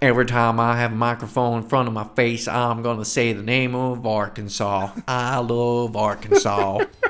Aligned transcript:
Every 0.00 0.26
time 0.26 0.60
I 0.60 0.76
have 0.76 0.92
a 0.92 0.94
microphone 0.94 1.64
in 1.64 1.68
front 1.68 1.88
of 1.88 1.94
my 1.94 2.04
face, 2.04 2.46
I'm 2.46 2.82
gonna 2.82 3.04
say 3.04 3.32
the 3.32 3.42
name 3.42 3.74
of 3.74 4.06
Arkansas. 4.06 4.92
I 5.08 5.38
love 5.38 5.96
Arkansas. 5.96 6.84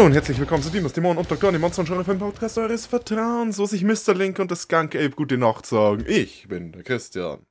Hallo 0.00 0.06
und 0.06 0.14
herzlich 0.14 0.38
willkommen 0.38 0.62
zu 0.62 0.70
Dinos 0.70 0.94
Dämonen 0.94 1.18
und 1.18 1.30
Doktor 1.30 1.52
dem 1.52 1.60
Monster 1.60 1.80
und 1.80 1.86
Genre 1.86 2.06
Film 2.06 2.18
Podcast 2.18 2.56
eures 2.56 2.86
Vertrauens, 2.86 3.58
wo 3.58 3.66
sich 3.66 3.84
Mr. 3.84 4.14
Link 4.14 4.38
und 4.38 4.50
das 4.50 4.62
Skunk 4.62 4.96
Ape 4.96 5.10
gute 5.10 5.36
Nacht 5.36 5.66
sagen. 5.66 6.06
Ich 6.08 6.48
bin 6.48 6.72
der 6.72 6.82
Christian. 6.84 7.44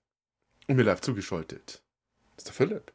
Und 0.67 0.76
mir 0.76 0.81
live 0.81 0.99
zugeschaltet 0.99 1.84
ist 2.38 2.48
der 2.48 2.55
Philipp. 2.55 2.91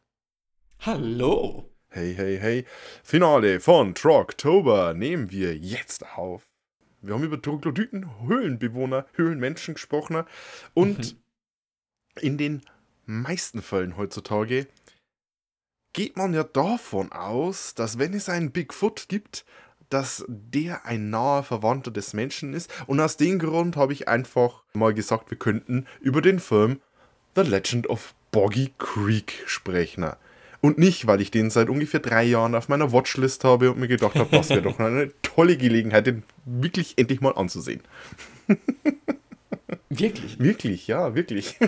Hallo. 0.81 1.71
Hey, 1.89 2.17
hey, 2.17 2.37
hey. 2.37 2.65
Finale 3.05 3.61
von 3.61 3.95
Trogtober 3.95 4.93
nehmen 4.93 5.31
wir 5.31 5.57
jetzt 5.57 6.05
auf. 6.17 6.49
Wir 7.01 7.15
haben 7.15 7.23
über 7.23 7.41
Troglodyten, 7.41 8.27
Höhlenbewohner, 8.27 9.07
Höhlenmenschen 9.13 9.75
gesprochen 9.75 10.25
und 10.75 11.17
in 12.21 12.39
den 12.39 12.63
meisten 13.07 13.63
Fällen 13.63 13.97
heutzutage 13.97 14.67
geht 15.95 16.19
man 16.19 16.35
ja 16.35 16.45
davon 16.45 17.11
aus, 17.13 17.75
dass 17.75 17.99
wenn 17.99 18.13
es 18.13 18.29
einen 18.29 18.51
Bigfoot 18.51 19.07
gibt, 19.09 19.47
dass 19.89 20.25
der 20.29 20.85
ein 20.85 21.09
naher 21.09 21.43
Verwandter 21.43 21.91
des 21.91 22.13
Menschen 22.13 22.53
ist. 22.53 22.71
Und 22.87 23.01
aus 23.01 23.17
dem 23.17 23.39
Grund 23.39 23.77
habe 23.77 23.93
ich 23.93 24.09
einfach 24.09 24.65
mal 24.75 24.93
gesagt, 24.93 25.31
wir 25.31 25.39
könnten 25.39 25.87
über 26.01 26.21
den 26.21 26.41
Film 26.41 26.81
The 27.37 27.43
Legend 27.43 27.89
of 27.89 28.15
Boggy 28.33 28.73
Creek 28.79 29.45
sprechen. 29.47 30.11
Und 30.61 30.79
nicht, 30.79 31.07
weil 31.07 31.21
ich 31.21 31.31
den 31.31 31.51
seit 31.51 31.69
ungefähr 31.69 32.01
drei 32.01 32.25
Jahren 32.25 32.55
auf 32.55 32.69
meiner 32.69 32.91
Watchlist 32.91 33.45
habe 33.45 33.71
und 33.71 33.79
mir 33.79 33.89
gedacht 33.89 34.17
habe, 34.17 34.37
das 34.37 34.49
wäre 34.51 34.63
doch 34.63 34.79
eine 34.79 35.13
tolle 35.23 35.57
Gelegenheit, 35.57 36.07
den 36.07 36.25
wirklich 36.45 36.95
endlich 36.97 37.21
mal 37.21 37.37
anzusehen. 37.37 37.83
Wirklich? 39.91 40.39
Wirklich, 40.41 40.89
ja, 40.89 41.15
wirklich. 41.15 41.59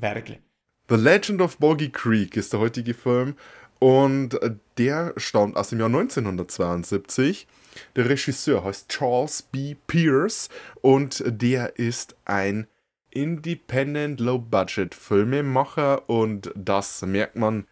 Wirklich. 0.00 0.40
The 0.88 0.94
Legend 0.94 1.40
of 1.40 1.58
Boggy 1.58 1.90
Creek 1.90 2.36
ist 2.36 2.52
der 2.52 2.60
heutige 2.60 2.94
Film 2.94 3.34
und 3.80 4.40
äh, 4.40 4.54
der 4.78 5.14
stammt 5.16 5.56
aus 5.56 5.70
dem 5.70 5.80
Jahr 5.80 5.88
1972. 5.88 7.48
Der 7.96 8.08
Regisseur 8.08 8.62
heißt 8.62 8.88
Charles 8.88 9.42
B. 9.42 9.74
Pierce 9.88 10.48
und 10.82 11.24
der 11.26 11.76
ist 11.76 12.14
ein 12.24 12.68
Independent 13.10 14.20
Low-Budget 14.20 14.94
Filmemacher 14.94 16.08
und 16.08 16.52
das 16.54 17.02
merkt 17.02 17.34
man 17.34 17.66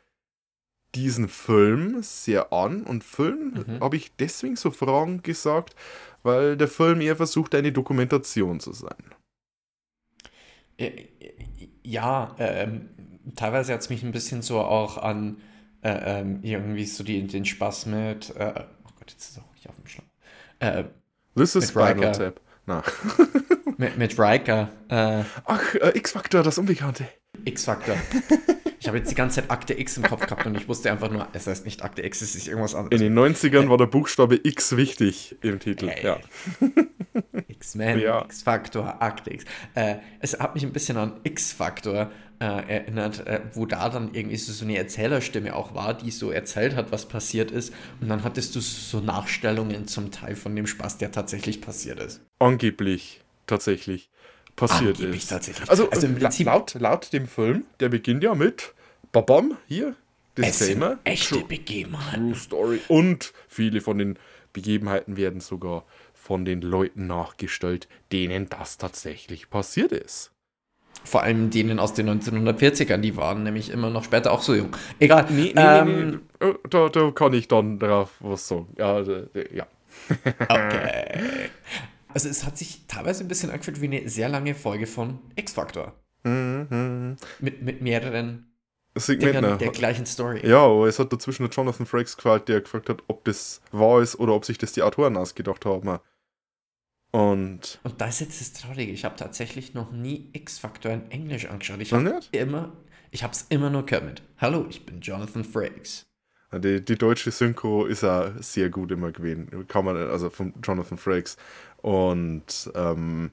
diesen 0.97 1.29
Film 1.29 2.03
sehr 2.03 2.53
an 2.53 2.83
und 2.83 3.05
Film 3.05 3.65
habe 3.81 3.97
ich 3.97 4.17
deswegen 4.17 4.57
so 4.57 4.71
Fragen 4.73 5.23
gesagt, 5.23 5.77
weil 6.25 6.57
der 6.57 6.69
Film 6.69 7.01
eher 7.01 7.17
versucht 7.17 7.55
eine 7.55 7.71
Dokumentation 7.71 8.59
zu 8.59 8.73
sein. 8.73 9.15
Äh, 10.79 11.07
Ja, 11.83 12.35
ähm, 12.39 12.89
teilweise 13.37 13.73
hat 13.75 13.81
es 13.81 13.91
mich 13.91 14.03
ein 14.03 14.13
bisschen 14.13 14.43
so 14.43 14.61
auch 14.61 14.99
an 14.99 15.39
äh, 15.83 16.21
ähm, 16.21 16.41
irgendwie 16.43 16.87
so 16.87 17.05
die, 17.05 17.27
den 17.27 17.45
Spaß 17.45 17.87
mit, 17.87 18.35
äh, 18.37 18.53
oh 18.57 18.91
Gott, 18.99 19.11
jetzt 19.11 19.31
ist 19.31 19.39
auch 19.39 19.53
nicht 19.55 19.69
auf 19.69 19.77
dem 19.77 19.87
Schlauch. 19.87 20.05
Äh, 20.61 20.85
This 21.37 21.57
is 21.57 21.69
Spinal 21.69 21.93
Riker. 21.93 22.13
Tap. 22.13 22.41
Na. 22.67 22.83
mit, 23.77 23.99
mit 23.99 24.19
Riker, 24.19 24.71
äh, 24.89 25.25
Ach, 25.45 25.75
äh, 25.75 25.99
X-Factor, 25.99 26.43
das 26.43 26.57
Unbekannte. 26.57 27.07
X-Factor. 27.45 27.97
Ich 28.85 28.89
habe 28.89 28.99
jetzt 28.99 29.11
die 29.11 29.15
ganze 29.15 29.41
Zeit 29.41 29.51
Akte 29.51 29.73
X 29.81 29.97
im 29.97 30.03
Kopf 30.03 30.27
gehabt 30.27 30.45
und 30.45 30.55
ich 30.59 30.69
wusste 30.69 30.93
einfach 30.93 31.11
nur, 31.11 31.27
es 31.33 31.47
heißt 31.47 31.65
nicht 31.65 31.83
Akte 31.83 32.05
X, 32.05 32.21
es 32.21 32.35
ist 32.35 32.47
irgendwas 32.47 32.75
anderes. 32.75 33.01
In 33.01 33.15
den 33.15 33.19
90ern 33.19 33.71
war 33.71 33.79
der 33.79 33.87
Buchstabe 33.87 34.39
X 34.43 34.77
wichtig 34.77 35.37
im 35.41 35.59
Titel. 35.59 35.89
Hey. 35.89 36.05
Ja. 36.05 36.19
X-Men, 37.49 38.01
Ja. 38.01 38.27
X-Factor, 38.27 39.01
Akte 39.01 39.33
X. 39.33 39.47
Äh, 39.75 39.95
es 40.21 40.39
hat 40.39 40.55
mich 40.55 40.65
ein 40.65 40.73
bisschen 40.75 40.99
an 40.99 41.15
X-Factor 41.23 42.11
äh, 42.41 42.45
erinnert, 42.45 43.27
äh, 43.27 43.41
wo 43.55 43.65
da 43.65 43.89
dann 43.89 44.13
irgendwie 44.13 44.37
so, 44.37 44.53
so 44.53 44.67
eine 44.67 44.77
Erzählerstimme 44.77 45.57
auch 45.57 45.75
war, 45.75 45.95
die 45.95 46.11
so 46.11 46.31
erzählt 46.31 46.77
hat, 46.77 46.93
was 46.93 47.09
passiert 47.09 47.51
ist. 47.51 47.73
Und 48.03 48.11
dann 48.11 48.23
hattest 48.23 48.55
du 48.55 48.61
so 48.61 49.01
Nachstellungen 49.01 49.87
zum 49.89 50.11
Teil 50.11 50.37
von 50.37 50.55
dem 50.55 50.67
Spaß, 50.67 50.99
der 50.99 51.11
tatsächlich 51.11 51.63
passiert 51.63 52.01
ist. 52.01 52.21
Angeblich 52.39 53.23
tatsächlich 53.47 54.11
passiert 54.57 54.97
Angeblich 54.97 55.23
ist. 55.23 55.29
tatsächlich. 55.29 55.69
Also, 55.71 55.91
Also 55.91 56.09
Prinzip- 56.09 56.47
laut, 56.47 56.75
laut 56.75 57.13
dem 57.13 57.27
Film, 57.27 57.65
der 57.81 57.89
beginnt 57.89 58.23
ja 58.23 58.35
mit 58.35 58.73
Babam, 59.13 59.57
hier, 59.69 59.95
Es 60.37 60.59
sind 60.59 60.69
Disclaimer, 60.69 60.99
echte 61.05 61.39
Begebenheiten. 61.41 62.29
True 62.33 62.37
Story. 62.41 62.81
Und 62.89 63.33
viele 63.49 63.81
von 63.81 63.99
den 63.99 64.19
Begebenheiten 64.53 65.17
werden 65.17 65.41
sogar 65.41 65.85
von 66.15 66.45
den 66.45 66.61
Leuten 66.63 67.07
nachgestellt, 67.07 67.89
denen 68.13 68.49
das 68.49 68.79
tatsächlich 68.79 69.51
passiert 69.51 69.93
ist. 69.93 70.31
Vor 71.05 71.23
allem 71.23 71.51
denen 71.51 71.79
aus 71.79 71.93
den 71.93 72.09
1940ern, 72.09 72.97
die 72.99 73.17
waren 73.17 73.43
nämlich 73.43 73.69
immer 73.71 73.91
noch 73.91 74.05
später 74.05 74.33
auch 74.33 74.41
so 74.41 74.55
jung. 74.55 74.75
Egal. 75.01 75.27
Nee, 75.29 75.53
nee, 75.55 75.61
ähm, 75.63 76.11
nee, 76.11 76.19
nee. 76.41 76.47
Äh, 76.49 76.55
Da, 76.71 76.89
da 76.89 77.11
kann 77.11 77.33
ich 77.35 77.47
dann 77.47 77.79
drauf 77.79 78.11
was 78.21 78.49
sagen. 78.49 78.69
Ja, 78.79 79.03
da- 79.03 79.23
da- 79.33 79.41
ja. 79.53 79.67
Okay. 80.49 81.51
Also 82.15 82.29
es 82.29 82.45
hat 82.47 82.57
sich 82.57 82.87
teilweise 82.87 83.25
ein 83.25 83.29
bisschen 83.29 83.51
angefühlt 83.51 83.81
wie 83.81 83.87
eine 83.87 84.09
sehr 84.09 84.29
lange 84.29 84.55
Folge 84.55 84.87
von 84.87 85.19
X-Factor. 85.35 85.93
Mit, 86.23 87.63
mit 87.63 87.83
mehreren 87.83 88.55
Segment, 88.97 89.35
Dingern 89.35 89.51
ne? 89.51 89.59
der 89.59 89.73
gleichen 89.73 90.07
Story. 90.07 90.47
Ja, 90.49 90.65
aber 90.65 90.87
es 90.87 90.99
hat 90.99 91.13
dazwischen 91.13 91.43
der 91.43 91.51
Jonathan 91.51 91.85
Frakes 91.85 92.17
gefällt, 92.17 92.49
der 92.49 92.61
gefragt 92.61 92.89
hat, 92.89 93.03
ob 93.09 93.25
das 93.25 93.61
wahr 93.73 94.01
ist 94.01 94.19
oder 94.19 94.33
ob 94.33 94.45
sich 94.45 94.57
das 94.57 94.73
die 94.73 94.83
Autoren 94.83 95.17
ausgedacht 95.17 95.67
haben. 95.67 95.99
Und. 97.11 97.81
Und 97.83 98.01
da 98.01 98.07
ist 98.07 98.21
jetzt 98.21 98.41
das 98.41 98.53
Traurige. 98.53 98.93
Ich 98.93 99.05
habe 99.05 99.17
tatsächlich 99.17 99.75
noch 99.75 99.91
nie 99.91 100.31
X-Factor 100.33 100.93
in 100.93 101.11
Englisch 101.11 101.47
angeschaut. 101.47 101.81
Ich 101.81 101.93
habe 101.93 102.05
nicht? 102.05 102.35
immer, 102.35 102.73
ich 103.11 103.25
habe 103.25 103.33
es 103.33 103.47
immer 103.49 103.71
nur 103.71 103.85
gehört 103.85 104.05
mit 104.05 104.23
Hallo, 104.39 104.67
ich 104.71 104.87
bin 104.87 105.01
Jonathan 105.01 105.45
Frakes. 105.45 106.07
Die, 106.53 106.85
die 106.85 106.97
deutsche 106.97 107.33
Synchro 107.33 107.87
ist 107.87 108.05
auch 108.05 108.31
sehr 108.39 108.71
gut 108.71 108.93
immer 108.93 109.11
gewesen. 109.11 109.67
Kann 109.67 109.85
man, 109.85 109.97
also 109.97 110.31
von 110.31 110.55
Jonathan 110.63 110.99
Frakes. 110.99 111.37
Und 111.85 112.71
ähm, 112.75 113.31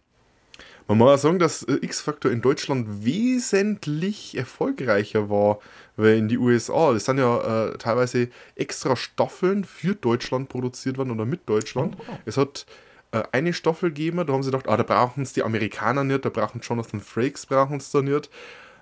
man 0.85 0.97
muss 0.97 1.09
auch 1.09 1.17
sagen, 1.17 1.39
dass 1.39 1.63
äh, 1.63 1.78
X-Factor 1.84 2.29
in 2.29 2.41
Deutschland 2.41 3.06
wesentlich 3.06 4.38
erfolgreicher 4.38 5.29
war, 5.29 5.59
weil 5.95 6.17
in 6.17 6.28
die 6.28 6.38
USA. 6.38 6.91
Das 6.91 7.06
sind 7.06 7.17
ja 7.17 7.69
äh, 7.69 7.78
teilweise 7.78 8.28
extra 8.57 8.97
Staffeln 8.97 9.63
für 9.63 9.95
Deutschland 9.95 10.50
produziert 10.50 10.97
worden 10.97 11.11
oder 11.11 11.23
mit 11.23 11.47
Deutschland. 11.47 11.95
Oh, 11.97 12.03
wow. 12.06 12.17
Es 12.25 12.35
hat 12.35 12.66
äh, 13.13 13.23
eine 13.31 13.53
Staffel 13.53 13.88
gegeben, 13.88 14.17
da 14.17 14.34
haben 14.34 14.44
sie 14.44 14.51
gedacht, 14.51 14.67
ah, 14.67 14.75
da 14.75 14.84
brauchen 14.84 15.23
es 15.23 15.31
die 15.31 15.44
Amerikaner 15.44 16.03
nicht, 16.03 16.25
da 16.25 16.29
brauchen 16.29 16.59
Jonathan 16.59 17.00
Frakes 17.00 17.45
brauchen 17.45 17.78
es 17.78 17.90
da 17.91 18.01
nicht. 18.01 18.29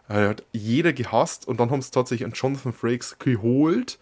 Äh, 0.08 0.29
hat 0.29 0.44
jeder 0.52 0.94
gehasst 0.94 1.47
und 1.47 1.59
dann 1.59 1.69
haben 1.69 1.84
sie 1.84 1.91
tatsächlich 1.91 2.25
einen 2.25 2.34
Jonathan 2.34 2.74
Frakes 2.74 3.19
geholt 3.19 4.00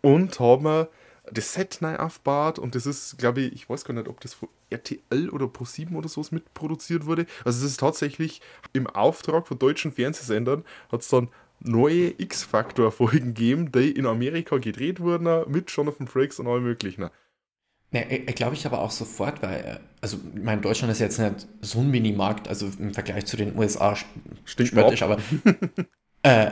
und 0.00 0.40
haben 0.40 0.86
das 1.30 1.54
Set 1.54 1.78
neu 1.80 1.96
aufgebaut 1.96 2.58
und 2.58 2.74
das 2.74 2.86
ist, 2.86 3.18
glaube 3.18 3.42
ich, 3.42 3.52
ich 3.54 3.70
weiß 3.70 3.84
gar 3.84 3.94
nicht, 3.94 4.08
ob 4.08 4.20
das 4.20 4.34
von 4.34 4.48
RTL 4.70 5.30
oder 5.30 5.46
Pro7 5.46 5.94
oder 5.94 6.08
sowas 6.08 6.32
mitproduziert 6.32 7.06
wurde. 7.06 7.26
Also 7.44 7.64
es 7.64 7.72
ist 7.72 7.80
tatsächlich 7.80 8.40
im 8.72 8.86
Auftrag 8.86 9.46
von 9.46 9.58
deutschen 9.58 9.92
Fernsehsendern 9.92 10.64
hat 10.90 11.00
es 11.00 11.08
dann 11.08 11.28
neue 11.60 12.12
X-Factor-Folgen 12.20 13.34
gegeben, 13.34 13.72
die 13.72 13.90
in 13.92 14.06
Amerika 14.06 14.58
gedreht 14.58 15.00
wurden 15.00 15.50
mit 15.50 15.70
Jonathan 15.70 16.06
Frakes 16.06 16.38
und 16.40 16.46
allem 16.46 16.64
möglichen. 16.64 17.08
Ne, 17.92 18.04
glaube 18.34 18.54
ich 18.54 18.66
aber 18.66 18.80
auch 18.80 18.90
sofort, 18.90 19.40
weil, 19.40 19.80
also, 20.00 20.18
ich 20.34 20.42
meine, 20.42 20.60
Deutschland 20.60 20.90
ist 20.90 20.98
jetzt 20.98 21.18
nicht 21.20 21.46
so 21.60 21.78
ein 21.78 21.90
Minimarkt, 21.90 22.48
also 22.48 22.66
im 22.78 22.92
Vergleich 22.92 23.24
zu 23.26 23.36
den 23.36 23.56
USA 23.56 23.92
st- 23.92 24.04
Stinkt 24.44 24.74
mir 24.74 24.82
spöttisch, 24.82 25.02
ab. 25.02 25.12
aber 25.12 25.20
äh, 26.22 26.50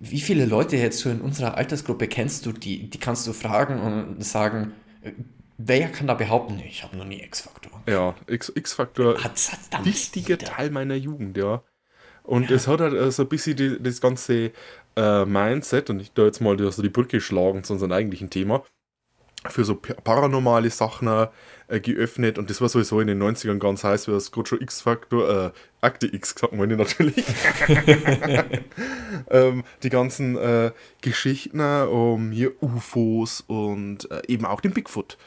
wie 0.00 0.20
viele 0.20 0.44
Leute 0.46 0.76
jetzt 0.76 0.98
so 0.98 1.10
in 1.10 1.20
unserer 1.20 1.56
Altersgruppe 1.56 2.08
kennst 2.08 2.46
du, 2.46 2.52
die, 2.52 2.90
die 2.90 2.98
kannst 2.98 3.26
du 3.26 3.32
fragen 3.32 3.80
und 3.80 4.24
sagen, 4.24 4.72
äh, 5.02 5.12
wer 5.56 5.88
kann 5.88 6.06
da 6.06 6.14
behaupten, 6.14 6.60
ich 6.66 6.82
habe 6.82 6.96
noch 6.96 7.04
nie 7.04 7.22
X-Faktor. 7.22 7.82
Ja, 7.88 8.14
X- 8.26 8.52
X-Factor. 8.54 9.22
Hat's, 9.22 9.52
hat's 9.52 9.70
damals 9.70 9.88
wichtiger. 9.88 10.38
Teil 10.38 10.70
meiner 10.70 10.96
Jugend, 10.96 11.36
ja. 11.36 11.62
Und 12.22 12.50
es 12.50 12.66
hat 12.66 12.80
halt 12.80 13.12
so 13.12 13.22
ein 13.22 13.28
bisschen 13.28 13.56
die, 13.56 13.82
das 13.82 14.00
ganze 14.00 14.50
äh, 14.96 15.24
Mindset, 15.24 15.90
und 15.90 16.00
ich 16.00 16.12
da 16.12 16.24
jetzt 16.24 16.40
mal 16.40 16.58
so 16.72 16.82
die 16.82 16.88
Brücke 16.88 17.20
schlagen 17.20 17.62
zu 17.64 17.74
unserem 17.74 17.92
eigentlichen 17.92 18.30
Thema, 18.30 18.64
für 19.48 19.64
so 19.64 19.76
pa- 19.76 19.94
paranormale 19.94 20.70
Sachen 20.70 21.08
äh, 21.68 21.80
geöffnet. 21.80 22.38
Und 22.38 22.50
das 22.50 22.60
war 22.60 22.68
sowieso 22.68 23.00
in 23.00 23.06
den 23.08 23.22
90ern 23.22 23.58
ganz 23.58 23.84
heiß, 23.84 24.08
weil 24.08 24.14
das 24.14 24.32
gerade 24.32 24.48
schon 24.48 24.60
X-Factor, 24.60 25.46
äh, 25.46 25.50
Akte 25.80 26.06
X 26.14 26.34
gesagt 26.34 26.54
meine 26.54 26.74
ich 26.74 26.78
natürlich. 26.78 27.24
ähm, 29.30 29.64
die 29.82 29.90
ganzen 29.90 30.36
äh, 30.36 30.72
Geschichten 31.00 31.60
um 31.60 32.30
hier 32.30 32.52
UFOs 32.62 33.42
und 33.46 34.10
äh, 34.10 34.22
eben 34.28 34.46
auch 34.46 34.60
den 34.60 34.72
Bigfoot. 34.72 35.18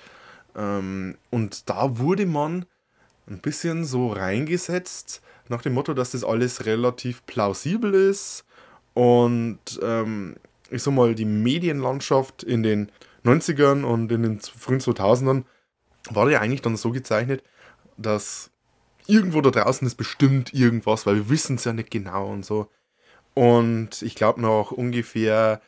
Ähm, 0.55 1.17
und 1.29 1.69
da 1.69 1.97
wurde 1.99 2.25
man 2.25 2.65
ein 3.29 3.39
bisschen 3.39 3.85
so 3.85 4.07
reingesetzt, 4.07 5.21
nach 5.49 5.61
dem 5.61 5.73
Motto, 5.73 5.93
dass 5.93 6.11
das 6.11 6.23
alles 6.23 6.65
relativ 6.65 7.25
plausibel 7.25 7.93
ist 7.93 8.43
und 8.93 9.59
ähm, 9.81 10.35
ich 10.69 10.83
sag 10.83 10.93
mal, 10.93 11.15
die 11.15 11.25
Medienlandschaft 11.25 12.43
in 12.43 12.63
den 12.63 12.91
90ern 13.27 13.83
und 13.83 14.11
in 14.11 14.23
den 14.23 14.39
frühen 14.39 14.79
2000ern 14.79 15.43
war 16.09 16.29
ja 16.29 16.39
eigentlich 16.39 16.61
dann 16.61 16.77
so 16.77 16.91
gezeichnet, 16.91 17.43
dass 17.97 18.51
irgendwo 19.07 19.41
da 19.41 19.51
draußen 19.51 19.85
ist 19.87 19.95
bestimmt 19.95 20.53
irgendwas, 20.53 21.05
weil 21.05 21.15
wir 21.15 21.29
wissen 21.29 21.55
es 21.55 21.63
ja 21.63 21.73
nicht 21.73 21.91
genau 21.91 22.27
und 22.27 22.45
so. 22.45 22.69
Und 23.33 24.01
ich 24.01 24.15
glaube, 24.15 24.41
nach 24.41 24.71
ungefähr 24.71 25.61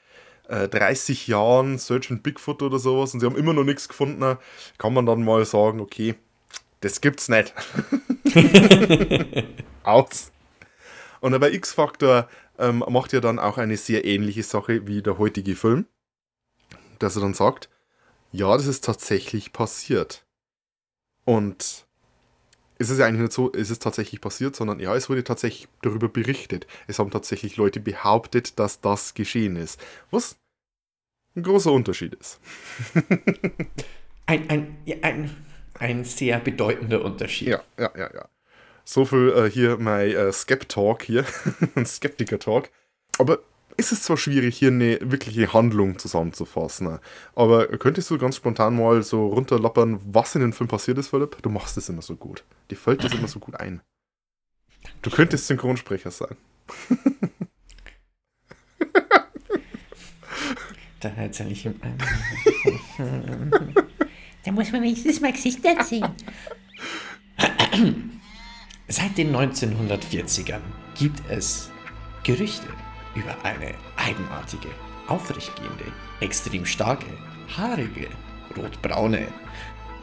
äh, 0.48 0.68
30 0.68 1.28
Jahren 1.28 1.78
Search 1.78 2.12
and 2.12 2.24
Bigfoot 2.24 2.62
oder 2.62 2.80
sowas 2.80 3.14
und 3.14 3.20
sie 3.20 3.26
haben 3.26 3.38
immer 3.38 3.54
noch 3.54 3.64
nichts 3.64 3.88
gefunden, 3.88 4.38
kann 4.78 4.94
man 4.94 5.06
dann 5.06 5.24
mal 5.24 5.46
sagen, 5.46 5.80
okay, 5.80 6.16
das 6.82 7.02
gibt's 7.02 7.30
nicht. 7.30 7.54
Aus. 9.84 10.32
Und 11.22 11.40
bei 11.40 11.52
X-Factor 11.52 12.28
ähm, 12.58 12.84
macht 12.88 13.14
ja 13.14 13.20
dann 13.20 13.40
auch 13.40 13.58
eine 13.58 13.78
sehr 13.78 14.06
ähnliche 14.06 14.44
Sache 14.44 14.88
wie 14.88 15.02
der 15.02 15.18
heutige 15.18 15.56
Film, 15.56 15.86
dass 17.00 17.16
er 17.16 17.22
dann 17.22 17.34
sagt, 17.34 17.70
ja, 18.32 18.56
das 18.56 18.68
ist 18.68 18.84
tatsächlich 18.84 19.54
passiert. 19.54 20.26
Und 21.26 21.88
es 22.78 22.90
ist 22.90 22.98
ja 22.98 23.06
eigentlich 23.06 23.22
nicht 23.22 23.34
so, 23.34 23.52
es 23.52 23.70
ist 23.70 23.84
tatsächlich 23.84 24.22
passiert, 24.22 24.56
sondern 24.56 24.80
ja, 24.80 24.96
es 24.96 25.10
wurde 25.10 25.24
tatsächlich 25.24 25.68
darüber 25.82 26.08
berichtet. 26.08 26.66
Es 26.88 27.00
haben 27.00 27.12
tatsächlich 27.12 27.58
Leute 27.58 27.80
behauptet, 27.80 28.58
dass 28.58 28.80
das 28.82 29.14
geschehen 29.14 29.58
ist. 29.58 29.82
Was 30.12 30.38
ein 31.36 31.44
großer 31.44 31.72
Unterschied 31.72 32.16
ist. 32.16 32.40
ein, 34.26 34.50
ein, 34.50 34.78
ein, 35.02 35.46
ein 35.78 36.06
sehr 36.06 36.40
bedeutender 36.40 37.04
Unterschied. 37.04 37.50
Ja, 37.50 37.64
ja, 37.78 37.92
ja, 37.98 38.14
ja. 38.14 38.30
So 38.86 39.06
viel 39.06 39.34
äh, 39.36 39.52
hier 39.52 39.78
mein 39.78 40.10
äh, 40.12 40.32
Skept-Talk 40.32 41.04
hier, 41.04 41.26
ein 41.76 41.86
Skeptiker-Talk. 41.86 42.70
Aber 43.18 43.40
es 43.80 43.94
ist 43.94 44.04
zwar 44.04 44.18
schwierig, 44.18 44.58
hier 44.58 44.68
eine 44.70 45.00
wirkliche 45.02 45.54
Handlung 45.54 45.98
zusammenzufassen, 45.98 47.00
aber 47.34 47.68
könntest 47.78 48.10
du 48.12 48.18
ganz 48.18 48.36
spontan 48.36 48.76
mal 48.76 49.02
so 49.04 49.28
runterlappern, 49.28 50.02
was 50.06 50.36
in 50.36 50.42
dem 50.42 50.52
Film 50.52 50.68
passiert 50.68 50.98
ist, 50.98 51.08
Philipp? 51.08 51.42
Du 51.42 51.50
machst 51.50 51.78
es 51.78 51.88
immer 51.88 52.02
so 52.02 52.18
gut. 52.18 52.44
Dir 52.70 52.76
fällt 52.76 53.04
das 53.04 53.14
immer 53.14 53.30
so 53.30 53.40
gut 53.40 53.56
ein. 53.56 53.82
Du 55.02 55.10
könntest 55.10 55.48
Synchronsprecher 55.48 56.12
sein. 56.12 56.36
da 61.00 61.10
erzähle 61.10 61.52
ich 61.52 61.66
ihm 61.66 61.76
ein. 61.82 61.98
Da 64.44 64.52
muss 64.52 64.72
man 64.72 64.82
wenigstens 64.82 65.22
mal 65.22 65.32
Gesichter 65.32 65.82
sehen. 65.84 66.08
Seit 68.88 69.18
den 69.18 69.36
1940ern 69.36 70.62
gibt 70.98 71.22
es 71.30 71.70
Gerüchte 72.24 72.68
über 73.20 73.36
eine 73.44 73.74
eigenartige, 73.98 74.70
aufrechtgehende, 75.08 75.86
extrem 76.22 76.66
starke, 76.66 77.08
haarige, 77.56 78.08
rotbraune, 78.56 79.28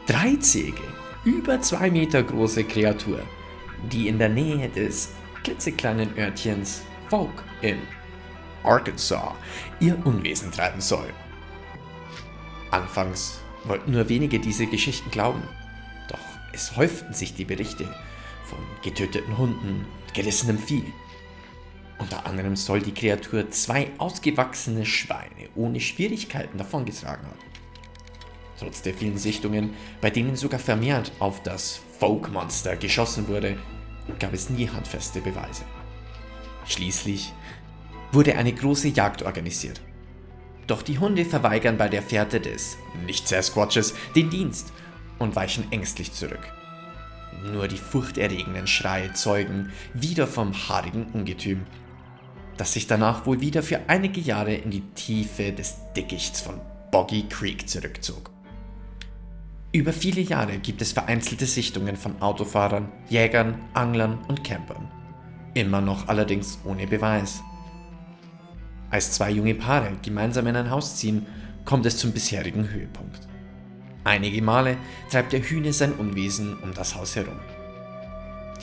dreizähige, 0.05 0.83
über 1.25 1.59
zwei 1.61 1.89
Meter 1.89 2.23
große 2.23 2.63
Kreatur, 2.63 3.19
die 3.91 4.07
in 4.07 4.19
der 4.19 4.29
Nähe 4.29 4.69
des 4.69 5.13
klitzekleinen 5.43 6.17
Örtchens 6.17 6.83
Folk 7.09 7.43
in 7.61 7.79
Arkansas 8.63 9.33
ihr 9.79 9.97
Unwesen 10.05 10.51
treiben 10.51 10.81
soll. 10.81 11.09
Anfangs 12.71 13.39
wollten 13.63 13.91
nur 13.91 14.09
wenige 14.09 14.39
diese 14.39 14.67
Geschichten 14.67 15.09
glauben, 15.09 15.41
doch 16.09 16.19
es 16.53 16.75
häuften 16.75 17.13
sich 17.13 17.33
die 17.33 17.45
Berichte 17.45 17.85
von 18.43 18.59
getöteten 18.83 19.37
Hunden 19.37 19.85
und 20.05 20.13
gerissenem 20.13 20.57
Vieh. 20.57 20.93
Unter 21.99 22.25
anderem 22.25 22.55
soll 22.55 22.81
die 22.81 22.93
Kreatur 22.93 23.49
zwei 23.49 23.89
ausgewachsene 23.97 24.85
Schweine 24.85 25.49
ohne 25.55 25.79
Schwierigkeiten 25.79 26.57
davongetragen 26.57 27.25
haben. 27.25 27.39
Trotz 28.59 28.81
der 28.81 28.93
vielen 28.93 29.17
Sichtungen, 29.17 29.73
bei 30.01 30.09
denen 30.09 30.35
sogar 30.35 30.59
vermehrt 30.59 31.11
auf 31.19 31.43
das 31.43 31.81
Folk-Monster 31.99 32.75
geschossen 32.75 33.27
wurde, 33.27 33.57
gab 34.19 34.33
es 34.33 34.49
nie 34.49 34.67
handfeste 34.67 35.21
Beweise. 35.21 35.63
Schließlich 36.65 37.33
wurde 38.11 38.35
eine 38.35 38.53
große 38.53 38.89
Jagd 38.89 39.23
organisiert. 39.23 39.81
Doch 40.65 40.81
die 40.81 40.99
Hunde 40.99 41.23
verweigern 41.25 41.77
bei 41.77 41.87
der 41.87 42.01
Fährte 42.01 42.39
des 42.39 42.77
Nicht-Sasquatches 43.05 43.93
den 44.15 44.29
Dienst 44.29 44.73
und 45.17 45.35
weichen 45.35 45.71
ängstlich 45.71 46.13
zurück. 46.13 46.53
Nur 47.43 47.67
die 47.67 47.77
furchterregenden 47.77 48.67
Schreie 48.67 49.13
zeugen 49.13 49.71
wieder 49.93 50.27
vom 50.27 50.53
haarigen 50.67 51.05
Ungetüm, 51.13 51.65
das 52.57 52.73
sich 52.73 52.87
danach 52.87 53.25
wohl 53.25 53.39
wieder 53.39 53.63
für 53.63 53.81
einige 53.87 54.19
Jahre 54.19 54.53
in 54.53 54.71
die 54.71 54.81
Tiefe 54.95 55.51
des 55.51 55.75
Dickichts 55.95 56.41
von 56.41 56.59
Boggy 56.91 57.23
Creek 57.29 57.69
zurückzog. 57.69 58.31
Über 59.71 59.93
viele 59.93 60.21
Jahre 60.21 60.57
gibt 60.57 60.81
es 60.81 60.93
vereinzelte 60.93 61.45
Sichtungen 61.45 61.97
von 61.97 62.21
Autofahrern, 62.21 62.91
Jägern, 63.09 63.55
Anglern 63.73 64.17
und 64.27 64.43
Campern. 64.43 64.87
Immer 65.53 65.81
noch 65.81 66.07
allerdings 66.07 66.59
ohne 66.65 66.87
Beweis. 66.87 67.41
Als 68.89 69.11
zwei 69.11 69.31
junge 69.31 69.53
Paare 69.53 69.91
gemeinsam 70.01 70.47
in 70.47 70.55
ein 70.55 70.71
Haus 70.71 70.95
ziehen, 70.95 71.25
kommt 71.65 71.85
es 71.85 71.97
zum 71.97 72.11
bisherigen 72.11 72.69
Höhepunkt. 72.69 73.27
Einige 74.03 74.41
Male 74.41 74.77
treibt 75.11 75.33
der 75.33 75.41
Hühne 75.41 75.73
sein 75.73 75.91
Unwesen 75.93 76.57
um 76.59 76.73
das 76.73 76.95
Haus 76.95 77.15
herum. 77.17 77.39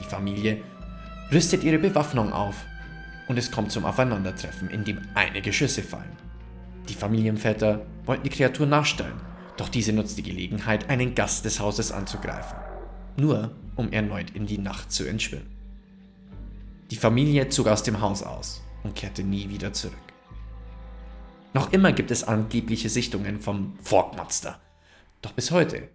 Die 0.01 0.05
Familie 0.05 0.63
rüstet 1.31 1.63
ihre 1.63 1.79
Bewaffnung 1.79 2.33
auf 2.33 2.65
und 3.29 3.39
es 3.39 3.51
kommt 3.51 3.73
zum 3.73 3.85
Aufeinandertreffen, 3.85 4.71
in 4.71 4.85
dem 4.85 5.01
einige 5.15 5.53
Schüsse 5.53 5.83
fallen. 5.83 6.17
Die 6.89 6.95
Familienväter 6.95 7.87
wollten 8.05 8.25
die 8.25 8.31
Kreatur 8.31 8.67
nachstellen, 8.67 9.21
doch 9.57 9.69
diese 9.69 9.93
nutzt 9.93 10.19
die 10.19 10.23
Gelegenheit, 10.23 10.91
einen 10.91 11.15
Gast 11.15 11.45
des 11.45 11.61
Hauses 11.61 11.93
anzugreifen, 11.93 12.59
nur 13.17 13.53
um 13.77 13.91
erneut 13.93 14.31
in 14.31 14.47
die 14.47 14.59
Nacht 14.59 14.93
zu 14.93 15.07
entschwinden. 15.07 15.55
Die 16.91 16.97
Familie 16.97 17.49
zog 17.49 17.69
aus 17.69 17.83
dem 17.83 18.01
Haus 18.01 18.23
aus 18.23 18.63
und 18.83 18.95
kehrte 18.95 19.23
nie 19.23 19.49
wieder 19.49 19.73
zurück. 19.73 19.97
Noch 21.55 21.73
immer 21.73 21.93
gibt 21.93 22.11
es 22.11 22.25
angebliche 22.25 22.89
Sichtungen 22.89 23.41
vom 23.41 23.79
Forkmonster, 23.83 24.61
doch 25.23 25.33
bis 25.33 25.51
heute 25.51 25.89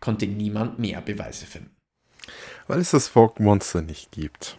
konnte 0.00 0.26
niemand 0.26 0.78
mehr 0.78 1.00
Beweise 1.00 1.46
finden. 1.46 1.70
Weil 2.66 2.80
es 2.80 2.92
das 2.92 3.08
Forkmonster 3.08 3.82
nicht 3.82 4.10
gibt. 4.12 4.56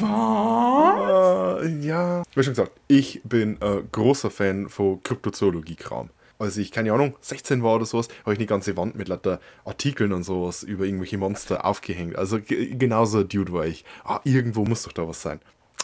Was? 0.00 1.64
Ja. 1.80 2.22
Wie 2.34 2.42
schon 2.42 2.52
gesagt, 2.52 2.72
ich 2.86 3.22
bin 3.24 3.60
äh, 3.60 3.82
großer 3.90 4.30
Fan 4.30 4.68
von 4.68 5.02
Kryptozoologie-Kram. 5.02 6.10
Als 6.38 6.56
ich, 6.56 6.72
keine 6.72 6.92
Ahnung, 6.92 7.16
16 7.20 7.62
war 7.62 7.76
oder 7.76 7.86
sowas, 7.86 8.08
habe 8.22 8.32
ich 8.32 8.38
eine 8.38 8.46
ganze 8.46 8.76
Wand 8.76 8.96
mit 8.96 9.08
lauter 9.08 9.40
Artikeln 9.64 10.12
und 10.12 10.24
sowas 10.24 10.62
über 10.62 10.84
irgendwelche 10.84 11.16
Monster 11.16 11.64
aufgehängt. 11.64 12.16
Also 12.16 12.40
genauso 12.42 13.22
Dude 13.22 13.52
war 13.52 13.66
ich. 13.66 13.84
Ah, 14.04 14.20
irgendwo 14.24 14.64
muss 14.64 14.82
doch 14.82 14.92
da 14.92 15.08
was 15.08 15.22
sein. 15.22 15.40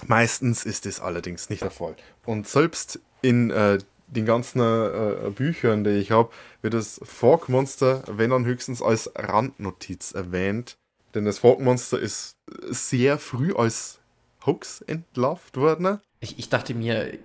Meistens 0.07 0.65
ist 0.65 0.87
es 0.87 1.01
allerdings 1.01 1.51
nicht 1.51 1.63
der 1.63 1.71
Fall. 1.71 1.95
Und 2.27 2.49
selbst 2.49 3.01
in 3.23 3.51
äh, 3.51 3.79
den 4.11 4.27
ganzen 4.27 4.61
äh, 4.61 5.31
Büchern, 5.31 5.85
die 5.85 5.91
ich 5.91 6.11
habe, 6.11 6.31
wird 6.63 6.75
das 6.75 7.01
Fork-Monster, 7.03 8.03
wenn 8.09 8.31
dann 8.31 8.45
höchstens 8.45 8.83
als 8.83 9.11
Randnotiz 9.15 10.13
erwähnt. 10.13 10.77
Denn 11.15 11.25
das 11.25 11.39
Fork-Monster 11.39 11.99
ist 11.99 12.37
sehr 12.69 13.19
früh 13.19 13.55
als 13.55 14.01
Hoax 14.47 14.81
entlarvt 14.83 15.57
worden. 15.57 15.99
Ich, 16.21 16.39
ich 16.39 16.49
dachte 16.49 16.75
mir, 16.75 17.19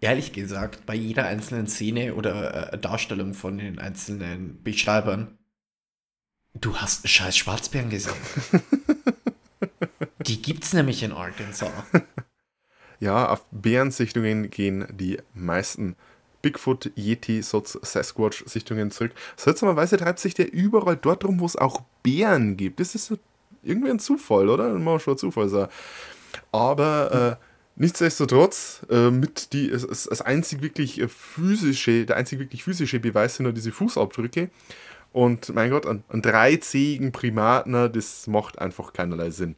ehrlich 0.00 0.32
gesagt, 0.32 0.86
bei 0.86 0.94
jeder 0.94 1.26
einzelnen 1.26 1.66
Szene 1.66 2.14
oder 2.14 2.72
äh, 2.72 2.78
Darstellung 2.78 3.34
von 3.34 3.58
den 3.58 3.78
einzelnen 3.78 4.62
Beschreibern, 4.62 5.38
du 6.54 6.76
hast 6.76 7.04
einen 7.04 7.08
scheiß 7.08 7.36
Schwarzbären 7.36 7.90
gesehen. 7.90 8.14
Die 10.26 10.40
gibt's 10.40 10.72
nämlich 10.72 11.02
in 11.02 11.12
Arkansas. 11.12 11.70
Ja, 13.02 13.30
auf 13.30 13.44
Bärensichtungen 13.50 14.48
gehen 14.48 14.86
die 14.92 15.18
meisten 15.34 15.96
Bigfoot, 16.42 16.90
Yeti, 16.96 17.40
Sasquatch-Sichtungen 17.42 18.90
zurück. 18.90 19.12
Seltsamerweise 19.36 19.96
treibt 19.96 20.18
sich 20.18 20.34
der 20.34 20.52
überall 20.52 20.96
dort 20.96 21.24
rum, 21.24 21.40
wo 21.40 21.46
es 21.46 21.56
auch 21.56 21.82
Bären 22.02 22.56
gibt. 22.56 22.80
Das 22.80 22.94
ist 22.94 23.14
irgendwie 23.62 23.90
ein 23.90 24.00
Zufall, 24.00 24.48
oder? 24.48 24.72
Das 24.72 24.82
muss 24.82 25.02
schon 25.02 25.14
ein 25.14 25.18
Zufall 25.18 25.48
sein. 25.48 25.68
Aber 26.50 27.38
äh, 27.40 27.44
nichtsdestotrotz, 27.76 28.84
äh, 28.90 29.10
mit 29.10 29.52
die, 29.52 29.70
es, 29.70 29.86
das 29.86 30.20
einzig 30.20 30.62
wirklich 30.62 31.00
äh, 31.00 31.08
physische, 31.08 32.04
der 32.04 32.16
einzig 32.16 32.38
wirklich 32.38 32.64
physische 32.64 33.00
Beweis 33.00 33.36
sind 33.36 33.44
nur 33.44 33.52
diese 33.52 33.72
Fußabdrücke. 33.72 34.50
Und 35.12 35.54
mein 35.54 35.70
Gott, 35.70 35.86
ein, 35.86 36.02
ein 36.08 36.22
dreizähigen 36.22 37.12
Primaten, 37.12 37.72
das 37.92 38.26
macht 38.26 38.58
einfach 38.58 38.92
keinerlei 38.92 39.30
Sinn. 39.30 39.56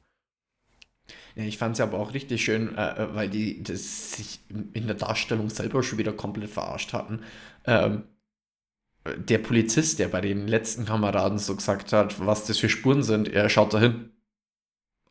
Ja, 1.36 1.44
ich 1.44 1.58
fand 1.58 1.74
es 1.74 1.80
aber 1.80 1.98
auch 1.98 2.14
richtig 2.14 2.44
schön, 2.44 2.76
äh, 2.76 3.02
äh, 3.02 3.14
weil 3.14 3.28
die 3.28 3.62
das 3.62 4.12
sich 4.12 4.40
in 4.50 4.86
der 4.86 4.94
Darstellung 4.94 5.50
selber 5.50 5.82
schon 5.82 5.98
wieder 5.98 6.12
komplett 6.12 6.50
verarscht 6.50 6.92
hatten. 6.92 7.22
Ähm, 7.66 8.04
der 9.16 9.38
Polizist, 9.38 9.98
der 9.98 10.08
bei 10.08 10.20
den 10.20 10.46
letzten 10.46 10.86
Kameraden 10.86 11.38
so 11.38 11.56
gesagt 11.56 11.92
hat, 11.92 12.24
was 12.24 12.46
das 12.46 12.58
für 12.58 12.68
Spuren 12.68 13.02
sind, 13.02 13.28
er 13.28 13.48
schaut 13.50 13.74
da 13.74 13.80
hin. 13.80 14.10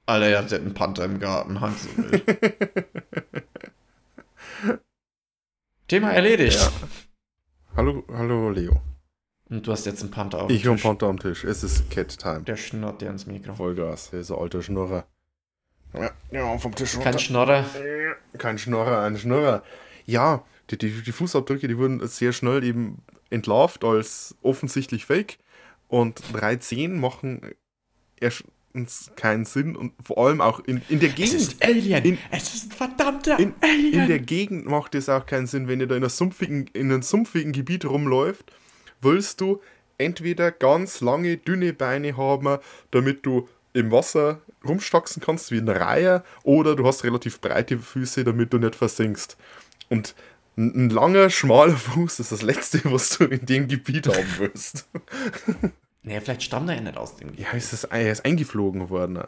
Alter, 0.06 0.27
er 0.27 0.39
hat 0.39 0.53
einen 0.53 0.74
Panther 0.74 1.06
im 1.06 1.20
Garten, 1.20 1.62
wild. 1.62 2.24
Thema 5.88 6.12
erledigt. 6.12 6.60
Ja. 6.60 6.72
Hallo, 7.75 8.03
hallo 8.12 8.50
Leo. 8.50 8.82
Und 9.50 9.68
du 9.68 9.72
hast 9.72 9.86
jetzt 9.86 10.01
einen 10.01 10.12
Panther 10.12 10.44
auf 10.44 10.50
Ich 10.50 10.63
dem 10.63 10.70
habe 10.72 10.75
Tisch. 10.77 10.84
Panther 10.84 11.08
am 11.08 11.20
Tisch. 11.20 11.44
Es 11.44 11.63
ist 11.63 11.89
Cat 11.92 12.18
Time. 12.18 12.42
Der 12.44 12.58
schnurrt 12.58 13.01
dir 13.01 13.10
ins 13.10 13.27
Mikro. 13.27 13.53
Vollgas. 13.53 14.12
Ein 14.13 14.36
alter 14.36 14.62
Schnurrer. 14.62 15.06
Ja, 15.93 16.12
ja 16.31 16.57
vom 16.57 16.73
Tisch 16.75 16.93
Kein 16.93 17.03
runter. 17.03 17.19
Schnorrer. 17.19 17.65
Kein 18.38 18.57
Schnorrer, 18.57 19.03
ein 19.03 19.17
Schnurrer. 19.17 19.63
Ja, 20.05 20.43
die, 20.69 20.77
die, 20.77 21.01
die 21.03 21.12
Fußabdrücke, 21.12 21.67
die 21.67 21.77
wurden 21.77 22.05
sehr 22.07 22.33
schnell 22.33 22.63
eben 22.63 23.00
entlarvt 23.29 23.83
als 23.83 24.35
offensichtlich 24.41 25.05
fake. 25.05 25.38
Und 25.88 26.21
3.10 26.33 26.89
machen 26.89 27.41
erstens 28.19 29.12
keinen 29.15 29.45
Sinn 29.45 29.75
und 29.75 29.93
vor 30.03 30.17
allem 30.17 30.41
auch 30.41 30.59
in, 30.62 30.81
in 30.89 31.00
der 31.00 31.09
Es 31.09 31.15
Gegend. 31.15 31.33
ist 31.35 31.63
Alien. 31.63 32.03
In- 32.05 32.17
es 32.31 32.53
ist 32.55 32.71
ein 32.71 32.71
verdammter 32.71 33.38
in, 33.39 33.53
Alien. 33.62 33.93
in 34.01 34.07
der 34.07 34.19
Gegend 34.19 34.65
macht 34.65 34.95
es 34.95 35.09
auch 35.09 35.25
keinen 35.25 35.45
Sinn, 35.47 35.67
wenn 35.67 35.79
ihr 35.79 35.88
da 35.88 35.95
in, 35.95 36.01
einer 36.01 36.09
sumpfigen, 36.09 36.67
in 36.73 36.91
einem 36.91 37.01
sumpfigen 37.03 37.51
Gebiet 37.51 37.85
rumläuft, 37.85 38.51
willst 39.01 39.41
du 39.41 39.62
entweder 40.00 40.51
ganz 40.51 41.01
lange, 41.01 41.38
dünne 41.38 41.73
Beine 41.73 42.17
haben, 42.17 42.57
damit 42.91 43.25
du 43.25 43.47
im 43.73 43.91
Wasser 43.91 44.41
rumstaxen 44.67 45.22
kannst 45.22 45.51
wie 45.51 45.58
ein 45.58 45.70
Reiher, 45.70 46.24
oder 46.43 46.75
du 46.75 46.86
hast 46.86 47.03
relativ 47.03 47.41
breite 47.41 47.77
Füße, 47.79 48.24
damit 48.24 48.53
du 48.53 48.58
nicht 48.58 48.75
versinkst. 48.75 49.38
Und 49.89 50.15
ein, 50.58 50.89
langer, 50.89 51.29
schmaler 51.29 51.75
Fuß 51.75 52.20
ist 52.20 52.32
das 52.32 52.41
Letzte, 52.41 52.82
was 52.86 53.17
du 53.17 53.25
in 53.25 53.46
dem 53.46 53.67
Gebiet 53.67 54.08
haben 54.08 54.27
willst. 54.38 54.88
nee, 56.03 56.20
vielleicht 56.22 56.43
stammt 56.43 56.70
er 56.70 56.75
ja 56.75 56.82
nicht 56.82 56.98
aus 56.98 57.15
dem 57.15 57.29
Gebiet. 57.29 57.46
Ja, 57.46 57.51
ist 57.51 57.74
das, 57.74 57.86
er 57.86 58.12
ist 58.12 58.24
eingeflogen 58.25 58.89
worden. 58.89 59.20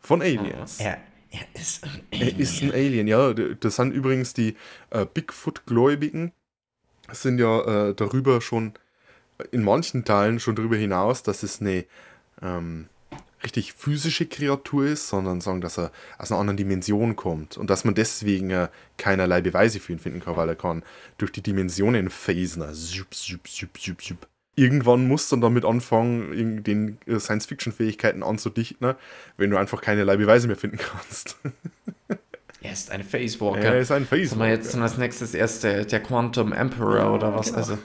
Von 0.00 0.22
Aliens. 0.22 0.78
Er, 0.78 0.98
er 1.30 1.46
ist 1.60 1.82
ein 1.84 2.02
Er 2.10 2.20
Alien. 2.20 2.38
ist 2.38 2.62
ein 2.62 2.72
Alien, 2.72 3.08
ja. 3.08 3.32
Das 3.32 3.76
sind 3.76 3.92
übrigens 3.92 4.34
die 4.34 4.56
äh, 4.90 5.06
Bigfoot-Gläubigen. 5.06 6.32
Sind 7.10 7.38
ja 7.38 7.88
äh, 7.88 7.94
darüber 7.94 8.40
schon, 8.40 8.74
in 9.50 9.62
manchen 9.64 10.04
Teilen 10.04 10.40
schon 10.40 10.56
darüber 10.56 10.76
hinaus, 10.76 11.22
dass 11.22 11.42
es 11.42 11.60
eine 11.60 11.84
ähm, 12.42 12.88
richtig 13.42 13.72
physische 13.72 14.26
Kreatur 14.26 14.86
ist, 14.86 15.08
sondern 15.08 15.40
sagen, 15.40 15.60
dass 15.60 15.78
er 15.78 15.92
aus 16.18 16.30
einer 16.30 16.40
anderen 16.40 16.56
Dimension 16.56 17.16
kommt. 17.16 17.56
Und 17.56 17.70
dass 17.70 17.84
man 17.84 17.94
deswegen 17.94 18.50
äh, 18.50 18.68
keinerlei 18.96 19.40
Beweise 19.40 19.80
für 19.80 19.92
ihn 19.92 19.98
finden 19.98 20.20
kann, 20.20 20.36
weil 20.36 20.48
er 20.48 20.56
kann 20.56 20.82
durch 21.18 21.32
die 21.32 21.42
Dimensionen 21.42 22.10
phasen. 22.10 22.62
Zup, 22.74 23.14
zup, 23.14 23.48
zup, 23.48 23.80
zup, 23.80 24.02
zup. 24.02 24.28
Irgendwann 24.58 25.06
musst 25.06 25.30
du 25.30 25.36
dann 25.36 25.42
damit 25.42 25.66
anfangen, 25.66 26.64
den 26.64 26.98
äh, 27.06 27.18
Science-Fiction-Fähigkeiten 27.18 28.22
anzudichten, 28.22 28.86
ne, 28.86 28.96
wenn 29.36 29.50
du 29.50 29.58
einfach 29.58 29.82
keinerlei 29.82 30.16
Beweise 30.16 30.46
mehr 30.46 30.56
finden 30.56 30.78
kannst. 30.92 31.36
Er 32.62 32.72
ist 32.72 32.90
ein 32.90 33.04
Facewalker. 33.04 33.74
Er 33.74 33.80
ist 33.80 33.92
ein 33.92 34.06
Face. 34.06 34.30
Sollen 34.30 34.40
wir 34.40 34.48
jetzt 34.48 34.74
als 34.74 34.96
nächstes 34.96 35.34
erst 35.34 35.62
der, 35.62 35.84
der 35.84 36.00
Quantum 36.02 36.52
Emperor 36.52 37.14
oder 37.14 37.34
was? 37.34 37.46
genau. 37.46 37.58
Also, 37.58 37.78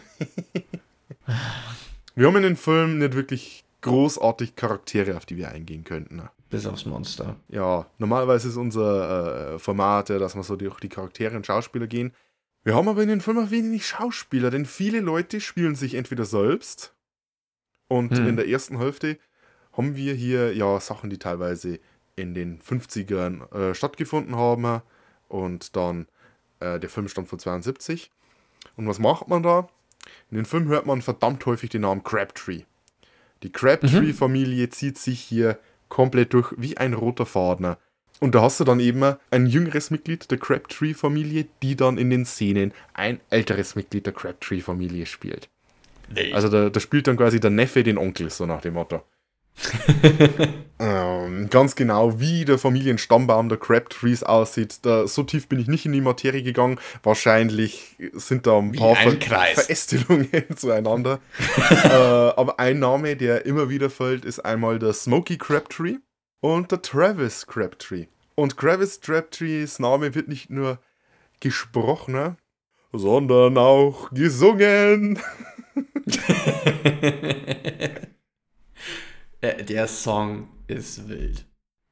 Wir 2.15 2.27
haben 2.27 2.37
in 2.37 2.43
den 2.43 2.55
Film 2.57 2.99
nicht 2.99 3.13
wirklich 3.13 3.63
großartig 3.81 4.55
Charaktere, 4.55 5.17
auf 5.17 5.25
die 5.25 5.37
wir 5.37 5.49
eingehen 5.49 5.83
könnten. 5.83 6.17
ne? 6.17 6.29
bis 6.49 6.65
aufs 6.65 6.85
Monster. 6.85 7.37
Ja, 7.47 7.87
normalerweise 7.97 8.49
ist 8.49 8.57
unser 8.57 9.53
äh, 9.53 9.59
Format, 9.59 10.09
ja, 10.09 10.19
dass 10.19 10.35
wir 10.35 10.43
so 10.43 10.55
durch 10.57 10.79
die 10.81 10.89
Charaktere 10.89 11.35
und 11.35 11.45
Schauspieler 11.45 11.87
gehen. 11.87 12.13
Wir 12.63 12.75
haben 12.75 12.89
aber 12.89 13.01
in 13.01 13.09
den 13.09 13.21
Film 13.21 13.39
auch 13.39 13.49
wenig 13.51 13.87
Schauspieler, 13.87 14.51
denn 14.51 14.65
viele 14.65 14.99
Leute 14.99 15.39
spielen 15.41 15.75
sich 15.75 15.95
entweder 15.95 16.25
selbst 16.25 16.93
und 17.87 18.11
Hm. 18.17 18.27
in 18.27 18.35
der 18.35 18.47
ersten 18.47 18.77
Hälfte 18.77 19.17
haben 19.71 19.95
wir 19.95 20.13
hier 20.13 20.53
ja 20.53 20.79
Sachen, 20.79 21.09
die 21.09 21.17
teilweise 21.17 21.79
in 22.17 22.33
den 22.35 22.61
50ern 22.61 23.51
äh, 23.55 23.73
stattgefunden 23.73 24.35
haben 24.35 24.81
und 25.29 25.75
dann 25.77 26.07
äh, 26.59 26.79
der 26.79 26.89
Film 26.89 27.07
stammt 27.07 27.29
von 27.29 27.39
72. 27.39 28.11
Und 28.75 28.87
was 28.87 28.99
macht 28.99 29.29
man 29.29 29.41
da? 29.41 29.69
In 30.29 30.35
den 30.35 30.45
Film 30.45 30.67
hört 30.67 30.85
man 30.85 31.01
verdammt 31.01 31.45
häufig 31.45 31.69
den 31.69 31.81
Namen 31.81 32.03
Crabtree. 32.03 32.63
Die 33.43 33.51
Crabtree-Familie 33.51 34.69
zieht 34.69 34.97
sich 34.97 35.19
hier 35.19 35.57
komplett 35.89 36.33
durch 36.33 36.53
wie 36.57 36.77
ein 36.77 36.93
roter 36.93 37.25
Faden. 37.25 37.75
Und 38.19 38.35
da 38.35 38.43
hast 38.43 38.59
du 38.59 38.63
dann 38.63 38.79
eben 38.79 39.15
ein 39.31 39.47
jüngeres 39.47 39.89
Mitglied 39.89 40.29
der 40.29 40.37
Crabtree-Familie, 40.37 41.47
die 41.63 41.75
dann 41.75 41.97
in 41.97 42.11
den 42.11 42.25
Szenen 42.25 42.71
ein 42.93 43.19
älteres 43.31 43.75
Mitglied 43.75 44.05
der 44.05 44.13
Crabtree-Familie 44.13 45.07
spielt. 45.07 45.49
Also 46.33 46.49
da, 46.49 46.69
da 46.69 46.79
spielt 46.79 47.07
dann 47.07 47.17
quasi 47.17 47.39
der 47.39 47.49
Neffe 47.49 47.83
den 47.83 47.97
Onkel, 47.97 48.29
so 48.29 48.45
nach 48.45 48.61
dem 48.61 48.75
Motto. 48.75 49.01
ähm, 50.79 51.49
ganz 51.49 51.75
genau, 51.75 52.19
wie 52.19 52.45
der 52.45 52.57
Familienstammbaum 52.57 53.49
der 53.49 53.57
Crabtrees 53.57 54.23
aussieht, 54.23 54.79
da, 54.83 55.07
so 55.07 55.23
tief 55.23 55.47
bin 55.47 55.59
ich 55.59 55.67
nicht 55.67 55.85
in 55.85 55.91
die 55.91 56.01
Materie 56.01 56.43
gegangen. 56.43 56.79
Wahrscheinlich 57.03 57.95
sind 58.13 58.47
da 58.47 58.57
ein 58.57 58.73
Wie 58.73 58.77
paar 58.77 58.97
ein 58.97 59.19
Kreis. 59.19 59.65
Verästelungen 59.65 60.29
zueinander. 60.55 61.19
äh, 61.83 61.87
aber 61.87 62.59
ein 62.59 62.79
Name, 62.79 63.15
der 63.15 63.45
immer 63.45 63.69
wieder 63.69 63.89
fällt, 63.89 64.25
ist 64.25 64.39
einmal 64.39 64.79
der 64.79 64.93
Smokey 64.93 65.37
Crabtree 65.37 65.97
und 66.39 66.71
der 66.71 66.81
Travis 66.81 67.45
Crabtree. 67.47 68.07
Und 68.35 68.57
Travis 68.57 69.01
Crabtrees 69.01 69.79
Name 69.79 70.15
wird 70.15 70.27
nicht 70.27 70.49
nur 70.49 70.79
gesprochen, 71.39 72.37
sondern 72.91 73.57
auch 73.57 74.09
gesungen. 74.11 75.19
Äh, 79.41 79.63
der 79.63 79.87
Song 79.87 80.47
ist 80.67 81.09
wild. 81.09 81.45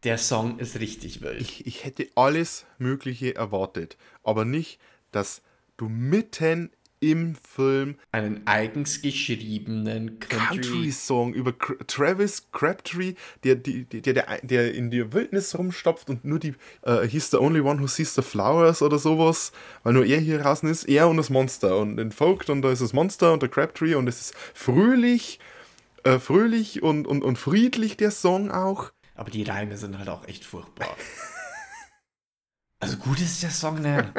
Der 0.03 0.17
Song 0.17 0.59
ist 0.59 0.79
richtig 0.79 1.21
wild. 1.21 1.41
Ich, 1.41 1.67
ich 1.67 1.83
hätte 1.83 2.07
alles 2.15 2.65
Mögliche 2.77 3.35
erwartet, 3.35 3.97
aber 4.23 4.45
nicht, 4.45 4.79
dass 5.11 5.41
du 5.75 5.89
mitten 5.89 6.71
im 7.01 7.35
Film 7.35 7.95
Einen 8.11 8.45
eigens 8.45 9.01
geschriebenen 9.01 10.19
Country. 10.19 10.57
Country-Song 10.57 11.33
über 11.33 11.53
Cr 11.53 11.75
Travis 11.87 12.51
Crabtree, 12.51 13.13
der, 13.43 13.55
der, 13.55 13.83
der, 14.01 14.39
der 14.43 14.73
in 14.73 14.91
die 14.91 15.13
Wildnis 15.13 15.57
rumstopft 15.57 16.09
und 16.09 16.25
nur 16.25 16.39
die, 16.39 16.55
äh, 16.81 17.07
he's 17.07 17.31
the 17.31 17.37
only 17.37 17.61
one 17.61 17.81
who 17.81 17.87
sees 17.87 18.13
the 18.15 18.21
flowers 18.21 18.81
oder 18.81 18.99
sowas, 18.99 19.53
weil 19.83 19.93
nur 19.93 20.05
er 20.05 20.19
hier 20.19 20.39
draußen 20.39 20.69
ist, 20.69 20.89
er 20.89 21.07
und 21.07 21.17
das 21.17 21.29
Monster 21.29 21.77
und 21.77 21.97
den 21.97 22.11
folgt 22.11 22.49
und 22.49 22.61
da 22.61 22.71
ist 22.71 22.81
das 22.81 22.93
Monster 22.93 23.31
und 23.31 23.41
der 23.41 23.49
Crabtree 23.49 23.95
und 23.95 24.07
es 24.07 24.19
ist 24.19 24.35
fröhlich, 24.53 25.39
äh, 26.03 26.19
fröhlich 26.19 26.81
und, 26.83 27.07
und, 27.07 27.23
und 27.23 27.37
friedlich 27.37 27.97
der 27.97 28.11
Song 28.11 28.51
auch. 28.51 28.91
Aber 29.15 29.31
die 29.31 29.43
Reime 29.43 29.77
sind 29.77 29.97
halt 29.97 30.09
auch 30.09 30.27
echt 30.27 30.45
furchtbar. 30.45 30.87
Also 32.81 32.95
gut 32.95 33.19
ist 33.19 33.43
der 33.43 33.49
Song 33.49 33.81
nicht. 33.81 34.05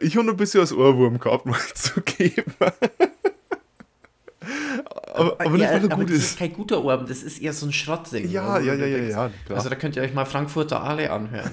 Ich 0.00 0.16
habe 0.16 0.28
ein 0.30 0.36
bisschen 0.36 0.60
als 0.60 0.72
Ohrwurm 0.72 1.18
gehabt, 1.18 1.46
mal 1.46 1.58
zu 1.74 2.00
geben. 2.02 2.52
aber, 5.14 5.40
aber 5.40 5.50
nicht, 5.50 5.60
ja, 5.62 5.68
er 5.70 5.84
aber 5.84 5.96
gut 5.96 6.10
das 6.10 6.16
ist. 6.16 6.38
kein 6.38 6.52
guter 6.52 6.78
Ohrwurm, 6.84 7.06
das 7.06 7.22
ist 7.22 7.40
eher 7.40 7.52
so 7.52 7.66
ein 7.66 7.72
Schrottding. 7.72 8.30
Ja, 8.30 8.54
Also, 8.54 8.66
ja, 8.68 8.74
ja, 8.74 8.86
ja, 8.86 8.98
ja, 8.98 9.30
klar. 9.46 9.58
Also 9.58 9.68
da 9.70 9.76
könnt 9.76 9.96
ihr 9.96 10.02
euch 10.02 10.14
mal 10.14 10.24
Frankfurter 10.26 10.82
Aale 10.82 11.10
anhören. 11.10 11.50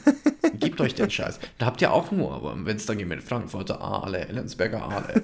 Gebt 0.59 0.79
euch 0.81 0.93
den 0.95 1.09
Scheiß. 1.09 1.39
Da 1.57 1.65
habt 1.65 1.81
ihr 1.81 1.91
auch 1.91 2.11
einen 2.11 2.21
Ohrwurm, 2.21 2.65
wenn 2.65 2.77
es 2.77 2.85
dann 2.85 2.97
geht 2.97 3.07
mit 3.07 3.23
Frankfurter 3.23 3.81
Aale, 3.81 4.27
Ellensberger 4.27 4.83
Aale, 4.83 5.23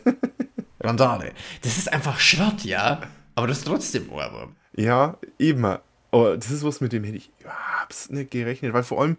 Randale. 0.84 1.34
Das 1.62 1.78
ist 1.78 1.92
einfach 1.92 2.20
Schrott, 2.20 2.64
ja? 2.64 3.02
Aber 3.36 3.48
das 3.48 3.60
ist 3.60 3.68
trotzdem 3.68 4.10
Ohrwurm. 4.12 4.56
Ja, 4.76 5.18
eben. 5.40 5.66
Aber 5.66 6.38
das 6.38 6.52
ist 6.52 6.64
was, 6.64 6.82
mit 6.82 6.92
dem 6.92 7.04
hätte 7.04 7.18
ich 7.18 7.32
überhaupt 7.40 8.12
nicht 8.12 8.32
gerechnet, 8.32 8.74
weil 8.74 8.84
vor 8.84 9.02
allem 9.02 9.18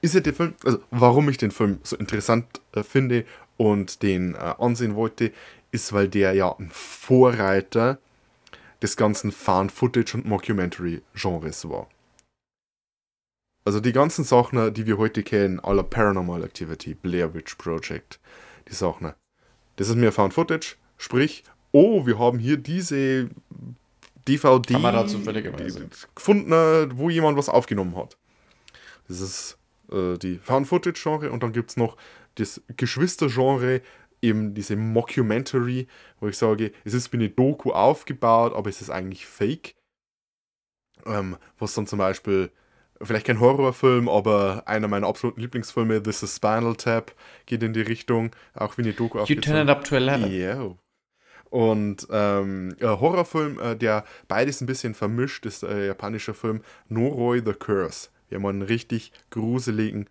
ist 0.00 0.14
ja 0.14 0.20
der 0.20 0.34
Film, 0.34 0.54
also 0.64 0.80
warum 0.90 1.28
ich 1.28 1.38
den 1.38 1.50
Film 1.50 1.80
so 1.82 1.96
interessant 1.96 2.46
äh, 2.72 2.82
finde 2.82 3.24
und 3.56 4.02
den 4.02 4.34
äh, 4.34 4.54
ansehen 4.58 4.94
wollte, 4.94 5.32
ist, 5.70 5.92
weil 5.92 6.08
der 6.08 6.32
ja 6.32 6.54
ein 6.58 6.70
Vorreiter 6.72 7.98
des 8.80 8.96
ganzen 8.96 9.32
Found-Footage- 9.32 10.14
und 10.14 10.26
Mockumentary-Genres 10.26 11.68
war. 11.68 11.88
Also 13.64 13.80
die 13.80 13.92
ganzen 13.92 14.24
Sachen, 14.24 14.72
die 14.72 14.86
wir 14.86 14.98
heute 14.98 15.22
kennen, 15.22 15.60
aller 15.60 15.82
Paranormal 15.82 16.44
Activity, 16.44 16.94
Blair 16.94 17.34
Witch 17.34 17.56
Project, 17.56 18.18
die 18.68 18.74
Sachen, 18.74 19.12
das 19.78 19.88
ist 19.88 19.94
mehr 19.94 20.12
Found-Footage, 20.12 20.76
sprich, 20.96 21.44
oh, 21.70 22.04
wir 22.04 22.18
haben 22.18 22.38
hier 22.38 22.56
diese 22.56 23.30
DVD 24.26 24.82
gefunden, 26.14 26.98
wo 26.98 27.08
jemand 27.08 27.38
was 27.38 27.48
aufgenommen 27.48 27.96
hat. 27.96 28.18
Das 29.06 29.20
ist 29.20 29.56
äh, 29.92 30.18
die 30.18 30.38
Found-Footage-Genre 30.38 31.30
und 31.30 31.42
dann 31.42 31.52
gibt 31.52 31.70
es 31.70 31.76
noch 31.76 31.96
das 32.34 32.60
Geschwister-Genre, 32.76 33.80
eben 34.20 34.52
diese 34.52 34.74
Mockumentary, 34.74 35.86
wo 36.18 36.26
ich 36.26 36.36
sage, 36.36 36.72
es 36.84 36.92
ist 36.92 37.12
wie 37.12 37.18
eine 37.18 37.30
Doku 37.30 37.70
aufgebaut, 37.70 38.54
aber 38.54 38.68
es 38.68 38.80
ist 38.80 38.90
eigentlich 38.90 39.26
fake. 39.26 39.76
Ähm, 41.06 41.36
was 41.56 41.74
dann 41.74 41.86
zum 41.86 42.00
Beispiel, 42.00 42.50
vielleicht 43.02 43.26
kein 43.26 43.40
Horrorfilm, 43.40 44.08
aber 44.08 44.62
einer 44.66 44.88
meiner 44.88 45.06
absoluten 45.06 45.40
Lieblingsfilme, 45.40 46.02
This 46.02 46.22
is 46.22 46.36
Spinal 46.36 46.74
Tap, 46.76 47.12
geht 47.46 47.62
in 47.62 47.72
die 47.72 47.82
Richtung, 47.82 48.30
auch 48.54 48.76
wie 48.78 48.82
eine 48.82 48.92
Doku 48.92 49.22
You 49.24 49.40
turn 49.40 49.56
it 49.56 49.68
up 49.68 49.84
to 49.84 49.96
11. 49.96 50.30
Ja. 50.32 50.74
Und 51.50 52.06
ähm, 52.10 52.76
äh, 52.78 52.86
Horrorfilm, 52.86 53.58
äh, 53.58 53.76
der 53.76 54.04
beides 54.26 54.60
ein 54.60 54.66
bisschen 54.66 54.94
vermischt, 54.94 55.46
ist 55.46 55.62
äh, 55.62 55.86
japanischer 55.86 56.34
Film 56.34 56.62
Noroi 56.88 57.40
the 57.44 57.54
Curse. 57.54 58.08
Wenn 58.28 58.42
man 58.42 58.56
einen 58.56 58.62
richtig 58.62 59.12
gruseligen 59.30 60.08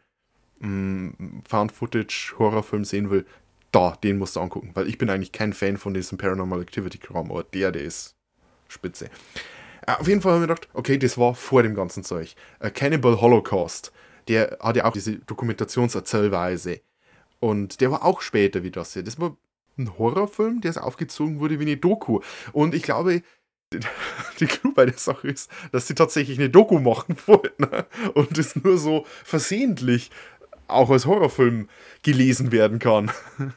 mh, 0.60 1.13
Found-Footage-Horrorfilm 1.48 2.86
sehen 2.86 3.12
will, 3.12 3.25
da, 3.72 3.96
den 4.03 4.17
musst 4.17 4.36
du 4.36 4.39
angucken. 4.39 4.72
Weil 4.74 4.88
ich 4.88 4.98
bin 4.98 5.10
eigentlich 5.10 5.32
kein 5.32 5.53
Fan 5.53 5.77
von 5.77 5.94
diesem 5.94 6.17
Paranormal 6.17 6.62
Activity-Kram, 6.62 7.29
aber 7.29 7.44
der, 7.44 7.72
der 7.72 7.84
ist 7.84 8.15
spitze. 8.67 9.10
Äh, 9.88 9.94
auf 9.94 10.08
jeden 10.08 10.22
Fall 10.22 10.34
haben 10.34 10.41
wir 10.41 10.48
gedacht, 10.48 10.67
okay, 10.74 11.00
das 11.00 11.17
war 11.17 11.34
vor 11.34 11.63
dem 11.63 11.74
ganzen 11.74 12.03
Zeug. 12.03 12.36
Äh, 12.60 12.70
Cannibal 12.70 13.20
Holocaust, 13.20 13.91
der 14.27 14.60
hat 14.62 14.75
ja 14.75 14.86
auch 14.86 14.94
diese 14.94 15.15
Dokumentationserzählweise. 15.15 16.82
Und 17.39 17.82
der 17.82 17.91
war 17.91 18.06
auch 18.06 18.22
später 18.22 18.63
wie 18.63 18.72
das 18.72 18.94
hier. 18.94 19.03
Das 19.03 19.20
war 19.20 19.36
ein 19.77 19.98
Horrorfilm, 19.98 20.62
der 20.62 20.84
aufgezogen 20.84 21.39
wurde 21.39 21.60
wie 21.60 21.63
eine 21.63 21.77
Doku. 21.77 22.20
Und 22.51 22.75
ich 22.75 22.84
glaube, 22.84 23.22
die, 24.39 24.46
Clou 24.46 24.72
bei 24.74 24.86
der 24.86 24.98
Sache 24.98 25.27
ist, 25.27 25.50
dass 25.72 25.88
sie 25.88 25.96
tatsächlich 25.96 26.38
eine 26.38 26.50
Doku 26.50 26.79
machen 26.79 27.15
wollten. 27.25 27.63
Ne? 27.63 27.86
Und 28.13 28.38
es 28.38 28.56
nur 28.56 28.77
so 28.77 29.06
versehentlich 29.24 30.12
auch 30.67 30.89
als 30.89 31.06
Horrorfilm 31.06 31.70
gelesen 32.03 32.51
werden 32.51 32.79
kann. 32.79 33.12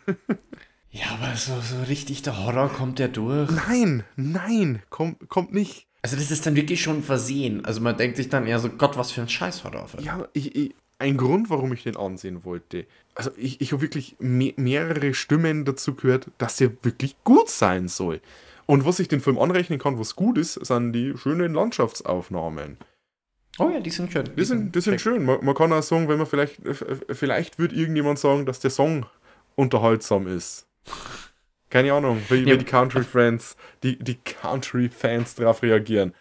Ja, 0.92 1.06
aber 1.10 1.36
so, 1.36 1.52
so 1.60 1.84
richtig 1.84 2.22
der 2.22 2.44
Horror 2.44 2.68
kommt 2.68 2.98
der 2.98 3.06
durch. 3.06 3.48
Nein, 3.48 4.02
nein, 4.16 4.82
kommt, 4.90 5.28
kommt 5.28 5.52
nicht. 5.52 5.86
Also 6.02 6.16
das 6.16 6.30
ist 6.30 6.46
dann 6.46 6.56
wirklich 6.56 6.82
schon 6.82 7.02
versehen. 7.02 7.64
Also 7.64 7.80
man 7.80 7.96
denkt 7.96 8.16
sich 8.16 8.28
dann 8.28 8.46
eher 8.46 8.58
so, 8.58 8.70
Gott, 8.70 8.96
was 8.96 9.12
für 9.12 9.20
ein 9.20 9.28
scheiß 9.28 9.64
Horror. 9.64 9.86
Ja, 10.00 10.28
ich, 10.32 10.54
ich, 10.56 10.74
ein 10.98 11.16
Grund, 11.16 11.50
warum 11.50 11.72
ich 11.72 11.82
den 11.82 11.96
ansehen 11.96 12.44
wollte. 12.44 12.86
Also 13.14 13.30
ich, 13.36 13.60
ich 13.60 13.72
habe 13.72 13.82
wirklich 13.82 14.16
me 14.18 14.52
mehrere 14.56 15.14
Stimmen 15.14 15.64
dazu 15.64 15.94
gehört, 15.94 16.30
dass 16.38 16.60
er 16.60 16.72
wirklich 16.82 17.16
gut 17.24 17.48
sein 17.48 17.88
soll. 17.88 18.20
Und 18.66 18.84
was 18.84 19.00
ich 19.00 19.08
den 19.08 19.20
Film 19.20 19.38
anrechnen 19.38 19.78
kann, 19.78 19.98
was 19.98 20.14
gut 20.14 20.38
ist, 20.38 20.54
sind 20.54 20.92
die 20.92 21.14
schönen 21.16 21.54
Landschaftsaufnahmen. 21.54 22.76
Oh 23.58 23.68
ja, 23.68 23.80
die 23.80 23.90
sind 23.90 24.12
schön. 24.12 24.30
Die 24.36 24.44
sind, 24.44 24.74
die 24.74 24.80
sind 24.80 25.00
schön. 25.00 25.24
Man, 25.24 25.44
man 25.44 25.54
kann 25.54 25.72
auch 25.72 25.82
sagen, 25.82 26.08
wenn 26.08 26.18
man 26.18 26.26
vielleicht, 26.26 26.60
vielleicht 27.10 27.58
wird 27.58 27.72
irgendjemand 27.72 28.18
sagen, 28.18 28.46
dass 28.46 28.60
der 28.60 28.70
Song 28.70 29.06
unterhaltsam 29.56 30.26
ist. 30.26 30.66
Keine 31.70 31.92
Ahnung, 31.92 32.20
wie, 32.28 32.40
Ja. 32.40 32.54
wie 32.54 32.58
die 32.58 32.64
Country-Fans, 32.64 33.56
die, 33.82 33.98
die 33.98 34.16
Country-Fans 34.16 35.36
darauf 35.36 35.62
reagieren. 35.62 36.14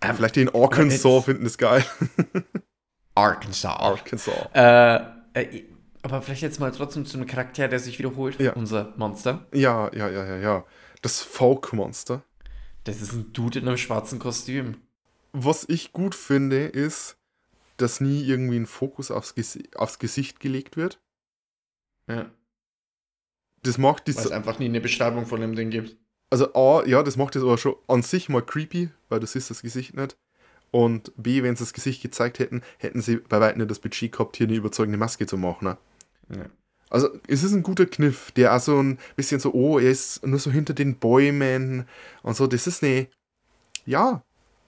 Ähm, 0.00 0.16
Vielleicht 0.16 0.36
die 0.36 0.42
in 0.42 0.54
Arkansas 0.54 1.24
finden 1.24 1.44
es 1.46 1.58
geil. 1.58 1.84
Arkansas. 3.14 3.64
Arkansas. 3.78 4.48
Äh, 4.54 5.00
äh, 5.34 5.64
aber 6.02 6.22
vielleicht 6.22 6.42
jetzt 6.42 6.60
mal 6.60 6.70
trotzdem 6.72 7.04
zu 7.04 7.18
einem 7.18 7.26
Charakter, 7.26 7.68
der 7.68 7.78
sich 7.78 7.98
wiederholt. 7.98 8.40
Ja. 8.40 8.52
Unser 8.54 8.94
Monster. 8.96 9.46
Ja, 9.52 9.90
ja, 9.94 10.08
ja, 10.08 10.24
ja, 10.24 10.36
ja. 10.38 10.64
Das 11.02 11.20
Folk-Monster. 11.20 12.22
Das 12.84 13.02
ist 13.02 13.12
ein 13.12 13.32
Dude 13.34 13.58
in 13.58 13.68
einem 13.68 13.76
schwarzen 13.76 14.18
Kostüm. 14.18 14.78
Was 15.32 15.66
ich 15.68 15.92
gut 15.92 16.14
finde, 16.14 16.64
ist, 16.66 17.18
dass 17.76 18.00
nie 18.00 18.22
irgendwie 18.24 18.56
ein 18.56 18.66
Fokus 18.66 19.10
aufs, 19.10 19.34
Gesi 19.34 19.68
aufs 19.74 19.98
Gesicht 19.98 20.40
gelegt 20.40 20.76
wird. 20.76 21.00
Ja. 22.08 22.30
Das 23.62 23.78
macht 23.78 24.06
die 24.06 24.16
Weil 24.16 24.24
es 24.24 24.30
einfach 24.30 24.58
nie 24.58 24.66
eine 24.66 24.80
Beschreibung 24.80 25.26
von 25.26 25.40
dem 25.40 25.54
Ding 25.54 25.70
gibt. 25.70 25.96
Also 26.30 26.54
A, 26.54 26.84
ja, 26.86 27.02
das 27.02 27.16
macht 27.16 27.36
es 27.36 27.42
aber 27.42 27.58
schon 27.58 27.74
an 27.88 28.02
sich 28.02 28.28
mal 28.28 28.42
creepy, 28.42 28.90
weil 29.08 29.20
du 29.20 29.26
siehst 29.26 29.50
das 29.50 29.62
Gesicht 29.62 29.94
nicht. 29.96 30.16
Und 30.70 31.12
B, 31.16 31.42
wenn 31.42 31.56
sie 31.56 31.64
das 31.64 31.72
Gesicht 31.72 32.00
gezeigt 32.02 32.38
hätten, 32.38 32.62
hätten 32.78 33.02
sie 33.02 33.16
bei 33.16 33.40
weitem 33.40 33.58
nicht 33.58 33.70
das 33.70 33.80
Budget 33.80 34.12
gehabt, 34.12 34.36
hier 34.36 34.46
eine 34.46 34.56
überzeugende 34.56 34.98
Maske 34.98 35.26
zu 35.26 35.36
machen. 35.36 35.64
Ne? 35.64 35.78
Ja. 36.30 36.46
Also 36.88 37.08
es 37.26 37.42
ist 37.42 37.52
ein 37.52 37.62
guter 37.62 37.86
Kniff, 37.86 38.30
der 38.32 38.54
auch 38.54 38.60
so 38.60 38.80
ein 38.80 38.98
bisschen 39.16 39.40
so, 39.40 39.52
oh, 39.52 39.78
er 39.78 39.90
ist 39.90 40.24
nur 40.26 40.38
so 40.38 40.50
hinter 40.50 40.74
den 40.74 40.96
Bäumen 40.96 41.86
und 42.22 42.36
so. 42.36 42.46
Das 42.46 42.66
ist 42.66 42.82
eine, 42.82 43.08
ja, 43.86 44.22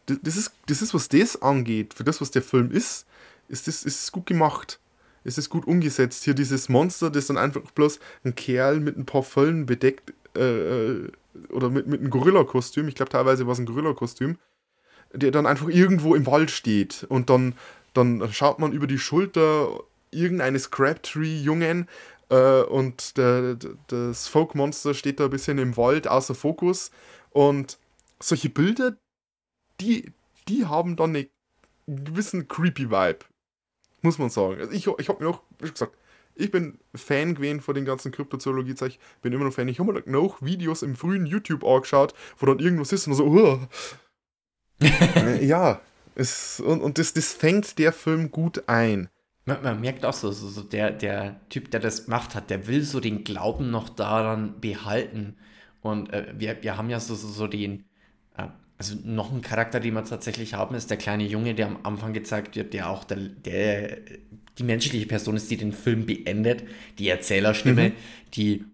das 0.06 0.18
das 0.22 0.37
ist, 0.37 0.52
das 0.66 0.82
ist, 0.82 0.94
was 0.94 1.08
das 1.08 1.40
angeht, 1.42 1.94
für 1.94 2.04
das, 2.04 2.20
was 2.20 2.30
der 2.30 2.42
Film 2.42 2.70
ist, 2.70 3.07
ist 3.48 3.66
das 3.66 3.85
ist 3.85 4.02
es 4.05 4.12
gut 4.12 4.26
gemacht. 4.26 4.81
Es 5.24 5.38
ist 5.38 5.50
gut 5.50 5.66
umgesetzt. 5.66 6.24
Hier 6.24 6.35
dieses 6.35 6.68
Monster, 6.68 7.11
das 7.11 7.26
dann 7.26 7.38
einfach 7.38 7.62
bloß 7.72 8.00
ein 8.24 8.35
Kerl 8.35 8.80
mit 8.80 8.96
ein 8.96 9.06
paar 9.06 9.22
Föllen 9.22 9.66
bedeckt, 9.66 10.12
äh, 10.37 11.00
äh, 11.02 11.12
oder 11.50 11.70
mit, 11.70 11.87
mit 11.87 12.00
einem 12.00 12.11
Gorilla-Kostüm, 12.11 12.88
ich 12.88 12.94
glaube 12.94 13.11
teilweise 13.11 13.46
war 13.46 13.52
es 13.52 13.58
ein 13.58 13.66
Gorilla-Kostüm, 13.66 14.38
der 15.14 15.30
dann 15.30 15.46
einfach 15.46 15.68
irgendwo 15.68 16.14
im 16.14 16.26
Wald 16.26 16.50
steht. 16.50 17.06
Und 17.08 17.30
dann, 17.30 17.54
dann 17.94 18.32
schaut 18.32 18.58
man 18.58 18.72
über 18.72 18.87
die 18.87 18.98
Schulter 18.98 19.80
irgendeines 20.11 20.70
Crabtree-Jungen 20.70 21.88
äh, 22.28 22.62
und 22.62 23.16
der, 23.16 23.56
das 23.88 24.28
Folk-Monster 24.28 24.94
steht 24.94 25.20
da 25.20 25.24
ein 25.24 25.30
bisschen 25.30 25.58
im 25.58 25.76
Wald 25.76 26.08
außer 26.08 26.35
Fokus. 26.35 26.90
Und 27.30 27.78
solche 28.20 28.50
Bilder, 28.50 28.96
die, 29.80 30.12
die 30.48 30.66
haben 30.66 30.96
dann 30.96 31.16
einen 31.16 31.28
gewissen 31.87 32.48
Creepy-Vibe, 32.48 33.20
muss 34.02 34.18
man 34.18 34.30
sagen. 34.30 34.60
Also 34.60 34.72
ich, 34.72 34.86
ich 34.86 35.08
habe 35.08 35.22
mir 35.22 35.30
auch, 35.30 35.42
wie 35.60 35.70
gesagt, 35.70 35.96
ich 36.34 36.50
bin 36.50 36.78
Fan 36.94 37.34
gewesen 37.34 37.60
von 37.60 37.74
den 37.74 37.84
ganzen 37.84 38.12
Kryptozoologie-Zeug, 38.12 38.98
bin 39.20 39.32
immer 39.32 39.44
noch 39.44 39.52
Fan. 39.52 39.68
Ich 39.68 39.78
habe 39.78 39.92
mir 39.92 40.02
noch 40.06 40.42
Videos 40.42 40.82
im 40.82 40.96
frühen 40.96 41.26
YouTube 41.26 41.64
angeschaut, 41.64 42.14
wo 42.38 42.46
dann 42.46 42.58
irgendwas 42.58 42.92
ist 42.92 43.06
und 43.06 43.14
so, 43.14 43.26
uh. 43.26 43.58
Ja, 45.40 45.80
es, 46.14 46.60
und, 46.60 46.80
und 46.80 46.98
das, 46.98 47.12
das 47.12 47.32
fängt 47.32 47.78
der 47.78 47.92
Film 47.92 48.30
gut 48.30 48.68
ein. 48.68 49.08
Man, 49.44 49.62
man 49.62 49.80
merkt 49.80 50.04
auch 50.04 50.12
so, 50.12 50.30
so, 50.30 50.48
so 50.48 50.62
der, 50.62 50.90
der 50.90 51.40
Typ, 51.48 51.70
der 51.70 51.80
das 51.80 52.04
gemacht 52.04 52.34
hat, 52.34 52.50
der 52.50 52.66
will 52.66 52.82
so 52.82 53.00
den 53.00 53.24
Glauben 53.24 53.70
noch 53.70 53.88
daran 53.88 54.60
behalten. 54.60 55.36
Und 55.80 56.12
äh, 56.12 56.32
wir, 56.36 56.62
wir 56.62 56.76
haben 56.76 56.90
ja 56.90 57.00
so, 57.00 57.14
so, 57.14 57.28
so 57.28 57.46
den, 57.46 57.84
äh, 58.36 58.46
also 58.83 58.97
noch 59.05 59.31
einen 59.31 59.42
Charakter, 59.42 59.79
den 59.79 59.95
wir 59.95 60.05
tatsächlich 60.05 60.55
haben, 60.55 60.75
ist 60.75 60.90
der 60.90 60.97
kleine 60.97 61.25
Junge, 61.25 61.55
der 61.55 61.66
am 61.68 61.79
Anfang 61.85 62.12
gezeigt 62.12 62.57
wird, 62.57 62.75
der 62.75 62.90
auch 62.90 63.05
der, 63.05 63.16
der 63.18 63.99
die 64.59 64.64
menschliche 64.64 65.07
Person 65.07 65.37
ist, 65.37 65.51
die 65.53 65.57
den 65.57 65.73
Film 65.73 66.05
beendet, 66.05 66.64
die 66.99 67.09
Erzählerstimme, 67.09 67.92
die 68.35 68.64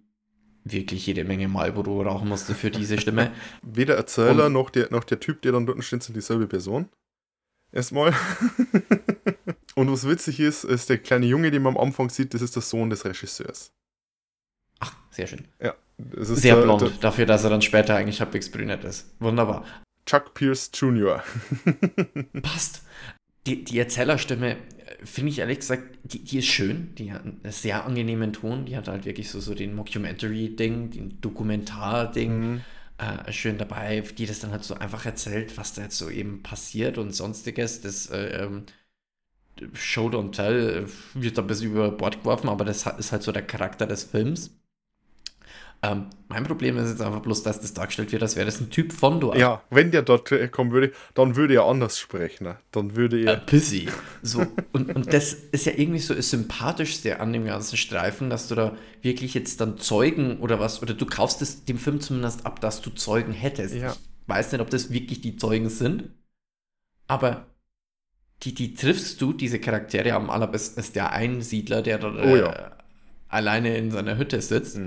wirklich 0.64 1.06
jede 1.06 1.24
Menge 1.24 1.46
Marlboro 1.48 2.02
rauchen 2.02 2.28
musste 2.28 2.54
für 2.54 2.70
diese 2.70 2.98
Stimme. 2.98 3.32
Weder 3.62 3.96
Erzähler 3.96 4.46
Und- 4.46 4.54
noch 4.54 4.70
der, 4.70 4.90
noch 4.90 5.04
der 5.04 5.20
Typ, 5.20 5.42
der 5.42 5.52
dann 5.52 5.66
dort 5.66 5.84
steht, 5.84 6.02
sind 6.02 6.16
dieselbe 6.16 6.46
Person. 6.46 6.88
Erstmal. 7.70 8.14
und 9.74 9.92
was 9.92 10.08
witzig 10.08 10.40
ist, 10.40 10.64
ist 10.64 10.88
der 10.88 10.96
kleine 10.98 11.26
Junge, 11.26 11.50
den 11.50 11.62
man 11.62 11.76
am 11.76 11.82
Anfang 11.82 12.08
sieht, 12.08 12.32
das 12.32 12.40
ist 12.40 12.56
der 12.56 12.62
Sohn 12.62 12.88
des 12.88 13.04
Regisseurs. 13.04 13.72
Ach, 14.80 14.94
sehr 15.10 15.26
schön. 15.26 15.46
Ja, 15.62 15.74
Sehr 16.18 16.56
der, 16.56 16.62
blond, 16.62 16.80
der 16.80 16.88
dafür, 17.00 17.26
dass 17.26 17.44
er 17.44 17.50
dann 17.50 17.60
später 17.62 17.94
eigentlich 17.94 18.20
halbwegs 18.20 18.50
brünett 18.50 18.84
ist. 18.84 19.14
Wunderbar. 19.20 19.64
Chuck 20.08 20.32
Pierce 20.32 20.70
Jr. 20.72 21.22
Passt. 22.42 22.82
Die, 23.46 23.62
die 23.62 23.78
Erzählerstimme, 23.78 24.52
äh, 24.52 24.56
finde 25.04 25.30
ich 25.30 25.38
ehrlich 25.38 25.58
gesagt, 25.58 25.98
die, 26.04 26.24
die 26.24 26.38
ist 26.38 26.46
schön. 26.46 26.94
Die 26.94 27.12
hat 27.12 27.24
einen 27.24 27.40
sehr 27.50 27.84
angenehmen 27.84 28.32
Ton. 28.32 28.64
Die 28.64 28.76
hat 28.76 28.88
halt 28.88 29.04
wirklich 29.04 29.28
so, 29.28 29.38
so 29.40 29.54
den 29.54 29.74
Mockumentary-Ding, 29.74 30.90
den 30.90 31.20
Dokumentar-Ding 31.20 32.62
äh, 32.96 33.32
schön 33.32 33.58
dabei, 33.58 34.00
die 34.00 34.24
das 34.24 34.40
dann 34.40 34.50
halt 34.50 34.64
so 34.64 34.74
einfach 34.74 35.04
erzählt, 35.04 35.58
was 35.58 35.74
da 35.74 35.82
jetzt 35.82 35.98
so 35.98 36.08
eben 36.08 36.42
passiert 36.42 36.96
und 36.96 37.14
sonstiges. 37.14 37.82
Das 37.82 38.06
äh, 38.06 38.44
ähm, 38.44 38.64
Show 39.74 40.08
don't 40.08 40.32
Tell 40.32 40.86
äh, 40.86 41.20
wird 41.20 41.36
da 41.36 41.42
ein 41.42 41.48
bisschen 41.48 41.70
über 41.72 41.90
Bord 41.90 42.20
geworfen, 42.20 42.48
aber 42.48 42.64
das 42.64 42.86
ist 42.86 43.12
halt 43.12 43.22
so 43.22 43.32
der 43.32 43.46
Charakter 43.46 43.86
des 43.86 44.04
Films. 44.04 44.57
Ähm, 45.80 46.06
mein 46.28 46.44
Problem 46.44 46.76
ist 46.76 46.90
jetzt 46.90 47.02
einfach 47.02 47.20
bloß, 47.20 47.44
dass 47.44 47.60
das 47.60 47.72
dargestellt 47.72 48.10
wird, 48.10 48.22
als 48.22 48.34
wäre 48.34 48.46
das 48.46 48.60
ein 48.60 48.70
Typ 48.70 48.92
von 48.92 49.20
dort. 49.20 49.38
Ja, 49.38 49.62
wenn 49.70 49.92
der 49.92 50.02
dort 50.02 50.30
äh, 50.32 50.48
kommen 50.48 50.72
würde, 50.72 50.92
dann 51.14 51.36
würde 51.36 51.54
er 51.54 51.66
anders 51.66 51.98
sprechen. 52.00 52.44
Ne? 52.44 52.56
Dann 52.72 52.96
würde 52.96 53.20
äh, 53.20 53.24
er. 53.26 53.36
Pissy. 53.36 53.88
So, 54.22 54.44
und, 54.72 54.94
und 54.94 55.12
das 55.12 55.32
ist 55.32 55.66
ja 55.66 55.72
irgendwie 55.76 56.00
so 56.00 56.14
das 56.14 56.30
Sympathischste 56.30 57.20
an 57.20 57.32
dem 57.32 57.44
ganzen 57.44 57.76
Streifen, 57.76 58.28
dass 58.28 58.48
du 58.48 58.56
da 58.56 58.76
wirklich 59.02 59.34
jetzt 59.34 59.60
dann 59.60 59.78
Zeugen 59.78 60.40
oder 60.40 60.58
was, 60.58 60.82
oder 60.82 60.94
du 60.94 61.06
kaufst 61.06 61.42
es 61.42 61.64
dem 61.64 61.78
Film 61.78 62.00
zumindest 62.00 62.44
ab, 62.44 62.60
dass 62.60 62.80
du 62.80 62.90
Zeugen 62.90 63.32
hättest. 63.32 63.76
Ja. 63.76 63.92
Ich 63.92 64.28
weiß 64.28 64.50
nicht, 64.50 64.60
ob 64.60 64.70
das 64.70 64.92
wirklich 64.92 65.20
die 65.20 65.36
Zeugen 65.36 65.70
sind, 65.70 66.10
aber 67.06 67.46
die, 68.42 68.52
die 68.54 68.74
triffst 68.74 69.20
du, 69.20 69.32
diese 69.32 69.60
Charaktere, 69.60 70.12
am 70.12 70.28
allerbesten 70.30 70.80
ist 70.80 70.96
der 70.96 71.12
Einsiedler, 71.12 71.82
der 71.82 71.98
da 71.98 72.08
Oh 72.08 72.36
ja. 72.36 72.52
äh, 72.52 72.70
alleine 73.28 73.76
in 73.76 73.90
seiner 73.90 74.16
Hütte 74.18 74.40
sitzt. 74.40 74.78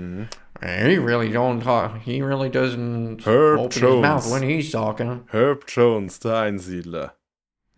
He 0.64 0.96
really 0.98 1.28
don't 1.30 1.60
talk, 1.60 2.00
he 2.02 2.22
really 2.22 2.48
doesn't 2.48 3.22
Herb 3.26 3.58
open 3.58 3.70
Jones. 3.80 3.94
his 3.94 4.02
mouth 4.02 4.30
when 4.30 4.42
he's 4.48 4.70
talking. 4.70 5.24
Herb 5.32 5.66
Jones, 5.66 6.18
der 6.20 6.30
Einsiedler. 6.30 7.10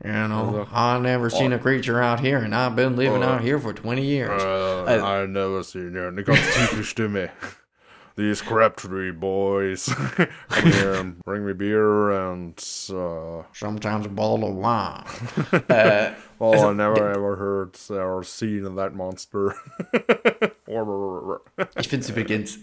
You 0.05 0.13
know, 0.13 0.35
Also- 0.65 0.69
I 0.75 0.99
never 0.99 1.31
seen 1.31 1.53
a 1.53 1.59
creature 1.59 2.03
out 2.03 2.21
here, 2.21 2.39
and 2.39 2.55
I've 2.55 2.77
been 2.77 2.95
living 2.97 3.23
Oh. 3.23 3.27
out 3.27 3.41
here 3.43 3.59
for 3.59 3.73
20 3.73 4.05
years. 4.05 4.43
Uh, 4.43 4.85
Also- 4.87 5.05
I 5.05 5.27
never 5.27 5.63
seen 5.63 5.95
her. 5.95 6.09
Eine 6.09 6.23
ganz 6.25 6.41
tiefe 6.55 6.83
Stimme. 6.83 7.31
These 8.17 8.43
Crabtree 8.43 9.11
boys. 9.11 9.87
Come 10.49 10.71
here 10.73 10.95
and 11.01 11.19
bring 11.25 11.45
me 11.45 11.53
beer 11.53 12.11
and 12.13 12.55
uh, 12.91 13.43
Sometimes 13.53 14.07
a 14.07 14.09
bottle 14.09 14.45
of 14.49 14.55
wine. 14.55 15.05
äh, 15.69 16.13
well, 16.39 16.53
Also, 16.55 16.71
I 16.71 16.75
never 16.75 17.11
ever 17.11 17.37
heard 17.37 17.77
or 17.91 18.23
seen 18.23 18.77
that 18.77 18.95
monster. 18.95 19.55
ich 21.77 21.89
finde 21.89 22.05
es 22.05 22.11
übrigens 22.11 22.59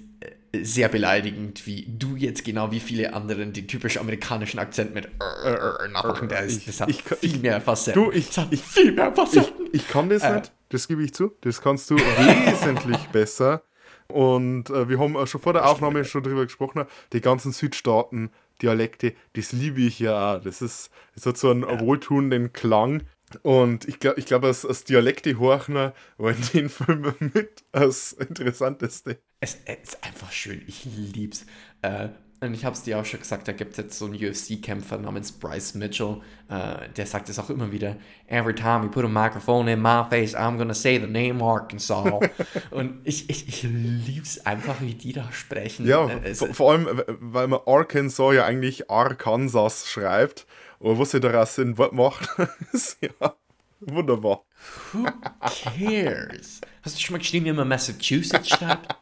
äh, 0.54 0.64
sehr 0.64 0.88
beleidigend, 0.90 1.66
wie 1.68 1.86
du 1.98 2.16
jetzt 2.16 2.44
genau 2.46 2.72
wie 2.72 2.80
viele 2.80 3.14
anderen 3.14 3.52
den 3.54 3.68
typisch 3.68 3.98
amerikanischen 3.98 4.60
Akzent 4.60 4.94
mit 4.94 5.06
äh, 5.44 5.50
äh, 5.54 5.88
nachmachen. 5.90 6.30
Der 6.30 6.42
ist, 6.44 6.68
das 6.68 6.80
hat 6.82 6.90
ich 6.90 7.04
kann- 7.04 7.18
viel 7.18 7.40
mehr 7.40 7.60
Facetten. 7.62 8.04
Du, 8.06 8.12
ich- 8.12 8.28
das 8.28 8.38
hat 8.38 8.48
ich- 8.54 8.62
viel 8.64 8.92
mehr 8.94 9.10
Ich, 9.10 9.16
Facetten. 9.16 9.68
ich 9.74 9.88
kann 9.88 10.10
das 10.10 10.24
Äh. 10.24 10.36
nicht, 10.38 10.52
das 10.70 10.88
gebe 10.88 11.04
ich 11.04 11.14
zu. 11.14 11.32
Das 11.42 11.62
kannst 11.62 11.90
du 11.90 11.96
wesentlich 11.98 13.06
besser. 13.12 13.64
Und 14.12 14.70
äh, 14.70 14.90
wir 14.90 15.00
haben 15.00 15.18
auch 15.18 15.28
schon 15.28 15.42
vor 15.42 15.54
der 15.54 15.70
Aufnahme 15.70 16.06
schon 16.06 16.24
drüber 16.24 16.46
gesprochen, 16.46 16.86
die 17.14 17.22
ganzen 17.22 17.52
Südstaaten, 17.52 18.32
Dialekte, 18.62 19.14
das 19.34 19.52
liebe 19.52 19.82
ich 19.82 20.00
ja 20.00 20.36
auch. 20.36 20.42
Das 20.42 20.62
ist, 20.62 20.92
das 21.16 21.26
hat 21.26 21.38
so 21.38 21.50
einen 21.50 21.64
wohltuenden 21.80 22.54
Klang. 22.54 23.04
Und 23.44 23.88
ich 23.88 24.00
glaube, 24.00 24.20
ich 24.20 24.26
glaub, 24.26 24.44
als, 24.44 24.66
als 24.66 24.84
Dialekte 24.84 25.40
Horchner 25.40 25.94
war 26.18 26.32
in 26.32 26.42
den 26.54 26.70
Filmen 26.70 27.16
mit 27.34 27.64
das 27.72 28.14
Interessanteste. 28.14 29.20
Es, 29.40 29.58
es 29.66 29.94
ist 29.94 30.04
einfach 30.04 30.32
schön. 30.32 30.62
Ich 30.68 30.86
lieb's. 30.86 31.46
Äh, 31.82 32.10
und 32.44 32.56
ich 32.56 32.66
habe 32.66 32.76
es 32.76 32.82
dir 32.82 33.00
auch 33.00 33.06
schon 33.06 33.20
gesagt, 33.20 33.48
da 33.48 33.52
gibt 33.52 33.74
es 33.74 33.78
jetzt 33.78 34.00
so 34.00 34.06
einen 34.06 34.16
UFC-Kämpfer 34.16 34.98
namens 34.98 35.32
Bryce 35.32 35.76
Mitchell, 35.76 36.22
äh, 36.50 36.90
der 36.98 37.06
sagt 37.06 37.30
es 37.30 37.38
auch 37.38 37.52
immer 37.52 37.72
wieder, 37.72 37.98
every 38.28 38.56
time 38.56 38.84
you 38.84 38.90
put 38.90 39.06
a 39.06 39.08
microphone 39.08 39.68
in 39.68 39.80
my 39.80 40.04
face, 40.10 40.36
I'm 40.36 40.58
gonna 40.58 40.74
say 40.74 41.00
the 41.00 41.06
name 41.06 41.44
Arkansas. 41.44 42.20
und 42.72 43.00
ich, 43.04 43.30
ich, 43.30 43.48
ich 43.48 43.64
lieb's 43.64 44.44
einfach, 44.44 44.82
wie 44.82 44.96
die 44.96 45.14
da 45.14 45.32
sprechen. 45.32 45.86
Ja, 45.86 46.10
Äh, 46.10 46.32
es, 46.32 46.40
vor, 46.40 46.52
vor 46.54 46.72
allem, 46.72 47.04
weil 47.20 47.48
man 47.48 47.60
Arkansas 47.68 48.34
ja 48.34 48.44
eigentlich 48.46 48.90
Arkansas 48.90 49.88
schreibt. 49.88 50.48
Aber 50.80 50.98
was 50.98 51.12
sie 51.12 51.20
daraus 51.20 51.60
in 51.60 51.78
Wort 51.78 51.94
macht, 51.94 52.28
ist 52.74 52.98
ja 53.02 53.36
wunderbar. 53.82 54.46
who 54.94 55.06
cares? 55.42 56.60
Hast 56.82 56.96
du 56.98 57.02
schon 57.02 57.14
mal 57.14 57.20
geschrieben, 57.20 57.46
wie 57.46 57.54
man 57.54 57.68
Massachusetts 57.68 58.50
schreibt? 58.50 58.96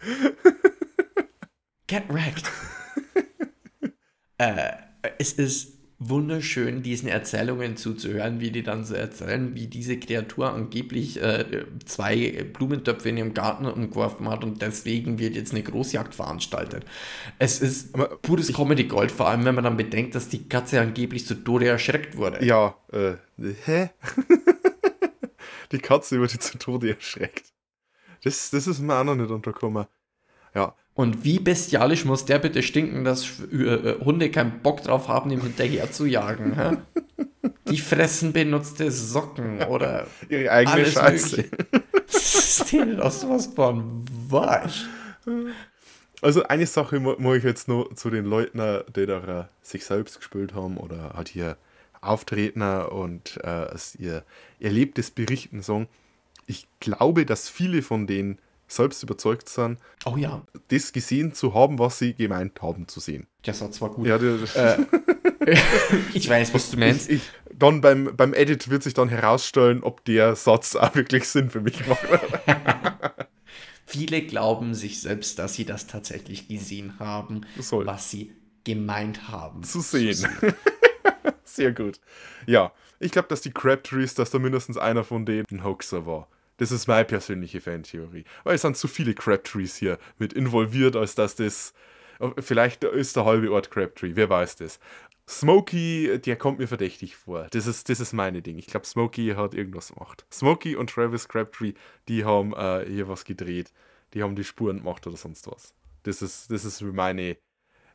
Get 1.92 2.08
wrecked. 2.08 2.50
äh, 4.38 4.72
es 5.18 5.34
ist 5.34 5.76
wunderschön, 5.98 6.82
diesen 6.82 7.06
Erzählungen 7.06 7.76
zuzuhören, 7.76 8.40
wie 8.40 8.50
die 8.50 8.62
dann 8.62 8.82
so 8.86 8.94
erzählen, 8.94 9.54
wie 9.54 9.66
diese 9.66 9.98
Kreatur 9.98 10.54
angeblich 10.54 11.20
äh, 11.20 11.66
zwei 11.84 12.46
Blumentöpfe 12.50 13.10
in 13.10 13.18
ihrem 13.18 13.34
Garten 13.34 13.66
umgeworfen 13.66 14.26
hat 14.30 14.42
und 14.42 14.62
deswegen 14.62 15.18
wird 15.18 15.36
jetzt 15.36 15.52
eine 15.52 15.62
Großjagd 15.62 16.14
veranstaltet. 16.14 16.86
Es 17.38 17.60
ist 17.60 17.94
Aber 17.94 18.16
pures 18.22 18.50
Comedy 18.54 18.84
Gold, 18.84 19.12
vor 19.12 19.28
allem 19.28 19.44
wenn 19.44 19.54
man 19.54 19.64
dann 19.64 19.76
bedenkt, 19.76 20.14
dass 20.14 20.30
die 20.30 20.48
Katze 20.48 20.80
angeblich 20.80 21.26
zu 21.26 21.34
Tode 21.34 21.68
erschreckt 21.68 22.16
wurde. 22.16 22.42
Ja, 22.42 22.74
äh, 22.90 23.16
hä? 23.66 23.90
die 25.72 25.78
Katze 25.78 26.18
die 26.26 26.38
zu 26.38 26.56
Tode 26.56 26.94
erschreckt. 26.94 27.52
Das, 28.24 28.48
das 28.48 28.66
ist 28.66 28.80
mir 28.80 28.96
auch 28.96 29.04
noch 29.04 29.14
nicht 29.14 29.30
untergekommen. 29.30 29.84
Ja, 30.54 30.74
Und 30.94 31.24
wie 31.24 31.38
bestialisch 31.38 32.04
muss 32.04 32.26
der 32.26 32.38
bitte 32.38 32.62
stinken, 32.62 33.04
dass 33.04 33.26
äh, 33.50 33.56
äh, 33.56 34.00
Hunde 34.04 34.30
keinen 34.30 34.60
Bock 34.60 34.82
drauf 34.82 35.08
haben, 35.08 35.30
ihm 35.30 35.40
hinterher 35.40 35.90
zu 35.90 36.04
jagen? 36.04 36.54
Hä? 36.54 36.76
Die 37.68 37.78
fressen 37.78 38.32
benutzte 38.32 38.90
Socken 38.90 39.62
oder 39.62 40.06
ihre 40.28 40.50
eigene 40.50 40.74
alles 40.74 40.92
Scheiße. 40.92 41.44
denen 42.70 43.00
aus 43.00 43.26
was 43.28 43.46
von 43.46 44.04
Wasch? 44.28 44.86
Also 46.20 46.42
eine 46.44 46.66
Sache 46.66 47.00
mu- 47.00 47.16
muss 47.18 47.38
ich 47.38 47.44
jetzt 47.44 47.68
noch 47.68 47.94
zu 47.94 48.10
den 48.10 48.24
Leuten, 48.26 48.60
die 48.94 49.06
da 49.06 49.40
äh, 49.40 49.44
sich 49.62 49.84
selbst 49.84 50.18
gespielt 50.18 50.54
haben 50.54 50.76
oder 50.76 51.14
halt 51.14 51.28
hier 51.28 51.56
auftreten 52.00 52.62
und 52.62 53.38
äh, 53.42 53.66
ihr 53.98 54.24
erlebtes 54.60 55.10
Berichten 55.10 55.62
sagen. 55.62 55.88
Ich 56.46 56.66
glaube, 56.80 57.24
dass 57.24 57.48
viele 57.48 57.80
von 57.82 58.06
denen 58.06 58.38
selbst 58.72 59.02
überzeugt 59.02 59.48
sind, 59.48 59.78
Oh 60.04 60.16
ja, 60.16 60.42
das 60.68 60.92
gesehen 60.92 61.34
zu 61.34 61.54
haben, 61.54 61.78
was 61.78 61.98
sie 61.98 62.14
gemeint 62.14 62.60
haben 62.62 62.88
zu 62.88 63.00
sehen. 63.00 63.26
das 63.42 63.60
war 63.60 63.70
zwar 63.70 63.90
gut. 63.90 64.06
Ja, 64.06 64.18
der, 64.18 64.38
ich 66.14 66.28
weiß, 66.28 66.52
was 66.54 66.70
du 66.70 66.76
meinst. 66.78 67.10
ich, 67.10 67.22
dann 67.54 67.80
beim, 67.80 68.16
beim 68.16 68.34
Edit 68.34 68.68
wird 68.70 68.82
sich 68.82 68.94
dann 68.94 69.08
herausstellen, 69.08 69.82
ob 69.82 70.04
der 70.04 70.34
Satz 70.36 70.74
auch 70.76 70.94
wirklich 70.94 71.28
Sinn 71.28 71.50
für 71.50 71.60
mich 71.60 71.86
macht. 71.86 72.06
Viele 73.86 74.22
glauben 74.22 74.74
sich 74.74 75.00
selbst, 75.00 75.38
dass 75.38 75.54
sie 75.54 75.64
das 75.66 75.86
tatsächlich 75.86 76.48
gesehen 76.48 76.98
haben, 76.98 77.42
Soll. 77.58 77.84
was 77.86 78.10
sie 78.10 78.32
gemeint 78.64 79.28
haben. 79.28 79.62
zu 79.64 79.80
sehen. 79.80 80.16
Sehr 81.44 81.72
gut. 81.72 82.00
Ja, 82.46 82.72
ich 83.00 83.10
glaube, 83.12 83.28
dass 83.28 83.42
die 83.42 83.50
Crabtrees, 83.50 84.14
dass 84.14 84.30
da 84.30 84.38
mindestens 84.38 84.78
einer 84.78 85.04
von 85.04 85.26
denen 85.26 85.44
ein 85.50 85.64
Hoaxer 85.64 86.06
war. 86.06 86.28
Das 86.58 86.70
ist 86.70 86.86
meine 86.86 87.04
persönliche 87.04 87.60
Fantheorie. 87.60 88.24
Weil 88.44 88.54
es 88.54 88.62
sind 88.62 88.76
zu 88.76 88.88
viele 88.88 89.14
Crabtrees 89.14 89.76
hier 89.76 89.98
mit 90.18 90.32
involviert, 90.32 90.96
als 90.96 91.14
dass 91.14 91.34
das. 91.36 91.74
Vielleicht 92.38 92.84
ist 92.84 93.16
der 93.16 93.24
halbe 93.24 93.50
Ort 93.50 93.70
Crabtree, 93.70 94.12
wer 94.14 94.30
weiß 94.30 94.56
das. 94.56 94.78
Smokey, 95.28 96.20
der 96.24 96.36
kommt 96.36 96.58
mir 96.58 96.68
verdächtig 96.68 97.16
vor. 97.16 97.48
Das 97.50 97.66
ist, 97.66 97.88
das 97.88 98.00
ist 98.00 98.12
meine 98.12 98.42
Ding. 98.42 98.58
Ich 98.58 98.66
glaube, 98.66 98.86
Smokey 98.86 99.34
hat 99.36 99.54
irgendwas 99.54 99.92
gemacht. 99.92 100.24
Smokey 100.32 100.76
und 100.76 100.90
Travis 100.90 101.26
Crabtree, 101.26 101.72
die 102.08 102.24
haben 102.24 102.52
äh, 102.54 102.84
hier 102.86 103.08
was 103.08 103.24
gedreht. 103.24 103.72
Die 104.14 104.22
haben 104.22 104.36
die 104.36 104.44
Spuren 104.44 104.78
gemacht 104.78 105.06
oder 105.06 105.16
sonst 105.16 105.50
was. 105.50 105.74
Das 106.02 106.22
ist, 106.22 106.50
das 106.50 106.64
ist 106.64 106.80
meine, 106.82 107.38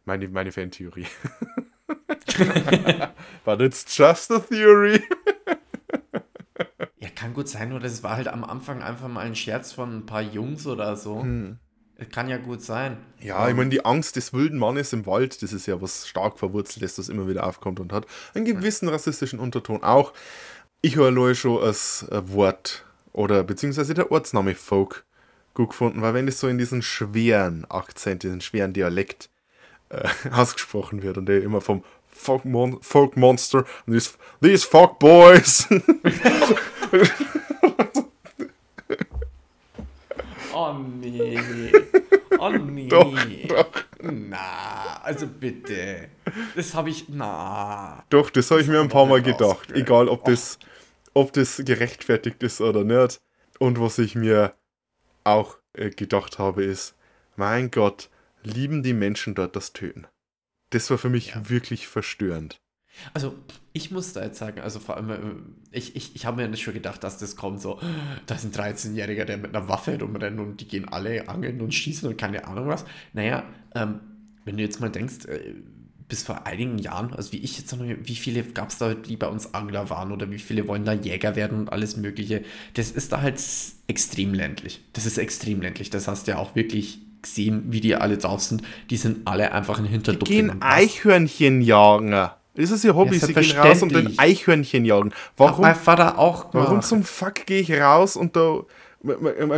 meine, 0.04 0.28
meine 0.30 0.52
Fantheorie. 0.52 1.06
But 3.46 3.62
it's 3.62 3.84
just 3.96 4.32
a 4.32 4.40
theory. 4.40 5.04
Kann 7.18 7.34
gut 7.34 7.50
sein, 7.50 7.74
oder 7.74 7.86
es 7.86 8.04
war 8.04 8.16
halt 8.16 8.28
am 8.28 8.44
Anfang 8.44 8.84
einfach 8.84 9.08
mal 9.08 9.26
ein 9.26 9.36
Scherz 9.36 9.72
von 9.72 9.98
ein 9.98 10.06
paar 10.06 10.22
Jungs 10.22 10.68
oder 10.68 10.96
so. 10.96 11.26
Es 11.98 12.10
Kann 12.10 12.30
ja 12.30 12.38
gut 12.38 12.62
sein. 12.62 12.98
Ja, 13.20 13.50
ich 13.50 13.56
meine, 13.56 13.72
die 13.72 13.84
Angst 13.84 14.18
des 14.18 14.34
wilden 14.34 14.60
Mannes 14.60 14.94
im 14.94 15.08
Wald, 15.08 15.42
das 15.42 15.52
ist 15.52 15.66
ja 15.66 15.82
was 15.82 16.08
stark 16.08 16.38
verwurzeltes, 16.38 16.96
das 16.96 17.10
immer 17.10 17.28
wieder 17.28 17.48
aufkommt 17.48 17.80
und 17.80 17.92
hat 17.92 18.06
einen 18.36 18.46
gewissen 18.46 18.88
rassistischen 18.88 19.40
Unterton 19.40 19.84
auch. 19.84 20.14
Ich 20.82 20.96
höre 20.96 21.08
allein 21.08 21.34
schon 21.34 21.60
als 21.60 22.08
äh, 22.12 22.22
Wort 22.32 22.86
oder 23.14 23.44
beziehungsweise 23.44 23.96
der 23.96 24.12
Ortsname 24.12 24.54
Folk 24.54 25.06
gut 25.56 25.70
gefunden, 25.70 26.04
weil 26.04 26.14
wenn 26.14 26.28
es 26.28 26.40
so 26.40 26.48
in 26.48 26.60
diesen 26.60 26.84
schweren 26.84 27.66
Akzent, 27.66 28.22
diesen 28.22 28.42
schweren 28.42 28.74
Dialekt 28.74 29.32
äh, 29.90 30.08
ausgesprochen 30.32 31.02
wird 31.02 31.18
und 31.18 31.26
der 31.26 31.42
immer 31.42 31.62
vom 31.62 31.84
Folk, 32.10 32.46
Mon 32.46 32.80
Folk 32.82 33.18
Monster 33.18 33.66
und 33.88 33.94
these, 33.94 34.12
these 34.40 34.68
Folk 34.68 35.00
Boys. 35.00 35.68
Oh 40.54 40.74
nee. 40.74 41.40
Oh 42.40 42.50
nee. 42.50 42.88
Doch, 42.90 43.14
doch. 43.48 43.72
Na, 44.02 45.02
also 45.04 45.28
bitte. 45.28 46.10
Das 46.56 46.74
habe 46.74 46.90
ich. 46.90 47.10
Na. 47.10 48.04
Doch, 48.10 48.30
das 48.30 48.50
habe 48.52 48.62
ich 48.62 48.68
mir 48.68 48.80
ein 48.80 48.90
paar 48.90 49.06
Mal 49.06 49.22
gedacht. 49.22 49.72
Egal, 49.72 50.08
ob 50.08 50.26
das, 50.26 50.60
ob 51.14 51.34
das 51.34 51.62
gerechtfertigt 51.66 52.42
ist 52.44 52.62
oder 52.62 52.84
nicht. 52.84 53.20
Und 53.60 53.80
was 53.80 53.98
ich 53.98 54.16
mir 54.16 54.54
auch 55.24 55.58
äh, 55.74 55.90
gedacht 55.90 56.38
habe, 56.40 56.64
ist, 56.64 56.96
mein 57.36 57.72
Gott, 57.72 58.10
lieben 58.44 58.84
die 58.84 58.94
Menschen 58.94 59.34
dort 59.36 59.56
das 59.56 59.74
Töten. 59.74 60.08
Das 60.70 60.90
war 60.92 60.98
für 60.98 61.10
mich 61.10 61.30
Ja. 61.30 61.50
wirklich 61.50 61.88
verstörend. 61.88 62.58
Also, 63.14 63.36
ich 63.74 63.92
muss 63.92 64.14
da 64.14 64.24
jetzt 64.24 64.40
sagen, 64.40 64.60
also 64.62 64.80
vor 64.80 64.98
allem, 64.98 65.10
äh, 65.10 65.18
ich, 65.72 65.96
ich, 65.96 66.16
ich 66.16 66.26
habe 66.26 66.42
mir 66.42 66.48
nicht 66.48 66.62
schon 66.64 66.74
gedacht, 66.74 67.04
dass 67.04 67.18
das 67.18 67.36
kommt 67.36 67.62
so, 67.62 67.80
da 68.26 68.36
ist 68.36 68.44
ein 68.46 68.52
13-Jähriger, 68.52 69.26
der 69.26 69.38
mit 69.38 69.56
einer 69.56 69.68
Waffe 69.70 70.00
rumrennt 70.00 70.40
und 70.40 70.62
die 70.62 70.68
gehen 70.68 70.88
alle 70.90 71.30
angeln 71.30 71.62
und 71.62 71.74
schießen 71.74 72.08
und 72.10 72.18
keine 72.18 72.48
Ahnung 72.48 72.68
was. 72.68 72.86
Naja, 73.14 73.44
ähm, 73.76 74.00
wenn 74.46 74.58
du 74.58 74.64
jetzt 74.64 74.80
mal 74.80 74.90
denkst, 74.90 75.26
äh, 75.26 75.54
bis 76.10 76.24
vor 76.24 76.48
einigen 76.48 76.78
Jahren, 76.78 77.14
also 77.14 77.34
wie 77.34 77.38
ich 77.38 77.58
jetzt 77.58 77.76
noch, 77.76 77.84
wie 77.86 78.16
viele 78.16 78.42
gab 78.44 78.70
es 78.70 78.78
da, 78.78 78.94
die 78.94 79.18
bei 79.18 79.28
uns 79.28 79.54
Angler 79.54 79.90
waren 79.90 80.14
oder 80.14 80.32
wie 80.32 80.40
viele 80.40 80.68
wollen 80.68 80.86
da 80.86 80.94
Jäger 80.94 81.36
werden 81.36 81.60
und 81.60 81.72
alles 81.74 81.98
Mögliche. 81.98 82.44
Das 82.76 82.92
ist 82.92 83.12
da 83.12 83.22
halt 83.22 83.42
extrem 83.88 84.34
ländlich. 84.34 84.82
Das 84.94 85.06
ist 85.06 85.18
extrem 85.18 85.62
ländlich. 85.62 85.90
Das 85.90 86.08
hast 86.08 86.28
du 86.28 86.32
ja 86.32 86.38
auch 86.38 86.56
wirklich 86.56 87.00
gesehen, 87.22 87.66
wie 87.74 87.82
die 87.82 87.96
alle 87.96 88.18
drauf 88.18 88.42
sind. 88.42 88.62
Die 88.90 88.96
sind 88.96 89.28
alle 89.28 89.52
einfach 89.52 89.80
in 89.80 89.86
Hinterdupfen. 89.86 90.34
Gehen 90.34 90.50
und 90.50 90.64
das- 90.64 90.72
Eichhörnchen 90.72 91.60
jagen. 91.62 92.30
Das 92.58 92.72
ist 92.72 92.84
ihr 92.84 92.96
Hobby, 92.96 93.16
Ja, 93.18 93.26
sie 93.28 93.34
gehen 93.34 93.58
raus 93.58 93.82
und 93.84 93.94
den. 93.96 94.18
Eichhörnchen 94.20 94.84
jagen. 94.84 95.12
Hat 95.12 95.18
Warum, 95.38 95.62
mein 95.62 95.76
Vater 95.76 96.18
auch 96.20 96.52
gemacht. 96.52 96.68
warum 96.68 96.82
zum 96.82 97.04
Fuck 97.04 97.46
gehe 97.46 97.62
ich 97.62 97.72
raus 97.72 98.16
und 98.18 98.36
da... 98.36 98.62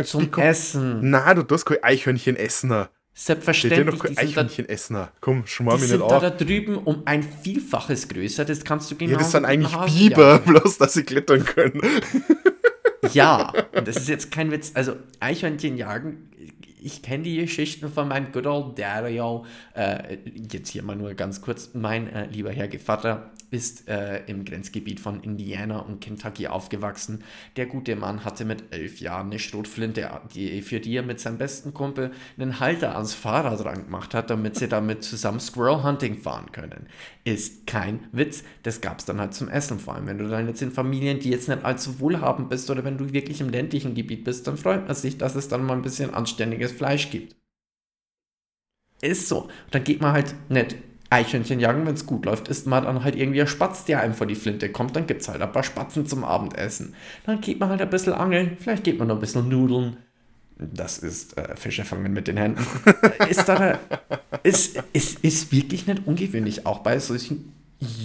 Zum 0.04 0.30
die- 0.30 0.40
Essen. 0.40 1.10
Nein, 1.10 1.36
du 1.36 1.42
darfst 1.42 1.64
kein 1.66 1.82
Eichhörnchen 1.82 2.36
essen. 2.36 2.86
Selbstverständlich. 3.14 3.86
noch 3.86 3.98
kein 3.98 4.14
Die 4.14 4.16
sind, 4.16 4.36
da, 4.36 4.40
Eichhörnchen 4.42 4.68
essen. 4.68 5.08
Komm, 5.20 5.46
schmar 5.46 5.74
die 5.76 5.80
mich 5.80 5.90
sind 5.90 6.00
nicht 6.00 6.10
da, 6.10 6.16
an. 6.16 6.22
da 6.22 6.30
drüben 6.30 6.76
um 6.78 7.02
ein 7.06 7.22
Vielfaches 7.22 8.08
größer. 8.08 8.44
Das 8.44 8.62
kannst 8.64 8.90
du 8.90 8.96
genau 8.96 9.12
Ja, 9.12 9.18
das 9.18 9.32
sind 9.32 9.44
eigentlich 9.44 9.74
Hasen 9.74 9.98
Biber, 9.98 10.30
jagen. 10.32 10.44
bloß 10.54 10.78
dass 10.78 10.92
sie 10.92 11.02
klettern 11.02 11.44
können. 11.44 11.80
Ja, 13.12 13.52
und 13.74 13.88
das 13.88 13.96
ist 13.96 14.08
jetzt 14.08 14.30
kein 14.30 14.50
Witz. 14.50 14.72
Also 14.74 14.94
Eichhörnchen 15.20 15.76
jagen, 15.76 16.30
ich 16.82 17.02
kenne 17.02 17.24
die 17.24 17.36
Geschichten 17.36 17.88
von 17.88 18.08
meinem 18.08 18.32
good 18.32 18.46
old 18.46 18.78
Dario. 18.78 19.44
Äh, 19.74 20.18
jetzt 20.50 20.70
hier 20.70 20.82
mal 20.82 20.96
nur 20.96 21.14
ganz 21.14 21.40
kurz. 21.40 21.70
Mein 21.74 22.12
äh, 22.12 22.26
lieber 22.26 22.50
Herr 22.50 22.68
Gevatter 22.68 23.30
ist 23.50 23.88
äh, 23.88 24.24
im 24.26 24.44
Grenzgebiet 24.44 25.00
von 25.00 25.22
Indiana 25.22 25.80
und 25.80 26.00
Kentucky 26.00 26.46
aufgewachsen. 26.46 27.24
Der 27.56 27.66
gute 27.66 27.96
Mann 27.96 28.24
hatte 28.24 28.44
mit 28.44 28.72
elf 28.72 29.00
Jahren 29.00 29.26
eine 29.26 29.38
Schrotflinte, 29.38 30.08
die, 30.34 30.62
für 30.62 30.80
die 30.80 30.96
er 30.96 31.02
mit 31.02 31.20
seinem 31.20 31.38
besten 31.38 31.74
Kumpel 31.74 32.12
einen 32.38 32.60
Halter 32.60 32.94
ans 32.94 33.14
Fahrrad 33.14 33.64
ran 33.64 33.84
gemacht 33.84 34.14
hat, 34.14 34.30
damit 34.30 34.56
sie 34.56 34.68
damit 34.68 35.02
zusammen 35.02 35.40
Squirrel 35.40 35.82
Hunting 35.82 36.16
fahren 36.16 36.52
können. 36.52 36.86
Ist 37.24 37.66
kein 37.66 38.06
Witz. 38.12 38.44
Das 38.62 38.80
gab 38.80 39.00
es 39.00 39.04
dann 39.04 39.20
halt 39.20 39.34
zum 39.34 39.48
Essen. 39.48 39.80
Vor 39.80 39.94
allem, 39.94 40.06
wenn 40.06 40.18
du 40.18 40.28
dann 40.28 40.46
jetzt 40.46 40.62
in 40.62 40.70
Familien, 40.70 41.18
die 41.18 41.30
jetzt 41.30 41.48
nicht 41.48 41.64
allzu 41.64 42.00
wohlhabend 42.00 42.48
bist 42.50 42.70
oder 42.70 42.84
wenn 42.84 42.98
du 42.98 43.12
wirklich 43.12 43.40
im 43.40 43.50
ländlichen 43.50 43.94
Gebiet 43.94 44.24
bist, 44.24 44.46
dann 44.46 44.56
freut 44.56 44.86
man 44.86 44.94
sich, 44.94 45.18
dass 45.18 45.34
es 45.34 45.48
dann 45.48 45.64
mal 45.64 45.74
ein 45.74 45.82
bisschen 45.82 46.14
anständiges 46.14 46.72
Fleisch 46.72 47.10
gibt. 47.10 47.36
Ist 49.02 49.28
so. 49.28 49.48
Dann 49.70 49.84
geht 49.84 50.00
man 50.00 50.12
halt 50.12 50.34
nicht 50.50 50.76
Eichhörnchen 51.10 51.58
jagen, 51.60 51.86
wenn 51.86 51.94
es 51.94 52.06
gut 52.06 52.24
läuft, 52.24 52.48
isst 52.48 52.66
man 52.66 52.84
dann 52.84 53.02
halt 53.04 53.16
irgendwie 53.16 53.40
ein 53.40 53.46
Spatz, 53.48 53.84
der 53.84 54.00
einem 54.00 54.14
vor 54.14 54.26
die 54.26 54.36
Flinte 54.36 54.70
kommt, 54.70 54.94
dann 54.96 55.06
gibt 55.06 55.22
es 55.22 55.28
halt 55.28 55.42
ein 55.42 55.52
paar 55.52 55.64
Spatzen 55.64 56.06
zum 56.06 56.24
Abendessen. 56.24 56.94
Dann 57.26 57.40
geht 57.40 57.58
man 57.60 57.68
halt 57.68 57.82
ein 57.82 57.90
bisschen 57.90 58.12
angeln, 58.12 58.56
vielleicht 58.60 58.84
geht 58.84 58.98
man 58.98 59.08
noch 59.08 59.16
ein 59.16 59.20
bisschen 59.20 59.48
Nudeln. 59.48 59.96
Das 60.58 60.98
ist 60.98 61.36
äh, 61.38 61.56
Fische 61.56 61.84
fangen 61.84 62.12
mit 62.12 62.28
den 62.28 62.36
Händen. 62.36 62.64
ist, 63.28 63.48
da, 63.48 63.78
ist, 64.42 64.82
ist, 64.92 65.20
ist 65.24 65.52
wirklich 65.52 65.86
nicht 65.86 66.02
ungewöhnlich, 66.06 66.66
auch 66.66 66.80
bei 66.80 66.98
solchen 66.98 67.52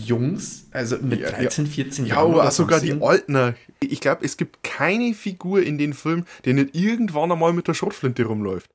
Jungs, 0.06 0.68
also 0.72 0.98
mit 1.02 1.20
Ja, 1.20 1.32
13, 1.32 1.68
14 1.68 2.06
Ja, 2.06 2.16
Jahren. 2.16 2.34
oder 2.34 2.50
sogar 2.52 2.80
die. 2.80 2.94
Altner. 3.02 3.56
Ich 3.82 4.00
glaube, 4.00 4.24
es 4.24 4.38
gibt 4.38 4.64
keine 4.64 5.14
Figur 5.14 5.62
in 5.64 5.78
den 5.78 5.94
Film, 5.94 6.24
die 6.46 6.54
nicht 6.54 6.74
irgendwann 6.76 7.30
einmal 7.32 7.52
mit 7.52 7.68
der 7.68 7.74
Schrotflinte 7.74 8.24
rumläuft. 8.24 8.70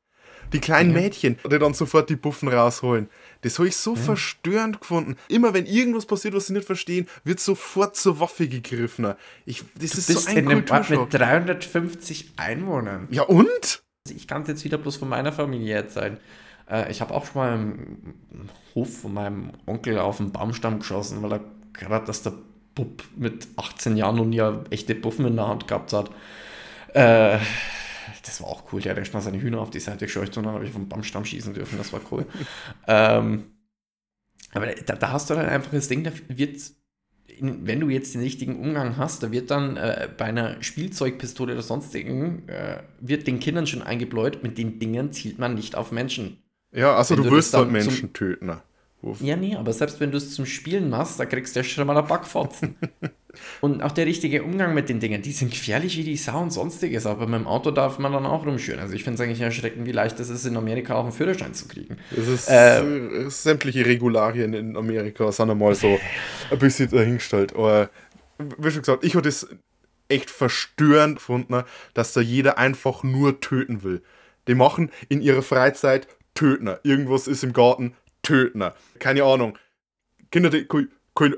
Die 0.52 0.58
kleinen 0.58 0.92
Mädchen, 0.92 1.38
die 1.50 1.58
dann 1.58 1.74
sofort 1.74 2.10
die 2.10 2.16
Buffen 2.16 2.48
rausholen. 2.48 3.08
Das 3.42 3.58
habe 3.58 3.68
ich 3.68 3.76
so 3.76 3.96
verstörend 3.96 4.80
gefunden. 4.80 5.16
Immer 5.28 5.54
wenn 5.54 5.66
irgendwas 5.66 6.06
passiert, 6.06 6.34
was 6.34 6.46
sie 6.46 6.52
nicht 6.52 6.66
verstehen, 6.66 7.06
wird 7.24 7.40
sofort 7.40 7.96
zur 7.96 8.20
Waffe 8.20 8.48
gegriffen. 8.48 9.14
Ich, 9.46 9.64
das 9.74 9.94
ist 9.94 10.08
bist 10.08 10.22
so 10.24 10.30
ein 10.30 10.36
in 10.36 10.50
einem 10.50 10.64
Ort 10.70 10.90
mit 10.90 11.14
350 11.14 12.32
Einwohnern. 12.36 13.08
Ja 13.10 13.22
und? 13.22 13.82
Also 14.06 14.16
ich 14.16 14.26
kann 14.26 14.42
es 14.42 14.48
jetzt 14.48 14.64
wieder 14.64 14.78
bloß 14.78 14.96
von 14.96 15.08
meiner 15.08 15.32
Familie 15.32 15.74
erzählen. 15.74 16.18
Äh, 16.70 16.90
ich 16.90 17.00
habe 17.00 17.14
auch 17.14 17.26
schon 17.26 17.34
mal 17.34 17.54
im 17.54 18.48
Hof 18.74 19.00
von 19.00 19.14
meinem 19.14 19.52
Onkel 19.66 19.98
auf 19.98 20.18
den 20.18 20.32
Baumstamm 20.32 20.78
geschossen, 20.78 21.22
weil 21.22 21.32
er 21.32 21.40
gerade, 21.72 22.06
dass 22.06 22.22
der 22.22 22.34
Bub 22.74 23.02
mit 23.16 23.48
18 23.56 23.96
Jahren 23.96 24.28
nie 24.28 24.40
eine 24.40 24.64
echte 24.70 24.94
Buffen 24.94 25.26
in 25.26 25.36
der 25.36 25.48
Hand 25.48 25.66
gehabt 25.66 25.92
hat. 25.92 26.10
Äh, 26.94 27.38
das 28.30 28.40
war 28.40 28.48
auch 28.48 28.72
cool. 28.72 28.80
Der 28.80 28.92
hat 28.92 28.98
erst 28.98 29.12
mal 29.12 29.20
seine 29.20 29.42
Hühner 29.42 29.60
auf 29.60 29.70
die 29.70 29.80
Seite 29.80 30.06
gescheucht 30.06 30.36
und 30.36 30.44
dann 30.44 30.54
habe 30.54 30.64
ich 30.64 30.70
vom 30.70 30.88
Baumstamm 30.88 31.24
schießen 31.24 31.52
dürfen. 31.52 31.78
Das 31.78 31.92
war 31.92 32.00
cool. 32.10 32.24
ähm, 32.86 33.44
aber 34.52 34.66
da, 34.66 34.94
da 34.94 35.12
hast 35.12 35.30
du 35.30 35.34
dann 35.34 35.46
einfach 35.46 35.72
das 35.72 35.88
Ding, 35.88 36.04
da 36.04 36.12
wird, 36.28 36.60
wenn 37.40 37.80
du 37.80 37.88
jetzt 37.88 38.14
den 38.14 38.20
richtigen 38.22 38.60
Umgang 38.60 38.96
hast, 38.96 39.22
da 39.22 39.32
wird 39.32 39.50
dann 39.50 39.76
äh, 39.76 40.08
bei 40.16 40.26
einer 40.26 40.62
Spielzeugpistole 40.62 41.54
oder 41.54 41.62
sonstigen, 41.62 42.48
äh, 42.48 42.82
wird 43.00 43.26
den 43.26 43.40
Kindern 43.40 43.66
schon 43.66 43.82
eingebläut, 43.82 44.42
mit 44.42 44.58
den 44.58 44.78
Dingen 44.78 45.12
zielt 45.12 45.38
man 45.38 45.54
nicht 45.54 45.74
auf 45.74 45.90
Menschen. 45.90 46.42
Ja, 46.72 46.94
also 46.94 47.16
Wenn 47.16 47.24
du 47.24 47.30
willst 47.32 47.52
das 47.52 47.58
halt 47.58 47.66
dann 47.66 47.72
Menschen 47.72 48.12
töten. 48.12 48.60
Wo- 49.02 49.16
Ja, 49.20 49.36
nee, 49.36 49.56
aber 49.56 49.72
selbst 49.72 49.98
wenn 50.00 50.10
du 50.10 50.18
es 50.18 50.34
zum 50.34 50.44
Spielen 50.46 50.90
machst, 50.90 51.18
da 51.18 51.24
kriegst 51.24 51.54
du 51.56 51.60
ja 51.60 51.64
schon 51.64 51.86
mal 51.86 51.96
einen 51.96 52.06
Backfotzen. 52.06 52.76
und 53.60 53.82
auch 53.82 53.92
der 53.92 54.04
richtige 54.06 54.42
Umgang 54.42 54.74
mit 54.74 54.88
den 54.88 55.00
Dingen, 55.00 55.22
die 55.22 55.32
sind 55.32 55.50
gefährlich 55.50 55.96
wie 55.96 56.04
die 56.04 56.16
Sau 56.16 56.40
und 56.42 56.50
sonstiges, 56.52 57.06
aber 57.06 57.26
mit 57.26 57.40
dem 57.40 57.46
Auto 57.46 57.70
darf 57.70 57.98
man 57.98 58.12
dann 58.12 58.26
auch 58.26 58.44
rumschüren. 58.44 58.80
Also 58.80 58.94
ich 58.94 59.02
finde 59.04 59.14
es 59.14 59.20
eigentlich 59.26 59.40
erschreckend, 59.40 59.86
wie 59.86 59.92
leicht 59.92 60.20
es 60.20 60.28
ist, 60.28 60.44
in 60.44 60.56
Amerika 60.56 60.94
auch 60.96 61.04
einen 61.04 61.12
Führerschein 61.12 61.54
zu 61.54 61.66
kriegen. 61.66 61.96
Das 62.14 62.26
ist, 62.28 62.48
Äh, 62.48 62.80
äh, 62.80 63.30
sämtliche 63.30 63.86
Regularien 63.86 64.52
in 64.52 64.76
Amerika 64.76 65.32
sind 65.32 65.50
einmal 65.50 65.74
so 65.74 65.98
ein 66.50 66.58
bisschen 66.58 66.90
dahingestellt. 66.90 67.54
Aber 67.54 67.88
wie 68.58 68.70
schon 68.70 68.82
gesagt, 68.82 69.04
ich 69.04 69.14
habe 69.14 69.22
das 69.22 69.46
echt 70.08 70.28
verstörend 70.30 71.16
gefunden, 71.16 71.62
dass 71.94 72.12
da 72.12 72.20
jeder 72.20 72.58
einfach 72.58 73.02
nur 73.02 73.40
töten 73.40 73.82
will. 73.82 74.02
Die 74.48 74.54
machen 74.54 74.90
in 75.08 75.22
ihrer 75.22 75.42
Freizeit 75.42 76.08
töten. 76.34 76.68
Irgendwas 76.82 77.28
ist 77.28 77.44
im 77.44 77.52
Garten, 77.52 77.94
töten. 78.22 78.70
Keine 78.98 79.24
Ahnung. 79.24 79.58
Kinder, 80.30 80.50
die 80.50 80.66
kein, 80.66 80.88
kein 81.14 81.34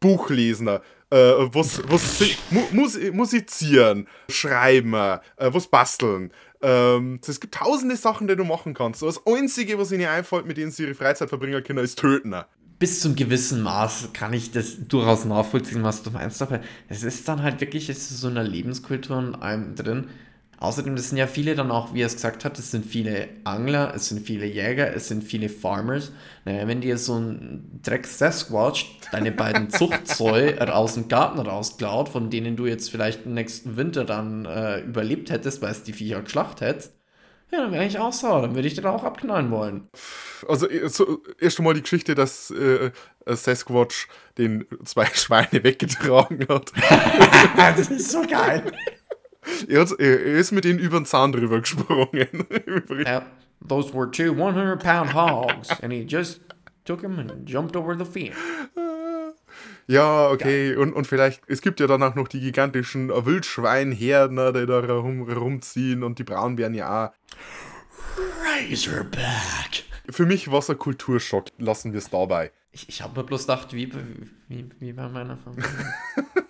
Buch 0.00 0.30
lesen, 0.30 0.68
äh, 0.68 0.78
was, 1.10 1.82
was 1.88 2.20
mu, 2.50 2.62
mus, 2.72 2.98
musizieren, 3.12 4.08
schreiben, 4.28 4.94
äh, 4.94 5.18
was 5.36 5.68
basteln. 5.68 6.32
Ähm, 6.62 7.20
es 7.26 7.40
gibt 7.40 7.54
tausende 7.54 7.96
Sachen, 7.96 8.28
die 8.28 8.36
du 8.36 8.44
machen 8.44 8.74
kannst. 8.74 9.02
Das 9.02 9.26
Einzige, 9.26 9.78
was 9.78 9.92
ihnen 9.92 10.06
einfällt, 10.06 10.46
mit 10.46 10.56
denen 10.56 10.70
sie 10.70 10.84
ihre 10.84 10.94
Freizeit 10.94 11.28
verbringen 11.28 11.62
können, 11.62 11.84
ist 11.84 11.98
töten. 11.98 12.34
bis 12.78 13.00
zum 13.00 13.14
gewissen 13.14 13.62
Maß 13.62 14.08
kann 14.12 14.32
ich 14.32 14.50
das 14.50 14.88
durchaus 14.88 15.24
nachvollziehen, 15.24 15.84
was 15.84 16.02
du 16.02 16.10
meinst, 16.10 16.42
aber 16.42 16.60
es 16.88 17.04
ist 17.04 17.28
dann 17.28 17.40
halt 17.40 17.60
wirklich 17.60 17.88
ist 17.88 18.08
so 18.08 18.26
eine 18.26 18.42
Lebenskultur 18.42 19.20
in 19.20 19.34
allem 19.36 19.76
drin. 19.76 20.08
Außerdem, 20.62 20.94
das 20.94 21.08
sind 21.08 21.18
ja 21.18 21.26
viele 21.26 21.56
dann 21.56 21.72
auch, 21.72 21.92
wie 21.92 22.02
er 22.02 22.06
es 22.06 22.14
gesagt 22.14 22.44
hat, 22.44 22.56
es 22.56 22.70
sind 22.70 22.86
viele 22.86 23.28
Angler, 23.42 23.92
es 23.96 24.08
sind 24.08 24.24
viele 24.24 24.46
Jäger, 24.46 24.94
es 24.94 25.08
sind 25.08 25.24
viele 25.24 25.48
Farmers. 25.48 26.12
Naja, 26.44 26.68
wenn 26.68 26.80
dir 26.80 26.98
so 26.98 27.18
ein 27.18 27.80
Dreck 27.82 28.06
Sasquatch 28.06 29.00
deine 29.10 29.32
beiden 29.32 29.70
Zuchtzoll 29.70 30.56
aus 30.60 30.94
dem 30.94 31.08
Garten 31.08 31.40
rausklaut, 31.40 32.08
von 32.08 32.30
denen 32.30 32.54
du 32.54 32.66
jetzt 32.66 32.92
vielleicht 32.92 33.24
den 33.24 33.34
nächsten 33.34 33.76
Winter 33.76 34.04
dann 34.04 34.44
äh, 34.44 34.78
überlebt 34.82 35.30
hättest, 35.30 35.62
weil 35.62 35.72
es 35.72 35.82
die 35.82 35.94
Viecher 35.94 36.22
geschlacht 36.22 36.60
hättest, 36.60 36.92
ja, 37.50 37.58
dann 37.58 37.72
wäre 37.72 37.84
ich 37.84 37.98
auch 37.98 38.12
sauer, 38.12 38.42
dann 38.42 38.54
würde 38.54 38.68
ich 38.68 38.74
den 38.74 38.86
auch 38.86 39.02
abknallen 39.02 39.50
wollen. 39.50 39.88
Also, 40.48 40.70
äh, 40.70 40.88
so, 40.88 41.24
erst 41.40 41.58
einmal 41.58 41.74
die 41.74 41.82
Geschichte, 41.82 42.14
dass 42.14 42.52
äh, 42.52 42.92
Sasquatch 43.26 44.06
den 44.38 44.64
zwei 44.84 45.06
Schweine 45.12 45.64
weggetragen 45.64 46.46
hat. 46.48 46.72
das 47.56 47.90
ist 47.90 48.12
so 48.12 48.22
geil. 48.22 48.62
Er, 49.68 49.80
hat, 49.80 49.92
er 49.98 50.20
ist 50.20 50.52
mit 50.52 50.64
denen 50.64 50.78
über 50.78 50.98
den 50.98 51.06
Zaun 51.06 51.32
drüber 51.32 51.60
gesprungen. 51.60 52.28
Uh, 52.90 53.20
those 53.66 53.92
were 53.92 54.10
two 54.10 54.32
100 54.32 54.80
pound 54.82 55.14
hogs, 55.14 55.70
and 55.82 55.92
he 55.92 56.04
just 56.04 56.40
took 56.84 57.00
them 57.00 57.18
and 57.18 57.48
jumped 57.48 57.76
over 57.76 57.96
the 57.96 58.04
fence. 58.04 58.36
ja, 59.86 60.28
okay. 60.30 60.74
Und, 60.76 60.92
und 60.92 61.06
vielleicht, 61.06 61.42
es 61.46 61.62
gibt 61.62 61.80
ja 61.80 61.86
dann 61.86 62.02
auch 62.02 62.14
noch 62.14 62.28
die 62.28 62.40
gigantischen 62.40 63.08
Wildschweinherden, 63.08 64.38
äh, 64.38 64.52
die 64.52 64.66
da 64.66 64.80
rum, 64.80 65.22
rumziehen 65.22 66.02
und 66.02 66.18
die 66.18 66.24
Braunbären 66.24 66.74
ja 66.74 67.06
auch. 67.06 67.12
Razorback. 68.44 69.84
Für 70.08 70.26
mich 70.26 70.50
war 70.50 70.58
es 70.58 70.70
ein 70.70 70.78
Kulturschock. 70.78 71.46
Lassen 71.58 71.92
wir 71.92 71.98
es 71.98 72.10
dabei. 72.10 72.50
Ich, 72.72 72.88
ich 72.88 73.02
habe 73.02 73.20
mir 73.20 73.26
bloß 73.26 73.42
gedacht, 73.42 73.72
wie, 73.72 73.92
wie, 74.48 74.68
wie 74.78 74.92
bei 74.92 75.08
meiner 75.08 75.36
Familie. 75.36 75.68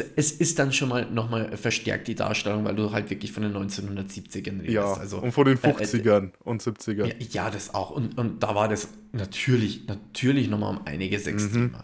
also, 0.00 0.12
es 0.16 0.32
ist 0.32 0.58
dann 0.58 0.72
schon 0.72 0.88
mal 0.88 1.10
nochmal 1.10 1.56
verstärkt 1.56 2.08
die 2.08 2.14
Darstellung, 2.14 2.64
weil 2.64 2.74
du 2.74 2.92
halt 2.92 3.10
wirklich 3.10 3.32
von 3.32 3.42
den 3.42 3.54
1970ern 3.56 4.60
redest. 4.60 4.68
Ja, 4.68 4.92
also, 4.94 5.18
und 5.18 5.32
vor 5.32 5.44
den 5.44 5.62
äh, 5.62 5.68
äh, 5.68 5.72
50ern 5.72 6.30
und 6.44 6.62
70ern. 6.62 7.06
Ja, 7.06 7.14
ja, 7.30 7.50
das 7.50 7.74
auch. 7.74 7.90
Und, 7.90 8.18
und 8.18 8.42
da 8.42 8.54
war 8.54 8.68
das 8.68 8.88
natürlich, 9.12 9.86
natürlich 9.86 10.48
nochmal 10.48 10.76
um 10.76 10.86
einiges 10.86 11.26
extremer. 11.26 11.82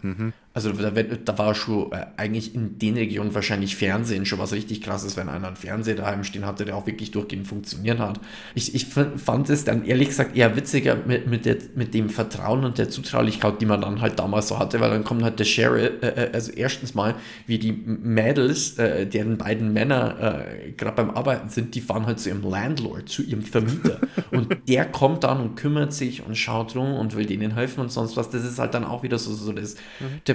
Also 0.51 0.71
da, 0.71 0.89
da 0.89 1.37
war 1.37 1.53
schon 1.53 1.91
äh, 1.91 2.07
eigentlich 2.17 2.55
in 2.55 2.79
den 2.79 2.95
Regionen 2.95 3.35
wahrscheinlich 3.35 3.75
Fernsehen 3.75 4.25
schon 4.25 4.39
was 4.39 4.51
richtig 4.51 4.81
krasses, 4.81 5.15
wenn 5.15 5.29
einer 5.29 5.47
einen 5.47 5.55
Fernseher 5.55 5.93
daheim 5.93 6.23
stehen 6.23 6.43
hatte, 6.43 6.65
der 6.65 6.75
auch 6.75 6.87
wirklich 6.87 7.11
durchgehend 7.11 7.47
funktionieren 7.47 7.99
hat. 7.99 8.19
Ich, 8.55 8.73
ich 8.73 8.87
fand 8.87 9.49
es 9.49 9.63
dann 9.63 9.85
ehrlich 9.85 10.07
gesagt 10.07 10.35
eher 10.35 10.55
witziger 10.55 10.95
mit, 10.95 11.27
mit, 11.27 11.45
der, 11.45 11.57
mit 11.75 11.93
dem 11.93 12.09
Vertrauen 12.09 12.65
und 12.65 12.79
der 12.79 12.89
Zutraulichkeit, 12.89 13.61
die 13.61 13.67
man 13.67 13.81
dann 13.81 14.01
halt 14.01 14.17
damals 14.17 14.47
so 14.47 14.57
hatte, 14.57 14.79
weil 14.79 14.89
dann 14.89 15.03
kommt 15.03 15.21
halt 15.21 15.37
der 15.37 15.45
Sheriff, 15.45 16.01
äh, 16.01 16.07
äh, 16.07 16.31
also 16.33 16.51
erstens 16.51 16.95
mal, 16.95 17.13
wie 17.45 17.59
die 17.59 17.71
Mädels, 17.71 18.79
äh, 18.79 19.05
deren 19.05 19.37
beiden 19.37 19.71
Männer 19.71 20.45
äh, 20.47 20.71
gerade 20.71 20.95
beim 20.95 21.11
Arbeiten 21.11 21.49
sind, 21.49 21.75
die 21.75 21.81
fahren 21.81 22.07
halt 22.07 22.19
zu 22.19 22.29
ihrem 22.29 22.41
Landlord, 22.41 23.07
zu 23.07 23.21
ihrem 23.21 23.43
Vermieter. 23.43 23.99
und 24.31 24.57
der 24.67 24.85
kommt 24.85 25.23
dann 25.23 25.41
und 25.41 25.55
kümmert 25.57 25.93
sich 25.93 26.25
und 26.25 26.35
schaut 26.35 26.75
rum 26.75 26.95
und 26.95 27.15
will 27.15 27.27
denen 27.27 27.53
helfen 27.53 27.81
und 27.81 27.91
sonst 27.91 28.17
was. 28.17 28.31
Das 28.31 28.43
ist 28.43 28.57
halt 28.57 28.73
dann 28.73 28.83
auch 28.83 29.03
wieder 29.03 29.19
so, 29.19 29.31
so 29.31 29.51
das 29.51 29.75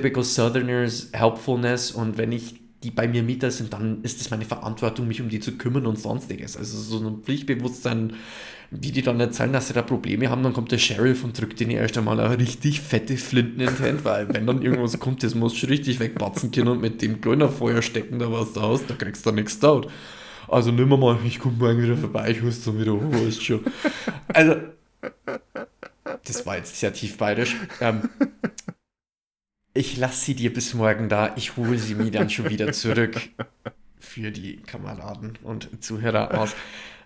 typical 0.04 0.22
Southerners 0.22 1.08
Helpfulness 1.12 1.90
und 1.90 2.18
wenn 2.18 2.32
ich 2.32 2.56
die 2.82 2.90
bei 2.90 3.08
mir 3.08 3.22
Mieter 3.22 3.50
sind, 3.50 3.72
dann 3.72 4.02
ist 4.02 4.20
es 4.20 4.30
meine 4.30 4.44
Verantwortung, 4.44 5.08
mich 5.08 5.22
um 5.22 5.30
die 5.30 5.40
zu 5.40 5.52
kümmern 5.52 5.86
und 5.86 5.98
sonstiges. 5.98 6.54
Also 6.58 6.76
so 6.76 7.06
ein 7.06 7.22
Pflichtbewusstsein, 7.22 8.12
wie 8.70 8.92
die 8.92 9.00
dann 9.00 9.18
erzählen, 9.18 9.54
dass 9.54 9.68
sie 9.68 9.72
da 9.72 9.80
Probleme 9.80 10.28
haben, 10.28 10.42
dann 10.42 10.52
kommt 10.52 10.70
der 10.70 10.76
Sheriff 10.76 11.24
und 11.24 11.40
drückt 11.40 11.60
denen 11.60 11.70
erst 11.70 11.96
einmal 11.96 12.20
eine 12.20 12.38
richtig 12.38 12.82
fette 12.82 13.16
Flinten 13.16 13.60
in 13.60 13.70
die 13.74 13.82
Hand, 13.82 14.04
weil 14.04 14.28
wenn 14.34 14.46
dann 14.46 14.60
irgendwas 14.60 14.98
kommt, 14.98 15.22
das 15.22 15.34
musst 15.34 15.62
du 15.62 15.66
richtig 15.68 15.98
wegbatzen 15.98 16.50
können 16.50 16.68
und 16.68 16.82
mit 16.82 17.00
dem 17.00 17.22
Gönnerfeuer 17.22 17.80
stecken 17.80 18.18
da 18.18 18.30
was 18.30 18.54
aus, 18.58 18.84
da 18.86 18.94
kriegst 18.94 19.24
du 19.24 19.32
nichts 19.32 19.58
dort. 19.58 19.90
Also 20.46 20.70
nimm 20.70 20.90
mal, 20.90 21.18
ich 21.24 21.38
komme 21.38 21.56
morgen 21.56 21.82
wieder 21.82 21.96
vorbei, 21.96 22.32
ich 22.32 22.42
muss 22.42 22.62
dann 22.62 22.78
wieder 22.78 22.92
hoch, 22.92 23.26
ist 23.26 23.42
schon. 23.42 23.60
Also, 24.28 24.56
das 26.26 26.44
war 26.44 26.58
jetzt 26.58 26.78
sehr 26.78 26.92
tief 26.92 27.16
bayerisch. 27.16 27.56
Ähm, 27.80 28.10
ich 29.74 29.96
lasse 29.96 30.24
sie 30.24 30.34
dir 30.34 30.52
bis 30.52 30.72
morgen 30.74 31.08
da. 31.08 31.34
Ich 31.36 31.56
hole 31.56 31.78
sie 31.78 31.94
mir 31.94 32.10
dann 32.10 32.30
schon 32.30 32.48
wieder 32.48 32.72
zurück 32.72 33.20
für 33.98 34.30
die 34.30 34.58
Kameraden 34.58 35.36
und 35.42 35.68
Zuhörer 35.82 36.38
aus. 36.38 36.54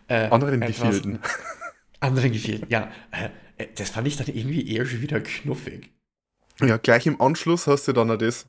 Äh, 0.06 0.28
Anderen 0.28 0.60
Gefilden. 0.60 1.18
Anderen 2.00 2.32
gefehlt, 2.32 2.66
ja. 2.68 2.92
Äh, 3.10 3.64
äh, 3.64 3.68
das 3.74 3.90
fand 3.90 4.06
ich 4.06 4.16
dann 4.16 4.28
irgendwie 4.28 4.72
eher 4.72 4.86
schon 4.86 5.02
wieder 5.02 5.20
knuffig. 5.20 5.90
Ja, 6.60 6.76
gleich 6.76 7.06
im 7.06 7.20
Anschluss 7.20 7.66
hast 7.66 7.88
du 7.88 7.92
dann 7.92 8.10
auch 8.10 8.16
das, 8.16 8.46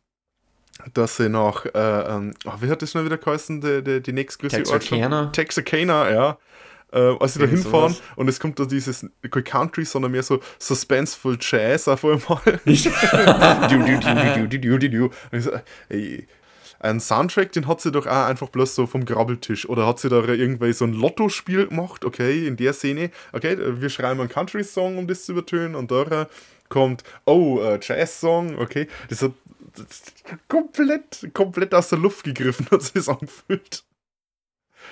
dass 0.93 1.17
sie 1.17 1.29
nach, 1.29 1.65
äh, 1.65 1.69
ähm, 1.73 2.34
oh, 2.45 2.53
wie 2.60 2.69
hat 2.69 2.82
das 2.82 2.91
schon 2.91 3.05
wieder 3.05 3.17
geheißen, 3.17 3.62
die, 3.62 3.84
die, 3.84 4.01
die 4.01 4.13
nächstgrößte 4.13 4.63
Texarkana? 4.63 5.27
Texarkana, 5.27 6.12
ja. 6.12 6.38
Äh, 6.91 7.15
als 7.19 7.36
sie 7.36 7.39
da 7.39 7.45
hinfahren 7.45 7.93
sowas. 7.93 8.04
und 8.15 8.28
es 8.28 8.39
kommt 8.39 8.60
da 8.60 8.65
dieses 8.65 9.06
kein 9.30 9.43
Country, 9.43 9.86
sondern 9.86 10.12
mehr 10.12 10.23
so 10.23 10.39
suspenseful 10.58 11.38
Jazz 11.39 11.88
auf 11.88 12.04
einmal. 12.04 12.60
so, 15.41 15.52
ey, 15.89 16.28
ein 16.80 16.99
Soundtrack, 16.99 17.52
den 17.52 17.67
hat 17.67 17.82
sie 17.82 17.91
doch 17.91 18.08
auch 18.08 18.25
einfach 18.25 18.49
bloß 18.49 18.73
so 18.73 18.88
vom 18.88 19.06
Grabbeltisch. 19.06 19.67
Oder 19.67 19.86
hat 19.86 19.99
sie 19.99 20.10
da 20.10 20.23
irgendwie 20.23 20.73
so 20.73 20.86
ein 20.86 20.93
Lottospiel 20.93 21.67
gemacht, 21.67 22.06
okay, 22.06 22.47
in 22.47 22.58
der 22.58 22.73
Szene. 22.73 23.12
Okay, 23.34 23.58
wir 23.60 23.89
schreiben 23.89 24.21
einen 24.21 24.30
Country-Song, 24.30 24.97
um 24.97 25.08
das 25.08 25.25
zu 25.25 25.34
übertönen. 25.34 25.75
Und 25.75 25.91
da 25.91 26.28
kommt, 26.69 27.04
oh, 27.25 27.60
äh, 27.62 27.80
Jazz-Song, 27.82 28.58
okay. 28.58 28.88
Das 29.10 29.21
hat 29.21 29.34
das 29.75 30.04
komplett, 30.47 31.30
komplett 31.34 31.73
aus 31.73 31.89
der 31.89 31.99
Luft 31.99 32.23
gegriffen, 32.23 32.67
hat 32.71 32.82
sie 32.82 32.99
es 32.99 33.10
angefühlt. 33.10 33.84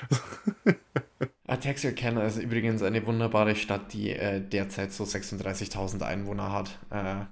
Ah, 1.50 1.56
Texarkana 1.58 2.26
ist 2.26 2.38
übrigens 2.38 2.82
eine 2.84 3.06
wunderbare 3.06 3.56
Stadt, 3.56 3.94
die 3.94 4.12
äh, 4.12 4.42
derzeit 4.42 4.92
so 4.92 5.06
36.000 5.06 6.02
Einwohner 6.04 6.52
hat. 6.52 6.78
Äh, 6.90 7.26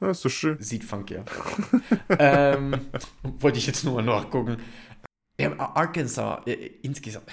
Ja, 0.00 0.10
ist 0.10 0.20
so 0.20 0.28
schön. 0.28 0.60
sieht 0.60 0.84
funky 0.84 1.16
aus. 1.18 1.26
ähm, 2.18 2.74
wollte 3.22 3.58
ich 3.58 3.66
jetzt 3.66 3.84
nur 3.84 3.94
mal 3.94 4.02
nachgucken. 4.02 4.58
Ja, 5.40 5.58
Arkansas, 5.58 6.46
äh, 6.46 6.52
insgesamt. 6.82 7.26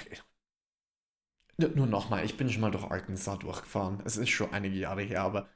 Nur, 1.58 1.70
nur 1.70 1.86
nochmal, 1.86 2.24
ich 2.24 2.36
bin 2.38 2.48
schon 2.48 2.62
mal 2.62 2.70
durch 2.70 2.84
Arkansas 2.84 3.38
durchgefahren. 3.40 4.00
Es 4.04 4.16
ist 4.16 4.30
schon 4.30 4.52
einige 4.52 4.76
Jahre 4.78 5.02
her, 5.02 5.22
aber 5.22 5.48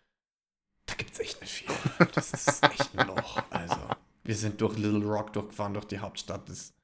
da 0.86 0.94
gibt 0.94 1.12
es 1.12 1.20
echt 1.20 1.40
nicht 1.40 1.52
viel. 1.52 2.08
Das 2.14 2.32
ist 2.32 2.62
echt 2.62 2.98
ein 2.98 3.06
Loch. 3.06 3.42
Also, 3.50 3.76
wir 4.24 4.36
sind 4.36 4.60
durch 4.60 4.76
Little 4.76 5.04
Rock 5.06 5.32
durchgefahren, 5.32 5.74
durch 5.74 5.86
die 5.86 5.98
Hauptstadt. 6.00 6.48
Das 6.48 6.74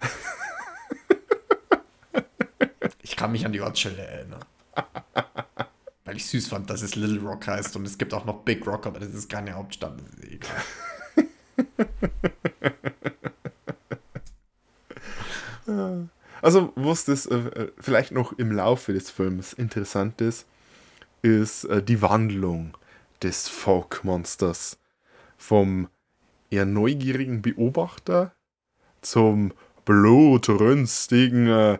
ich 3.02 3.16
kann 3.16 3.32
mich 3.32 3.44
an 3.44 3.52
die 3.52 3.60
Ortsstelle 3.60 4.02
erinnern. 4.02 4.44
Weil 6.04 6.16
ich 6.16 6.26
süß 6.26 6.48
fand, 6.48 6.70
dass 6.70 6.82
es 6.82 6.96
Little 6.96 7.20
Rock 7.20 7.46
heißt 7.46 7.76
und 7.76 7.86
es 7.86 7.98
gibt 7.98 8.14
auch 8.14 8.24
noch 8.24 8.42
Big 8.42 8.66
Rock, 8.66 8.86
aber 8.86 9.00
das 9.00 9.14
ist 9.14 9.28
keine 9.28 9.52
Hauptstadt. 9.52 9.98
Das 9.98 10.08
ist 10.14 10.24
eh 10.24 10.34
egal. 10.34 10.62
Also, 16.42 16.72
was 16.74 17.04
das 17.04 17.26
äh, 17.26 17.68
vielleicht 17.78 18.12
noch 18.12 18.32
im 18.32 18.50
Laufe 18.50 18.92
des 18.92 19.10
Films 19.10 19.52
interessant 19.52 20.20
ist, 20.20 20.46
ist 21.22 21.64
äh, 21.64 21.82
die 21.82 22.00
Wandlung 22.00 22.76
des 23.22 23.48
Folk-Monsters 23.48 24.78
vom 25.36 25.88
eher 26.50 26.64
neugierigen 26.64 27.42
Beobachter 27.42 28.34
zum 29.02 29.52
blutrünstigen 29.84 31.46
äh, 31.46 31.78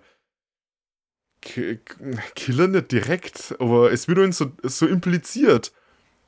Killer 1.40 2.68
nicht 2.68 2.92
direkt, 2.92 3.54
aber 3.58 3.92
es 3.92 4.08
wird 4.08 4.18
uns 4.18 4.38
so, 4.38 4.52
so 4.62 4.86
impliziert. 4.86 5.72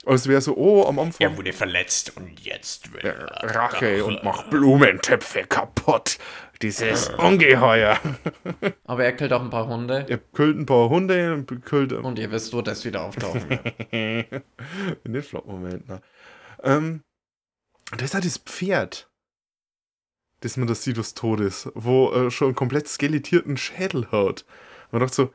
Als 0.05 0.27
wäre 0.27 0.41
so, 0.41 0.57
oh, 0.57 0.87
am 0.87 0.99
Anfang. 0.99 1.37
wurde 1.37 1.53
verletzt 1.53 2.17
und 2.17 2.41
jetzt 2.41 2.93
will 2.93 3.09
Rache 3.09 4.05
und 4.05 4.25
macht 4.25 4.51
Blumentöpfe 4.51 5.45
kaputt. 5.45 6.19
Dieses 6.61 7.09
Ungeheuer. 7.09 7.99
Aber 8.85 9.05
er 9.05 9.13
killt 9.13 9.33
auch 9.33 9.43
ein 9.43 9.51
paar 9.51 9.67
Hunde 9.67 10.07
Er 10.09 10.19
killt 10.19 10.57
ein 10.57 10.67
paar 10.67 10.89
Hunde 10.89 11.35
und 11.35 11.67
killt 11.67 11.93
und 11.93 12.19
ihr 12.21 12.31
wisst, 12.31 12.53
wo 12.53 12.63
das 12.63 12.85
wieder 12.85 13.03
auftauchen 13.03 13.51
wird. 13.51 13.83
in 15.05 15.13
den 15.13 15.23
Flop-Moment. 15.23 15.89
Ne? 15.89 16.01
Ähm, 16.63 17.03
das 17.91 18.03
ist 18.03 18.15
halt 18.15 18.25
das 18.25 18.39
Pferd, 18.39 19.11
das 20.41 20.57
man 20.57 20.69
das 20.69 20.85
sieht, 20.85 20.99
was 20.99 21.15
tot 21.15 21.41
ist, 21.41 21.69
wo 21.75 22.13
äh, 22.13 22.31
schon 22.31 22.49
einen 22.49 22.55
komplett 22.55 22.87
skeletierten 22.87 23.57
Schädel 23.57 24.11
hat. 24.13 24.45
Man 24.93 25.01
dachte 25.01 25.15
so, 25.15 25.35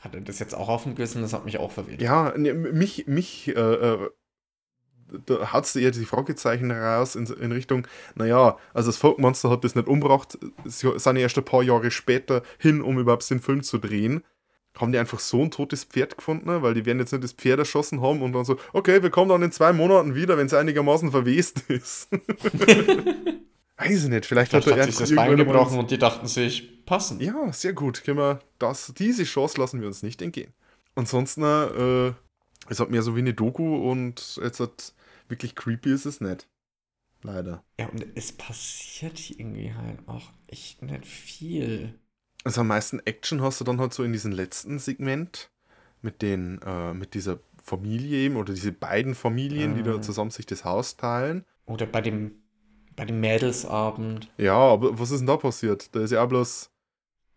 Hat 0.00 0.14
er 0.14 0.22
das 0.22 0.38
jetzt 0.38 0.54
auch 0.54 0.68
auf 0.68 0.84
dem 0.84 0.94
Gewissen? 0.94 1.20
Das 1.20 1.32
hat 1.32 1.44
mich 1.44 1.58
auch 1.58 1.72
verwirrt. 1.72 2.00
ja, 2.00 2.32
ne, 2.38 2.54
mich, 2.54 3.06
mich, 3.06 3.48
äh, 3.48 3.52
äh, 3.52 4.10
da 5.26 5.52
hat 5.52 5.76
eher 5.76 5.90
die 5.90 6.04
Fragezeichen 6.04 6.70
raus 6.70 7.16
in, 7.16 7.26
in 7.26 7.52
Richtung, 7.52 7.86
naja, 8.14 8.56
also 8.72 8.88
das 8.88 8.96
Folkmonster 8.96 9.50
hat 9.50 9.64
das 9.64 9.74
nicht 9.74 9.88
umgebracht, 9.88 10.38
sie 10.64 10.98
sind 10.98 11.16
ja 11.16 11.22
erst 11.22 11.36
ein 11.36 11.44
paar 11.44 11.62
Jahre 11.62 11.90
später 11.90 12.42
hin, 12.58 12.80
um 12.80 12.98
überhaupt 12.98 13.28
den 13.28 13.40
Film 13.40 13.62
zu 13.62 13.78
drehen. 13.78 14.24
Haben 14.76 14.90
die 14.90 14.98
einfach 14.98 15.20
so 15.20 15.40
ein 15.40 15.52
totes 15.52 15.84
Pferd 15.84 16.16
gefunden, 16.16 16.48
ne? 16.48 16.62
weil 16.62 16.74
die 16.74 16.84
werden 16.84 16.98
jetzt 16.98 17.12
nicht 17.12 17.22
das 17.22 17.32
Pferd 17.32 17.60
erschossen 17.60 18.00
haben 18.00 18.22
und 18.22 18.32
dann 18.32 18.44
so, 18.44 18.56
okay, 18.72 19.04
wir 19.04 19.10
kommen 19.10 19.28
dann 19.28 19.42
in 19.42 19.52
zwei 19.52 19.72
Monaten 19.72 20.16
wieder, 20.16 20.36
wenn 20.36 20.46
es 20.46 20.54
einigermaßen 20.54 21.12
verwest 21.12 21.70
ist. 21.70 22.08
Weiß 23.76 24.04
ich 24.04 24.08
nicht, 24.10 24.24
vielleicht, 24.26 24.50
Vielleicht 24.50 24.68
hat 24.70 24.76
er 24.78 24.84
sich 24.84 24.96
das 24.96 25.14
Bein 25.14 25.36
gebrochen 25.36 25.78
und 25.78 25.90
die 25.90 25.98
dachten 25.98 26.26
sich, 26.28 26.84
passen. 26.86 27.20
Ja, 27.20 27.52
sehr 27.52 27.72
gut. 27.72 28.04
Können 28.04 28.18
wir 28.18 28.40
das, 28.58 28.92
diese 28.96 29.24
Chance 29.24 29.58
lassen 29.60 29.80
wir 29.80 29.88
uns 29.88 30.02
nicht 30.02 30.22
entgehen. 30.22 30.52
Ansonsten, 30.94 31.42
äh, 31.42 32.12
es 32.68 32.78
hat 32.78 32.90
mehr 32.90 33.02
so 33.02 33.16
wie 33.16 33.20
eine 33.20 33.34
Doku 33.34 33.90
und 33.90 34.38
jetzt 34.42 34.60
hat 34.60 34.94
wirklich 35.28 35.54
creepy 35.56 35.92
ist 35.92 36.04
es 36.06 36.20
nicht. 36.20 36.46
Leider. 37.22 37.64
Ja, 37.80 37.88
und 37.88 38.06
es 38.14 38.32
passiert 38.32 39.30
irgendwie 39.30 39.72
halt 39.74 39.98
auch 40.06 40.30
echt 40.46 40.82
nicht 40.82 41.06
viel. 41.06 41.98
Also 42.44 42.60
am 42.60 42.68
meisten 42.68 43.00
Action 43.06 43.40
hast 43.42 43.60
du 43.60 43.64
dann 43.64 43.80
halt 43.80 43.94
so 43.94 44.04
in 44.04 44.12
diesem 44.12 44.30
letzten 44.30 44.78
Segment 44.78 45.50
mit 46.02 46.20
den, 46.22 46.60
äh, 46.62 46.92
mit 46.92 47.14
dieser 47.14 47.40
Familie 47.62 48.18
eben 48.18 48.36
oder 48.36 48.52
diese 48.52 48.72
beiden 48.72 49.14
Familien, 49.14 49.74
die 49.74 49.82
da 49.82 49.94
Ah. 49.94 50.02
zusammen 50.02 50.30
sich 50.30 50.44
das 50.44 50.64
Haus 50.66 50.98
teilen. 50.98 51.46
Oder 51.64 51.86
bei 51.86 52.02
dem, 52.02 52.42
bei 52.96 53.04
dem 53.04 53.20
Mädelsabend, 53.20 54.28
Ja, 54.38 54.56
aber 54.56 54.98
was 54.98 55.10
ist 55.10 55.20
denn 55.20 55.26
da 55.26 55.36
passiert? 55.36 55.94
Da 55.94 56.00
ist 56.00 56.12
ja 56.12 56.22
auch 56.22 56.28
bloß, 56.28 56.70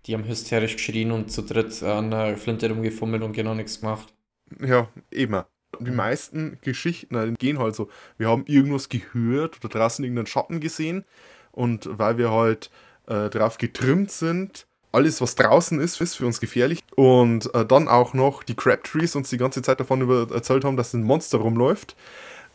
die 0.06 0.14
haben 0.14 0.26
hysterisch 0.26 0.76
geschrien 0.76 1.12
und 1.12 1.32
zu 1.32 1.42
dritt 1.42 1.84
an 1.84 2.12
der 2.12 2.38
Flinte 2.38 2.70
rumgefummelt 2.70 3.24
und 3.24 3.34
genau 3.34 3.54
nichts 3.54 3.82
gemacht. 3.82 4.14
ja, 4.60 4.88
eben. 5.12 5.44
Die 5.80 5.92
meisten 5.92 6.58
Geschichten 6.62 7.36
gehen 7.36 7.60
halt 7.60 7.76
so, 7.76 7.90
wir 8.18 8.30
haben 8.30 8.46
irgendwas 8.48 8.88
gehört 8.88 9.58
oder 9.58 9.68
draußen 9.68 10.04
irgendeinen 10.04 10.28
Schatten 10.28 10.60
gesehen 10.62 11.04
und 11.52 11.90
weil 11.92 12.18
wir 12.18 12.32
halt 12.32 12.72
äh, 13.08 13.30
drauf 13.30 13.58
getrimmt 13.58 14.10
sind, 14.10 14.66
alles 14.94 15.22
was 15.22 15.36
draußen 15.36 15.80
ist, 15.80 16.00
ist 16.00 16.16
für 16.16 16.26
uns 16.26 16.40
gefährlich 16.40 16.80
und 16.96 17.54
äh, 17.54 17.66
dann 17.66 17.88
auch 17.90 18.14
noch 18.14 18.44
die 18.44 18.56
Crabtrees 18.56 19.16
uns 19.16 19.30
die 19.30 19.38
ganze 19.38 19.62
Zeit 19.62 19.80
davon 19.80 20.02
über 20.02 20.28
erzählt 20.34 20.64
haben, 20.64 20.78
dass 20.78 20.94
ein 20.94 21.04
Monster 21.04 21.40
rumläuft, 21.40 21.96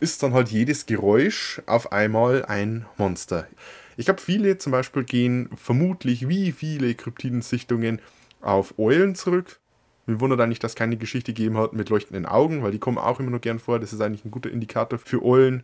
ist 0.03 0.21
dann 0.21 0.33
halt 0.33 0.49
jedes 0.49 0.85
Geräusch 0.85 1.61
auf 1.65 1.93
einmal 1.93 2.43
ein 2.45 2.85
Monster. 2.97 3.47
Ich 3.95 4.05
glaube, 4.05 4.19
viele 4.19 4.57
zum 4.57 4.73
Beispiel 4.73 5.05
gehen 5.05 5.49
vermutlich 5.55 6.27
wie 6.27 6.51
viele 6.51 6.93
Kryptidensichtungen 6.93 8.01
auf 8.41 8.77
Eulen 8.77 9.15
zurück. 9.15 9.61
Mir 10.05 10.19
wundert 10.19 10.41
eigentlich, 10.41 10.59
dass 10.59 10.75
keine 10.75 10.97
Geschichte 10.97 11.33
gegeben 11.33 11.57
hat 11.57 11.71
mit 11.71 11.89
leuchtenden 11.89 12.25
Augen, 12.25 12.63
weil 12.63 12.71
die 12.71 12.79
kommen 12.79 12.97
auch 12.97 13.21
immer 13.21 13.29
nur 13.29 13.39
gern 13.39 13.59
vor. 13.59 13.79
Das 13.79 13.93
ist 13.93 14.01
eigentlich 14.01 14.25
ein 14.25 14.31
guter 14.31 14.51
Indikator 14.51 14.99
für 14.99 15.23
Eulen. 15.23 15.63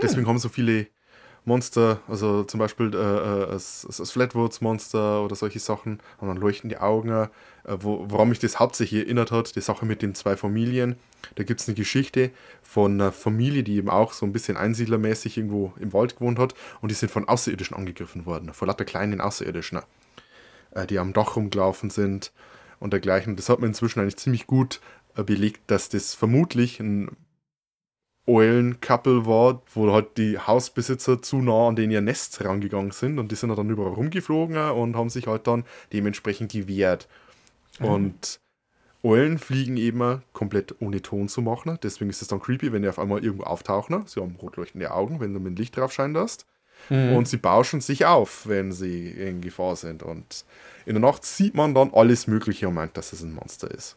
Deswegen 0.00 0.28
haben 0.28 0.38
so 0.38 0.48
viele 0.48 0.86
Monster, 1.44 2.00
also 2.08 2.44
zum 2.44 2.60
Beispiel 2.60 2.94
äh, 2.94 2.98
äh, 2.98 3.46
das, 3.50 4.10
Flatwoods-Monster 4.12 5.24
oder 5.24 5.34
solche 5.34 5.58
Sachen, 5.58 5.98
haben 6.20 6.28
dann 6.28 6.36
leuchtende 6.36 6.80
Augen. 6.80 7.10
Äh, 7.10 7.28
wo, 7.80 8.06
woran 8.08 8.28
mich 8.28 8.38
das 8.38 8.58
hauptsächlich 8.58 9.04
erinnert 9.04 9.30
hat, 9.30 9.54
die 9.56 9.60
Sache 9.60 9.86
mit 9.86 10.02
den 10.02 10.14
zwei 10.14 10.36
Familien. 10.36 10.96
Da 11.36 11.44
gibt 11.44 11.60
es 11.60 11.68
eine 11.68 11.74
Geschichte 11.74 12.30
von 12.62 12.92
einer 12.92 13.12
Familie, 13.12 13.62
die 13.62 13.76
eben 13.76 13.90
auch 13.90 14.12
so 14.12 14.26
ein 14.26 14.32
bisschen 14.32 14.56
einsiedlermäßig 14.56 15.36
irgendwo 15.36 15.72
im 15.80 15.92
Wald 15.92 16.16
gewohnt 16.16 16.38
hat 16.38 16.54
und 16.80 16.90
die 16.90 16.94
sind 16.94 17.10
von 17.10 17.28
Außerirdischen 17.28 17.76
angegriffen 17.76 18.26
worden, 18.26 18.52
von 18.52 18.68
lauter 18.68 18.84
kleinen 18.84 19.20
Außerirdischen, 19.20 19.80
äh, 20.72 20.86
die 20.86 20.98
am 20.98 21.12
Dach 21.12 21.36
rumgelaufen 21.36 21.90
sind 21.90 22.32
und 22.80 22.92
dergleichen. 22.92 23.36
Das 23.36 23.48
hat 23.48 23.60
man 23.60 23.70
inzwischen 23.70 24.00
eigentlich 24.00 24.16
ziemlich 24.16 24.46
gut 24.46 24.80
äh, 25.16 25.22
belegt, 25.22 25.60
dass 25.68 25.88
das 25.88 26.14
vermutlich 26.14 26.80
ein 26.80 27.10
Eulen-Couple 28.26 29.26
war, 29.26 29.62
wo 29.74 29.92
halt 29.92 30.16
die 30.16 30.38
Hausbesitzer 30.38 31.22
zu 31.22 31.38
nah 31.38 31.68
an 31.68 31.76
den 31.76 31.90
ihr 31.90 32.00
Nest 32.00 32.44
rangegangen 32.44 32.92
sind 32.92 33.18
und 33.18 33.32
die 33.32 33.36
sind 33.36 33.56
dann 33.56 33.70
überall 33.70 33.94
rumgeflogen 33.94 34.56
und 34.70 34.96
haben 34.96 35.10
sich 35.10 35.26
halt 35.26 35.46
dann 35.46 35.64
dementsprechend 35.92 36.52
gewehrt. 36.52 37.08
Und 37.80 38.40
Eulen 39.02 39.38
fliegen 39.38 39.76
eben 39.76 40.22
komplett 40.32 40.76
ohne 40.80 41.02
Ton 41.02 41.28
zu 41.28 41.42
machen. 41.42 41.76
Deswegen 41.82 42.10
ist 42.10 42.22
es 42.22 42.28
dann 42.28 42.40
creepy, 42.40 42.72
wenn 42.72 42.82
die 42.82 42.88
auf 42.88 43.00
einmal 43.00 43.24
irgendwo 43.24 43.44
auftauchen. 43.44 44.06
Sie 44.06 44.20
haben 44.20 44.36
rot 44.40 44.56
leuchtende 44.56 44.92
Augen, 44.92 45.18
wenn 45.18 45.34
du 45.34 45.40
mit 45.40 45.58
Licht 45.58 45.76
drauf 45.76 45.92
scheinen 45.92 46.14
lässt. 46.14 46.46
Und 47.16 47.26
sie 47.28 47.36
bauschen 47.36 47.80
sich 47.80 48.06
auf, 48.06 48.46
wenn 48.46 48.72
sie 48.72 49.08
in 49.08 49.40
Gefahr 49.40 49.76
sind. 49.76 50.02
Und 50.02 50.44
in 50.86 50.94
der 50.94 51.00
Nacht 51.00 51.24
sieht 51.24 51.54
man 51.54 51.74
dann 51.74 51.92
alles 51.94 52.26
Mögliche 52.26 52.68
und 52.68 52.74
meint, 52.74 52.96
dass 52.96 53.12
es 53.12 53.22
ein 53.22 53.34
Monster 53.34 53.70
ist. 53.70 53.96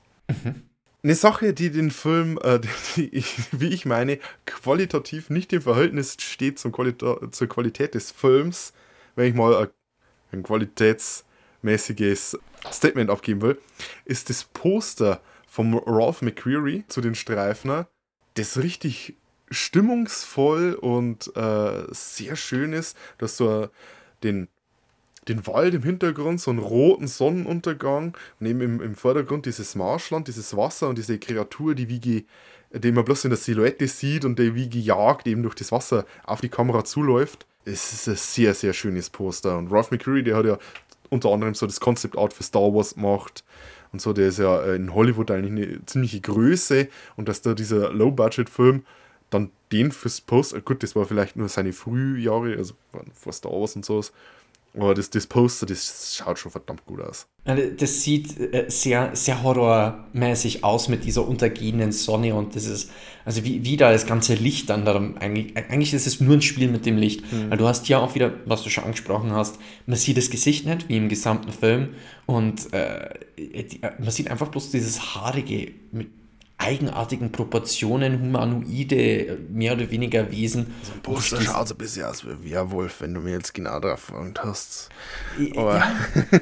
Eine 1.05 1.13
Sache, 1.13 1.53
die 1.53 1.69
den 1.69 1.91
Film, 1.91 2.39
äh, 2.41 2.59
die 2.95 3.15
ich, 3.15 3.35
wie 3.51 3.67
ich 3.67 3.85
meine, 3.85 4.17
qualitativ 4.47 5.29
nicht 5.29 5.53
im 5.53 5.61
Verhältnis 5.61 6.17
steht 6.19 6.57
zum 6.57 6.71
Qualita 6.71 7.31
zur 7.31 7.47
Qualität 7.47 7.93
des 7.93 8.09
Films, 8.09 8.73
wenn 9.15 9.27
ich 9.27 9.35
mal 9.35 9.55
ein, 9.55 9.67
ein 10.31 10.41
qualitätsmäßiges 10.41 12.39
Statement 12.71 13.11
abgeben 13.11 13.43
will, 13.43 13.61
ist 14.05 14.31
das 14.31 14.45
Poster 14.45 15.21
vom 15.47 15.77
Ralph 15.77 16.23
McQuarrie 16.23 16.85
zu 16.87 17.01
den 17.01 17.13
Streifner 17.13 17.87
das 18.33 18.57
richtig 18.57 19.15
stimmungsvoll 19.51 20.73
und 20.73 21.31
äh, 21.35 21.83
sehr 21.91 22.35
schön 22.35 22.73
ist, 22.73 22.97
dass 23.19 23.37
so 23.37 23.69
den, 24.23 24.47
den 25.27 25.45
Wald 25.47 25.73
im 25.73 25.83
Hintergrund, 25.83 26.39
so 26.39 26.51
einen 26.51 26.59
roten 26.59 27.07
Sonnenuntergang 27.07 28.15
und 28.39 28.45
eben 28.45 28.61
im, 28.61 28.81
im 28.81 28.95
Vordergrund 28.95 29.45
dieses 29.45 29.75
Marschland, 29.75 30.27
dieses 30.27 30.55
Wasser 30.55 30.89
und 30.89 30.97
diese 30.97 31.17
Kreatur, 31.17 31.75
die 31.75 31.89
wie 31.89 31.99
die 31.99 32.91
man 32.91 33.05
bloß 33.05 33.25
in 33.25 33.29
der 33.29 33.37
Silhouette 33.37 33.87
sieht 33.87 34.25
und 34.25 34.37
die 34.37 34.53
wie 34.55 34.69
gejagt 34.69 35.27
eben 35.27 35.43
durch 35.43 35.55
das 35.55 35.71
Wasser 35.71 36.05
auf 36.25 36.41
die 36.41 36.49
Kamera 36.49 36.83
zuläuft. 36.83 37.45
Es 37.63 37.93
ist 37.93 38.07
ein 38.07 38.15
sehr, 38.15 38.53
sehr 38.53 38.73
schönes 38.73 39.09
Poster. 39.09 39.57
Und 39.57 39.71
Ralph 39.71 39.91
McCurry, 39.91 40.23
der 40.23 40.35
hat 40.35 40.45
ja 40.45 40.57
unter 41.09 41.29
anderem 41.31 41.55
so 41.55 41.65
das 41.65 41.79
Concept 41.79 42.17
Art 42.17 42.33
für 42.33 42.43
Star 42.43 42.73
Wars 42.73 42.95
gemacht 42.95 43.43
und 43.95 44.01
so, 44.01 44.11
der 44.11 44.27
ist 44.27 44.39
ja 44.39 44.61
äh, 44.61 44.75
in 44.75 44.93
Hollywood 44.93 45.31
eigentlich 45.31 45.69
eine 45.69 45.85
ziemliche 45.85 46.19
Größe 46.19 46.89
und 47.15 47.29
dass 47.29 47.41
da 47.41 47.53
dieser 47.53 47.93
Low-Budget-Film 47.93 48.83
dann 49.29 49.51
den 49.71 49.93
fürs 49.93 50.19
Poster, 50.19 50.59
gut, 50.59 50.83
das 50.83 50.97
war 50.97 51.05
vielleicht 51.05 51.37
nur 51.37 51.47
seine 51.47 51.71
Frühjahre, 51.71 52.57
also 52.57 52.73
vor 53.13 53.31
Star 53.31 53.53
Wars 53.53 53.75
und 53.77 53.85
sowas, 53.85 54.11
aber 54.77 54.93
das, 54.93 55.09
das 55.09 55.27
Poster, 55.27 55.65
das 55.65 56.15
schaut 56.17 56.37
schon 56.39 56.51
verdammt 56.51 56.85
gut 56.85 57.01
aus. 57.01 57.27
Das 57.45 58.01
sieht 58.01 58.39
äh, 58.39 58.65
sehr, 58.67 59.15
sehr 59.15 59.43
horrormäßig 59.43 60.63
aus 60.63 60.89
mit 60.89 61.05
dieser 61.05 61.27
untergehenden 61.27 61.91
Sonne 61.91 62.33
und 62.35 62.55
das 62.55 62.65
ist, 62.65 62.91
also 63.23 63.43
wie, 63.43 63.63
wie 63.63 63.77
da 63.77 63.91
das 63.91 64.05
ganze 64.05 64.33
Licht 64.35 64.69
dann 64.69 64.83
darum, 64.83 65.17
eigentlich, 65.17 65.55
eigentlich 65.55 65.93
ist 65.93 66.07
es 66.07 66.19
nur 66.19 66.35
ein 66.35 66.41
Spiel 66.41 66.69
mit 66.69 66.85
dem 66.85 66.97
Licht. 66.97 67.23
Weil 67.49 67.57
du 67.57 67.67
hast 67.67 67.87
ja 67.87 67.99
auch 67.99 68.15
wieder, 68.15 68.33
was 68.45 68.63
du 68.63 68.69
schon 68.69 68.83
angesprochen 68.83 69.31
hast, 69.31 69.57
man 69.85 69.97
sieht 69.97 70.17
das 70.17 70.29
Gesicht 70.29 70.65
nicht, 70.65 70.89
wie 70.89 70.97
im 70.97 71.09
gesamten 71.09 71.51
Film 71.51 71.89
und 72.25 72.73
äh, 72.73 73.09
die, 73.37 73.79
man 73.99 74.11
sieht 74.11 74.29
einfach 74.29 74.49
bloß 74.49 74.71
dieses 74.71 75.15
haarige, 75.15 75.71
mit 75.91 76.07
eigenartigen 76.57 77.31
Proportionen, 77.31 78.19
humanoide, 78.21 79.37
mehr 79.49 79.73
oder 79.73 79.89
weniger 79.91 80.31
Wesen. 80.31 80.73
Poster 81.03 81.37
Durch 81.37 81.47
schaut 81.47 81.67
so 81.67 81.73
ein 81.73 81.77
bisschen 81.77 82.05
aus 82.05 82.25
wie 82.25 82.31
ein 82.31 82.43
Werwolf, 82.43 83.01
wenn 83.01 83.13
du 83.13 83.21
mir 83.21 83.33
jetzt 83.33 83.53
genau 83.53 83.79
drauf 83.79 84.07
gefragt 84.07 84.43
hast. 84.43 84.89
Aber- 85.55 85.83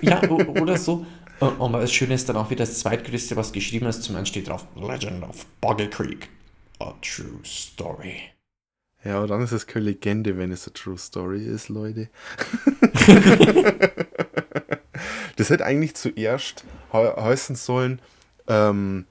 Ja, 0.01 0.21
ja, 0.23 0.29
oder 0.29 0.77
so. 0.77 1.05
Und 1.39 1.59
und 1.59 1.73
das 1.73 1.91
Schöne 1.91 2.13
ist 2.13 2.29
dann 2.29 2.37
auch 2.37 2.49
wieder 2.49 2.65
das 2.65 2.79
zweitgrößte, 2.79 3.35
was 3.35 3.51
geschrieben 3.51 3.87
ist. 3.87 4.03
Zum 4.03 4.15
einen 4.15 4.25
steht 4.25 4.47
drauf 4.47 4.65
Legend 4.75 5.23
of 5.23 5.45
Boggle 5.61 5.89
Creek. 5.89 6.29
A 6.79 6.93
true 7.01 7.39
story. 7.43 8.15
Ja, 9.03 9.17
aber 9.17 9.27
dann 9.27 9.41
ist 9.41 9.51
es 9.51 9.67
keine 9.67 9.85
Legende, 9.85 10.37
wenn 10.37 10.51
es 10.53 10.65
eine 10.65 10.73
True 10.75 10.97
Story 10.97 11.43
ist, 11.45 11.67
Leute. 11.67 12.09
das 15.35 15.49
hätte 15.49 15.65
eigentlich 15.65 15.95
zuerst 15.95 16.63
he 16.91 16.97
heißen 16.97 17.55
sollen, 17.55 17.99
ähm, 18.47 19.05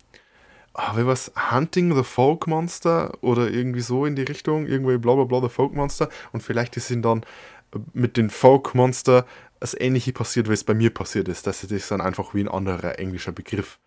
ah, 0.75 0.97
wie 0.97 1.07
war's? 1.07 1.33
Hunting 1.51 1.95
the 1.95 2.03
Folk 2.05 2.47
Monster 2.47 3.16
oder 3.23 3.51
irgendwie 3.51 3.81
so 3.81 4.07
in 4.07 4.16
die 4.16 4.23
Richtung, 4.23 4.66
irgendwie 4.66 4.99
bla 4.99 5.14
bla 5.14 5.25
bla 5.25 5.41
the 5.41 5.49
Folk 5.49 5.75
Monster 5.75 6.09
und 6.33 6.43
vielleicht 6.43 6.77
ist 6.77 6.91
ihnen 6.91 7.03
dann 7.03 7.25
mit 7.93 8.16
den 8.16 8.31
Folk 8.31 8.75
Monster 8.75 9.27
das 9.61 9.75
ähnliche 9.79 10.12
passiert, 10.12 10.49
wie 10.49 10.55
es 10.55 10.64
bei 10.64 10.75
mir 10.75 10.93
passiert 10.93 11.29
ist, 11.29 11.47
dass 11.47 11.62
es 11.62 11.68
sich 11.68 11.87
dann 11.87 12.01
einfach 12.01 12.35
wie 12.35 12.43
ein 12.43 12.49
anderer 12.49 12.99
englischer 12.99 13.33
Begriff 13.33 13.79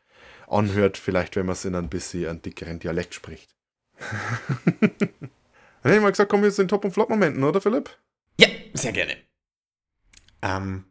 anhört, 0.48 0.98
vielleicht 0.98 1.36
wenn 1.36 1.46
man 1.46 1.54
es 1.54 1.66
in 1.66 1.76
ein 1.76 1.90
bisschen 1.90 2.28
einen 2.28 2.42
dickeren 2.42 2.80
Dialekt 2.80 3.14
spricht. 3.14 3.56
Dann 4.82 5.92
hätte 5.92 5.96
ich 5.98 6.02
mal 6.02 6.12
gesagt, 6.12 6.30
kommen 6.30 6.44
wir 6.44 6.48
jetzt 6.48 6.56
zu 6.56 6.64
den 6.64 6.68
Top- 6.68 6.86
und 6.86 6.92
Flop-Momenten, 6.92 7.44
oder 7.44 7.62
Philipp? 7.62 7.90
Ja, 8.40 8.48
sehr 8.74 8.92
gerne. 8.92 9.16
Ähm, 10.42 10.86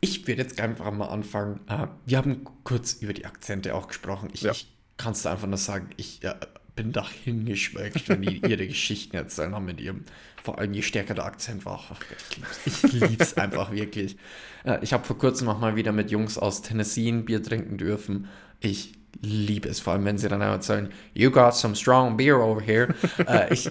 ich 0.00 0.26
würde 0.26 0.42
jetzt 0.42 0.60
einfach 0.60 0.90
mal 0.92 1.06
anfangen. 1.08 1.60
Äh, 1.68 1.88
wir 2.06 2.18
haben 2.18 2.44
kurz 2.64 2.94
über 2.94 3.12
die 3.12 3.26
Akzente 3.26 3.74
auch 3.74 3.88
gesprochen. 3.88 4.28
Ich, 4.32 4.42
Ja. 4.42 4.52
ich 4.52 4.73
kann 4.96 5.12
es 5.12 5.26
einfach 5.26 5.46
nur 5.46 5.58
sagen, 5.58 5.90
ich 5.96 6.22
äh, 6.24 6.34
bin 6.76 6.92
dahin 6.92 7.44
geschmeckt, 7.44 8.08
wenn 8.08 8.22
die 8.22 8.38
ihre 8.48 8.66
Geschichten 8.66 9.16
erzählen 9.16 9.54
haben 9.54 9.64
mit 9.64 9.80
ihrem, 9.80 10.04
vor 10.42 10.58
allem 10.58 10.74
je 10.74 10.82
stärker 10.82 11.14
der 11.14 11.24
Akzent 11.24 11.64
war. 11.64 11.82
Ach 11.90 12.00
ich 12.30 12.36
lieb's, 12.36 12.84
ich 12.84 13.08
lieb's 13.08 13.34
einfach 13.34 13.72
wirklich. 13.72 14.16
Äh, 14.64 14.78
ich 14.82 14.92
habe 14.92 15.04
vor 15.04 15.18
kurzem 15.18 15.48
auch 15.48 15.60
mal 15.60 15.76
wieder 15.76 15.92
mit 15.92 16.10
Jungs 16.10 16.38
aus 16.38 16.62
Tennessee 16.62 17.08
ein 17.08 17.24
Bier 17.24 17.42
trinken 17.42 17.78
dürfen. 17.78 18.28
Ich 18.60 18.94
liebe 19.20 19.68
es, 19.68 19.80
vor 19.80 19.92
allem 19.92 20.04
wenn 20.04 20.18
sie 20.18 20.28
dann 20.28 20.40
erzählen, 20.40 20.90
you 21.14 21.30
got 21.30 21.54
some 21.54 21.74
strong 21.74 22.16
beer 22.16 22.38
over 22.38 22.60
here. 22.60 22.94
äh, 23.26 23.52
ich 23.52 23.70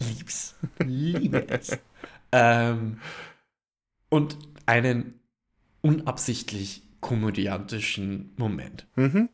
lieb's, 0.00 0.54
liebe 0.78 1.46
es. 1.48 1.78
Ähm, 2.32 2.98
und 4.08 4.38
einen 4.66 5.20
unabsichtlich 5.82 6.82
komödiantischen 7.00 8.32
Moment. 8.36 8.86
Mhm. 8.96 9.28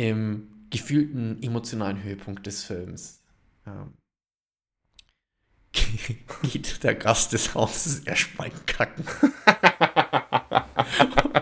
Im 0.00 0.48
gefühlten 0.70 1.42
emotionalen 1.42 2.02
Höhepunkt 2.02 2.46
des 2.46 2.64
Films 2.64 3.22
ähm, 3.66 3.92
geht 6.42 6.82
der 6.82 6.94
Gast 6.94 7.34
des 7.34 7.54
Hauses 7.54 7.98
erstmal 8.06 8.50
kacken. 8.64 9.04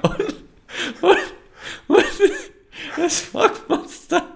und, 0.02 0.34
und, 1.02 1.34
und 1.86 2.04
das 2.96 3.20
Fuckmonster 3.20 4.26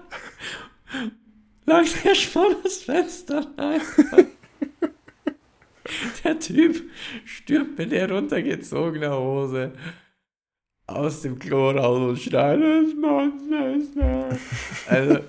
langt 1.65 2.05
erstmal 2.05 2.55
das 2.63 2.77
Fenster 2.77 3.45
ein. 3.57 3.81
Der 6.23 6.39
Typ 6.39 6.81
stürmt 7.25 7.77
mit 7.77 7.91
der 7.91 8.09
runtergezogenen 8.09 9.11
Hose 9.11 9.73
aus 10.87 11.21
dem 11.21 11.39
Klo 11.39 11.71
raus 11.71 12.09
und 12.09 12.19
schreit, 12.19 12.59
das 12.61 12.93
Monster 12.95 13.75
ist 13.75 13.95
da. 13.95 14.37
Also, 14.87 15.19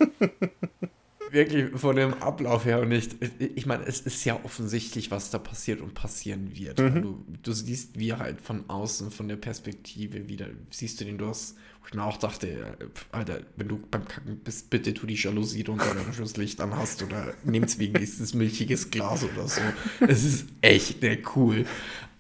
wirklich 1.34 1.78
von 1.78 1.96
dem 1.96 2.14
Ablauf 2.14 2.64
her 2.64 2.80
und 2.80 2.88
nicht, 2.88 3.16
ich 3.38 3.66
meine, 3.66 3.84
es 3.84 4.00
ist 4.00 4.24
ja 4.24 4.38
offensichtlich, 4.44 5.10
was 5.10 5.30
da 5.30 5.38
passiert 5.38 5.80
und 5.80 5.92
passieren 5.92 6.56
wird. 6.56 6.78
Du, 6.78 7.24
du 7.42 7.52
siehst, 7.52 7.98
wie 7.98 8.14
halt 8.14 8.40
von 8.40 8.68
außen, 8.70 9.10
von 9.10 9.28
der 9.28 9.36
Perspektive 9.36 10.28
wieder, 10.28 10.46
siehst 10.70 11.00
du 11.00 11.04
den, 11.04 11.18
du 11.18 11.26
hast, 11.26 11.56
wo 11.80 11.88
ich 11.88 11.94
mir 11.94 12.04
auch 12.04 12.16
dachte, 12.16 12.48
äh, 12.48 12.86
Alter, 13.12 13.40
wenn 13.56 13.68
du 13.68 13.78
beim 13.90 14.06
Kacken 14.06 14.38
bist, 14.38 14.70
bitte 14.70 14.94
tu 14.94 15.06
die 15.06 15.16
Jalousie 15.16 15.62
runter, 15.62 15.94
wenn 15.94 16.14
du 16.14 16.22
das 16.22 16.36
Licht 16.36 16.60
an 16.60 16.74
hast 16.74 17.02
oder 17.02 17.34
nimm's 17.44 17.78
wegen 17.78 17.94
dieses 17.94 18.32
milchiges 18.32 18.90
Glas 18.90 19.24
oder 19.24 19.46
so. 19.46 19.60
Es 20.00 20.24
ist 20.24 20.46
echt 20.62 21.02
ne, 21.02 21.18
cool. 21.34 21.66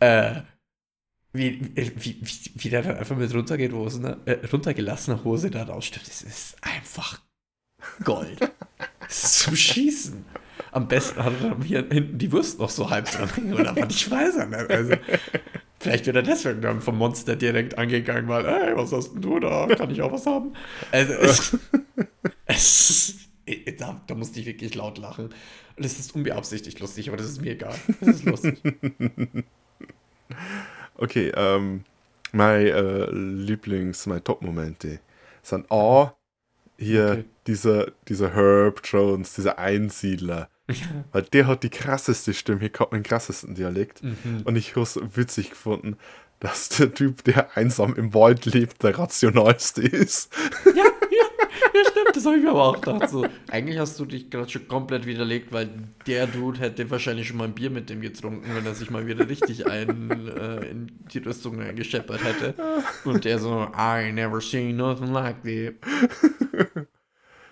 Äh, 0.00 0.42
wie, 1.34 1.60
wie, 1.74 2.16
wie, 2.20 2.50
wie 2.54 2.68
der 2.70 2.82
dann 2.82 2.96
einfach 2.96 3.16
mit 3.16 3.34
runtergeht, 3.34 3.72
Hose, 3.72 4.18
äh, 4.24 4.46
runtergelassener 4.46 5.24
Hose 5.24 5.50
da 5.50 5.64
rausstimmt, 5.64 6.06
das 6.06 6.22
ist 6.22 6.56
einfach 6.62 7.20
Gold. 8.04 8.38
Zum 9.08 9.56
Schießen. 9.56 10.24
Am 10.70 10.88
besten 10.88 11.22
hat 11.22 11.32
er 11.42 11.62
hier 11.64 11.86
hinten 11.90 12.18
die 12.18 12.32
Wurst 12.32 12.58
noch 12.58 12.70
so 12.70 12.88
halb 12.88 13.10
dran 13.10 13.52
oder 13.52 13.76
was 13.76 13.94
ich 13.94 14.10
weiß 14.10 14.36
ja 14.36 14.46
nicht. 14.46 14.70
Also, 14.70 14.94
vielleicht 15.80 16.06
wird 16.06 16.16
er 16.16 16.22
deswegen 16.22 16.62
dann 16.62 16.80
vom 16.80 16.96
Monster 16.98 17.36
direkt 17.36 17.76
angegangen, 17.78 18.28
weil, 18.28 18.46
ey, 18.46 18.76
was 18.76 18.92
hast 18.92 19.12
denn 19.12 19.20
du 19.20 19.40
da? 19.40 19.66
Kann 19.66 19.90
ich 19.90 20.00
auch 20.02 20.12
was 20.12 20.26
haben? 20.26 20.54
Also, 20.92 21.12
es, 21.14 21.58
es 22.46 23.14
da, 23.78 24.00
da 24.06 24.14
musste 24.14 24.40
ich 24.40 24.46
wirklich 24.46 24.74
laut 24.74 24.98
lachen. 24.98 25.26
Und 25.76 25.84
es 25.84 25.98
ist 25.98 26.14
unbeabsichtigt 26.14 26.80
lustig, 26.80 27.08
aber 27.08 27.16
das 27.16 27.26
ist 27.26 27.40
mir 27.40 27.52
egal. 27.52 27.74
Das 28.00 28.16
ist 28.16 28.24
lustig. 28.24 28.60
Okay, 30.96 31.32
ähm, 31.34 31.84
mein 32.32 32.66
äh, 32.66 33.06
Lieblings-, 33.10 34.06
meine 34.08 34.22
Top-Momente 34.22 35.00
sind 35.42 35.70
A, 35.70 36.14
hier 36.78 37.10
Okay. 37.10 37.24
dieser, 37.46 37.92
dieser 38.08 38.34
Herb 38.34 38.80
Jones, 38.84 39.34
dieser 39.34 39.58
Einsiedler. 39.58 40.48
Weil 41.12 41.22
der 41.22 41.46
hat 41.46 41.62
die 41.62 41.70
krasseste 41.70 42.32
Stimme, 42.34 42.60
hier 42.60 42.70
kommt 42.70 42.92
den 42.92 43.02
krassesten 43.02 43.54
Dialekt. 43.54 44.02
Mhm. 44.02 44.42
Und 44.44 44.56
ich 44.56 44.70
habe 44.70 44.82
es 44.82 44.98
witzig 45.14 45.50
gefunden, 45.50 45.96
dass 46.40 46.70
der 46.70 46.92
Typ, 46.92 47.22
der 47.24 47.56
einsam 47.56 47.94
im 47.94 48.12
Wald 48.14 48.46
lebt, 48.46 48.82
der 48.82 48.98
rationalste 48.98 49.82
ist. 49.82 50.32
Ja, 50.64 50.72
ja, 50.84 51.24
ja, 51.74 51.90
stimmt, 51.90 52.16
das 52.16 52.26
habe 52.26 52.36
ich 52.36 52.42
mir 52.42 52.50
aber 52.50 52.64
auch 52.64 52.80
gedacht. 52.80 53.08
So. 53.08 53.26
Eigentlich 53.50 53.78
hast 53.78 53.98
du 53.98 54.04
dich 54.04 54.30
gerade 54.30 54.48
schon 54.50 54.68
komplett 54.68 55.06
widerlegt, 55.06 55.52
weil 55.52 55.70
der 56.06 56.26
Dude 56.26 56.60
hätte 56.60 56.90
wahrscheinlich 56.90 57.28
schon 57.28 57.36
mal 57.36 57.44
ein 57.44 57.54
Bier 57.54 57.70
mit 57.70 57.90
dem 57.90 58.00
getrunken, 58.00 58.54
wenn 58.54 58.66
er 58.66 58.74
sich 58.74 58.90
mal 58.90 59.06
wieder 59.06 59.28
richtig 59.28 59.66
ein, 59.66 60.28
äh, 60.28 60.66
in 60.66 60.92
die 61.12 61.18
Rüstung 61.18 61.58
gescheppert 61.74 62.22
hätte. 62.24 62.54
Und 63.04 63.24
der 63.24 63.38
so, 63.38 63.68
I 63.76 64.12
never 64.12 64.40
seen 64.40 64.76
nothing 64.76 65.12
like 65.12 65.36
that. 65.42 66.86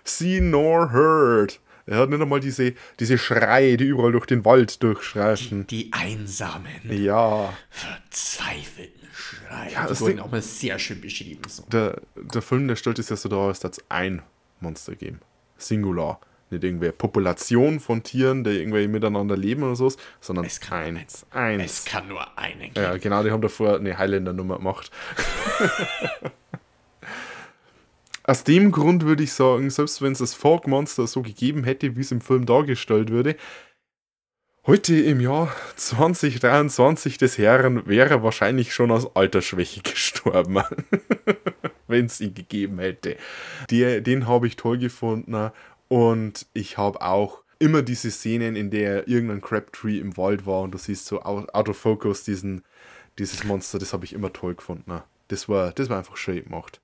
See 0.03 0.41
nor 0.41 0.91
heard. 0.91 1.59
Er 1.85 1.97
hat 1.97 2.09
nicht 2.09 2.21
einmal 2.21 2.39
diese, 2.39 2.73
diese 2.99 3.17
Schreie, 3.17 3.75
die 3.77 3.85
überall 3.85 4.13
durch 4.13 4.25
den 4.25 4.45
Wald 4.45 4.81
durchschreiten. 4.83 5.67
Die 5.67 5.91
einsamen, 5.91 6.71
Ja, 6.89 7.53
verzweifelten 7.69 9.02
Ja, 9.71 9.83
die 9.83 9.87
das 9.89 10.01
wurden 10.01 10.15
Ding- 10.17 10.19
auch 10.25 10.31
mal 10.31 10.41
sehr 10.41 10.79
schön 10.79 11.01
beschrieben. 11.01 11.41
So. 11.47 11.63
der, 11.71 12.01
der 12.15 12.41
Film, 12.41 12.67
der 12.67 12.75
stellt 12.75 12.99
es 12.99 13.09
ja 13.09 13.15
so 13.15 13.29
dar, 13.29 13.47
dass 13.49 13.63
es 13.63 13.83
ein 13.89 14.21
Monster 14.59 14.95
geben. 14.95 15.19
Singular. 15.57 16.19
Nicht 16.49 16.63
irgendwer 16.63 16.91
Population 16.91 17.79
von 17.79 18.03
Tieren, 18.03 18.43
die 18.43 18.51
irgendwie 18.51 18.87
miteinander 18.87 19.35
leben 19.35 19.63
oder 19.63 19.75
so, 19.75 19.91
sondern 20.21 20.45
Es 20.45 20.59
kann 20.59 20.97
eins. 20.97 21.25
Eins. 21.31 21.63
Es 21.79 21.85
kann 21.85 22.07
nur 22.07 22.37
einen 22.37 22.59
geben. 22.73 22.73
Ja, 22.75 22.97
genau, 22.97 23.23
die 23.23 23.31
haben 23.31 23.41
davor 23.41 23.77
eine 23.77 23.97
Highlander-Nummer 23.97 24.57
gemacht. 24.57 24.91
Aus 28.25 28.43
dem 28.45 28.71
Grund 28.71 29.03
würde 29.03 29.23
ich 29.23 29.33
sagen, 29.33 29.69
selbst 29.69 30.01
wenn 30.01 30.13
es 30.13 30.19
das 30.19 30.33
Fork 30.33 30.67
Monster 30.67 31.07
so 31.07 31.21
gegeben 31.21 31.63
hätte, 31.65 31.95
wie 31.97 32.01
es 32.01 32.11
im 32.11 32.21
Film 32.21 32.45
dargestellt 32.45 33.09
würde, 33.09 33.35
heute 34.65 34.95
im 34.95 35.19
Jahr 35.19 35.53
2023 35.75 37.17
des 37.17 37.37
Herren 37.37 37.85
wäre 37.85 38.23
wahrscheinlich 38.23 38.73
schon 38.73 38.91
aus 38.91 39.15
Altersschwäche 39.15 39.81
gestorben, 39.83 40.61
wenn 41.87 42.05
es 42.05 42.21
ihn 42.21 42.33
gegeben 42.33 42.79
hätte. 42.79 43.17
Der, 43.69 44.01
den 44.01 44.27
habe 44.27 44.47
ich 44.47 44.55
toll 44.55 44.77
gefunden 44.77 45.51
und 45.89 46.45
ich 46.53 46.77
habe 46.77 47.01
auch 47.01 47.43
immer 47.59 47.81
diese 47.81 48.11
Szenen, 48.11 48.55
in 48.55 48.71
der 48.71 49.07
irgendein 49.07 49.41
Crabtree 49.41 49.99
im 49.99 50.17
Wald 50.17 50.45
war 50.45 50.61
und 50.61 50.71
du 50.71 50.77
siehst 50.77 51.05
so 51.05 51.21
out 51.21 51.69
of 51.69 51.77
focus 51.77 52.23
diesen, 52.23 52.63
dieses 53.19 53.43
Monster, 53.43 53.79
das 53.79 53.93
habe 53.93 54.05
ich 54.05 54.13
immer 54.13 54.33
toll 54.33 54.55
gefunden. 54.55 55.01
Das 55.27 55.47
war, 55.47 55.71
das 55.71 55.89
war 55.89 55.97
einfach 55.97 56.17
schön 56.17 56.43
gemacht. 56.43 56.81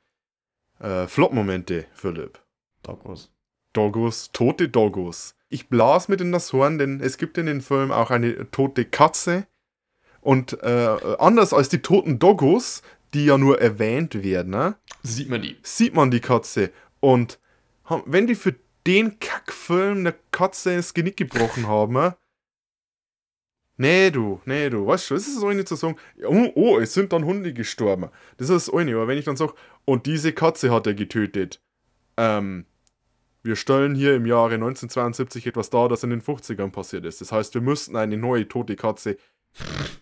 Äh, 0.80 1.08
Flop-Momente, 1.08 1.86
Philipp. 1.94 2.40
Doggos. 2.84 3.30
Doggos, 3.74 4.32
tote 4.32 4.70
Doggos. 4.70 5.36
Ich 5.50 5.70
blas 5.70 6.08
mit 6.08 6.22
in 6.22 6.32
das 6.32 6.54
Horn, 6.54 6.78
denn 6.78 7.00
es 7.02 7.18
gibt 7.18 7.38
in 7.38 7.46
den 7.46 7.62
Film 7.62 7.92
auch 7.92 8.12
eine 8.12 8.50
tote 8.52 8.86
Katze. 8.86 9.48
Und 10.22 10.62
äh, 10.64 11.16
anders 11.18 11.54
als 11.54 11.70
die 11.70 11.82
toten 11.82 12.20
Doggos, 12.20 12.82
die 13.14 13.26
ja 13.26 13.38
nur 13.38 13.60
erwähnt 13.62 14.24
werden, 14.24 14.52
ne, 14.52 14.76
Sieht 15.02 15.30
man 15.30 15.42
die. 15.42 15.58
sieht 15.64 15.94
man 15.94 16.12
die 16.12 16.20
Katze. 16.20 16.72
Und 17.00 17.40
wenn 18.06 18.28
die 18.28 18.36
für 18.36 18.56
den 18.86 19.20
Kackfilm 19.20 20.00
eine 20.00 20.14
Katze 20.32 20.74
ins 20.74 20.94
Genick 20.94 21.18
gebrochen 21.18 21.68
haben, 21.68 21.94
ne? 21.94 22.16
Nee, 23.78 24.12
du, 24.12 24.42
nee, 24.44 24.70
du, 24.70 24.86
weißt 24.86 25.10
du, 25.10 25.14
das 25.14 25.26
ist 25.26 25.40
so 25.40 25.48
eine 25.48 25.64
zu 25.64 25.76
sagen, 25.76 25.96
oh, 26.28 26.52
oh, 26.56 26.80
es 26.80 26.94
sind 26.94 27.14
dann 27.14 27.24
Hunde 27.24 27.54
gestorben. 27.54 28.10
Das 28.36 28.50
ist 28.50 28.68
das 28.68 28.74
eine, 28.74 28.94
aber 28.96 29.08
wenn 29.08 29.18
ich 29.18 29.24
dann 29.24 29.38
sage, 29.38 29.54
und 29.86 30.06
diese 30.06 30.34
Katze 30.34 30.70
hat 30.70 30.86
er 30.86 30.94
getötet, 30.94 31.62
ähm, 32.18 32.66
wir 33.44 33.56
stellen 33.56 33.96
hier 33.96 34.16
im 34.16 34.26
Jahre 34.26 34.56
1972 34.56 35.48
etwas 35.48 35.70
dar, 35.70 35.90
das 35.90 36.04
in 36.04 36.10
den 36.10 36.22
50ern 36.22 36.72
passiert 36.72 37.06
ist. 37.06 37.22
Das 37.22 37.32
heißt, 37.32 37.54
wir 37.54 37.62
müssten 37.62 37.96
eine 37.96 38.18
neue 38.18 38.48
tote 38.48 38.76
Katze. 38.76 39.18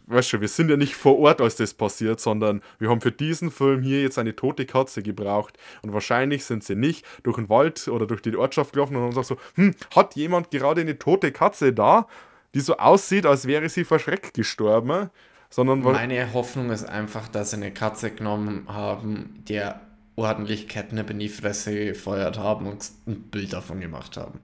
Weißt 0.08 0.34
du, 0.34 0.42
wir 0.42 0.48
sind 0.48 0.70
ja 0.70 0.78
nicht 0.78 0.96
vor 0.96 1.20
Ort, 1.20 1.42
als 1.42 1.56
das 1.56 1.74
passiert, 1.74 2.20
sondern 2.20 2.62
wir 2.80 2.90
haben 2.90 3.02
für 3.02 3.12
diesen 3.12 3.52
Film 3.52 3.82
hier 3.82 4.02
jetzt 4.02 4.18
eine 4.18 4.36
tote 4.36 4.66
Katze 4.66 5.04
gebraucht. 5.04 5.58
Und 5.82 5.94
wahrscheinlich 5.94 6.46
sind 6.46 6.64
sie 6.64 6.76
nicht 6.76 7.06
durch 7.24 7.36
den 7.38 7.50
Wald 7.50 7.88
oder 7.88 8.08
durch 8.08 8.22
die 8.22 8.36
Ortschaft 8.36 8.74
gelaufen 8.74 8.96
und 8.96 9.04
haben 9.04 9.10
gesagt 9.10 9.28
so, 9.28 9.38
hm, 9.56 9.76
hat 9.96 10.16
jemand 10.16 10.52
gerade 10.52 10.82
eine 10.82 10.98
tote 10.98 11.32
Katze 11.32 11.74
da, 11.74 12.08
die 12.56 12.62
so 12.62 12.78
aussieht, 12.78 13.26
als 13.26 13.48
wäre 13.48 13.70
sie 13.70 13.84
vor 13.84 14.00
Schreck 14.00 14.34
gestorben? 14.34 15.10
Sondern 15.50 15.82
Meine 15.82 16.34
Hoffnung 16.34 16.72
ist 16.72 16.84
einfach, 16.84 17.28
dass 17.30 17.52
sie 17.52 17.58
eine 17.58 17.72
Katze 17.72 18.12
genommen 18.12 18.66
haben, 18.68 19.44
der 19.48 19.87
ordentlich 20.18 20.68
Catnip 20.68 21.09
in 21.09 21.20
die 21.20 21.30
Fresse 21.30 21.74
gefeuert 21.74 22.38
haben 22.38 22.68
und 22.68 22.91
ein 23.05 23.22
Bild 23.22 23.53
davon 23.53 23.80
gemacht 23.80 24.18
haben. 24.18 24.41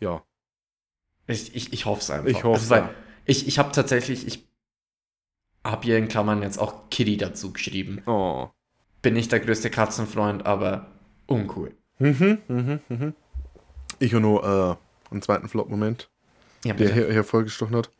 ja, 0.00 0.24
Ich, 1.28 1.54
ich, 1.54 1.72
ich 1.72 1.84
hoffe 1.84 2.00
es 2.00 2.10
einfach. 2.10 2.28
Ich 2.28 2.42
hoff's 2.42 2.72
also, 2.72 2.86
auch. 2.86 2.90
ich, 3.24 3.46
ich 3.46 3.58
habe 3.58 3.70
tatsächlich, 3.70 4.26
ich 4.26 4.44
habe 5.62 5.84
hier 5.84 5.98
in 5.98 6.08
Klammern 6.08 6.42
jetzt 6.42 6.58
auch 6.58 6.90
Kitty 6.90 7.16
dazu 7.16 7.52
geschrieben. 7.52 8.02
oh. 8.06 8.48
Bin 9.02 9.12
nicht 9.12 9.30
der 9.32 9.40
größte 9.40 9.68
Katzenfreund, 9.68 10.46
aber 10.46 10.86
uncool. 11.26 11.74
Mhm, 11.98 12.38
mhm, 12.48 12.80
mhm. 12.88 13.14
Ich 13.98 14.14
habe 14.14 14.22
noch 14.22 14.42
äh, 14.42 14.76
einen 15.10 15.20
zweiten 15.20 15.46
Flop-Moment. 15.46 16.08
Ja, 16.64 16.72
der 16.72 16.90
her 16.90 17.12
hervorgestochen 17.12 17.76
hat. 17.76 17.90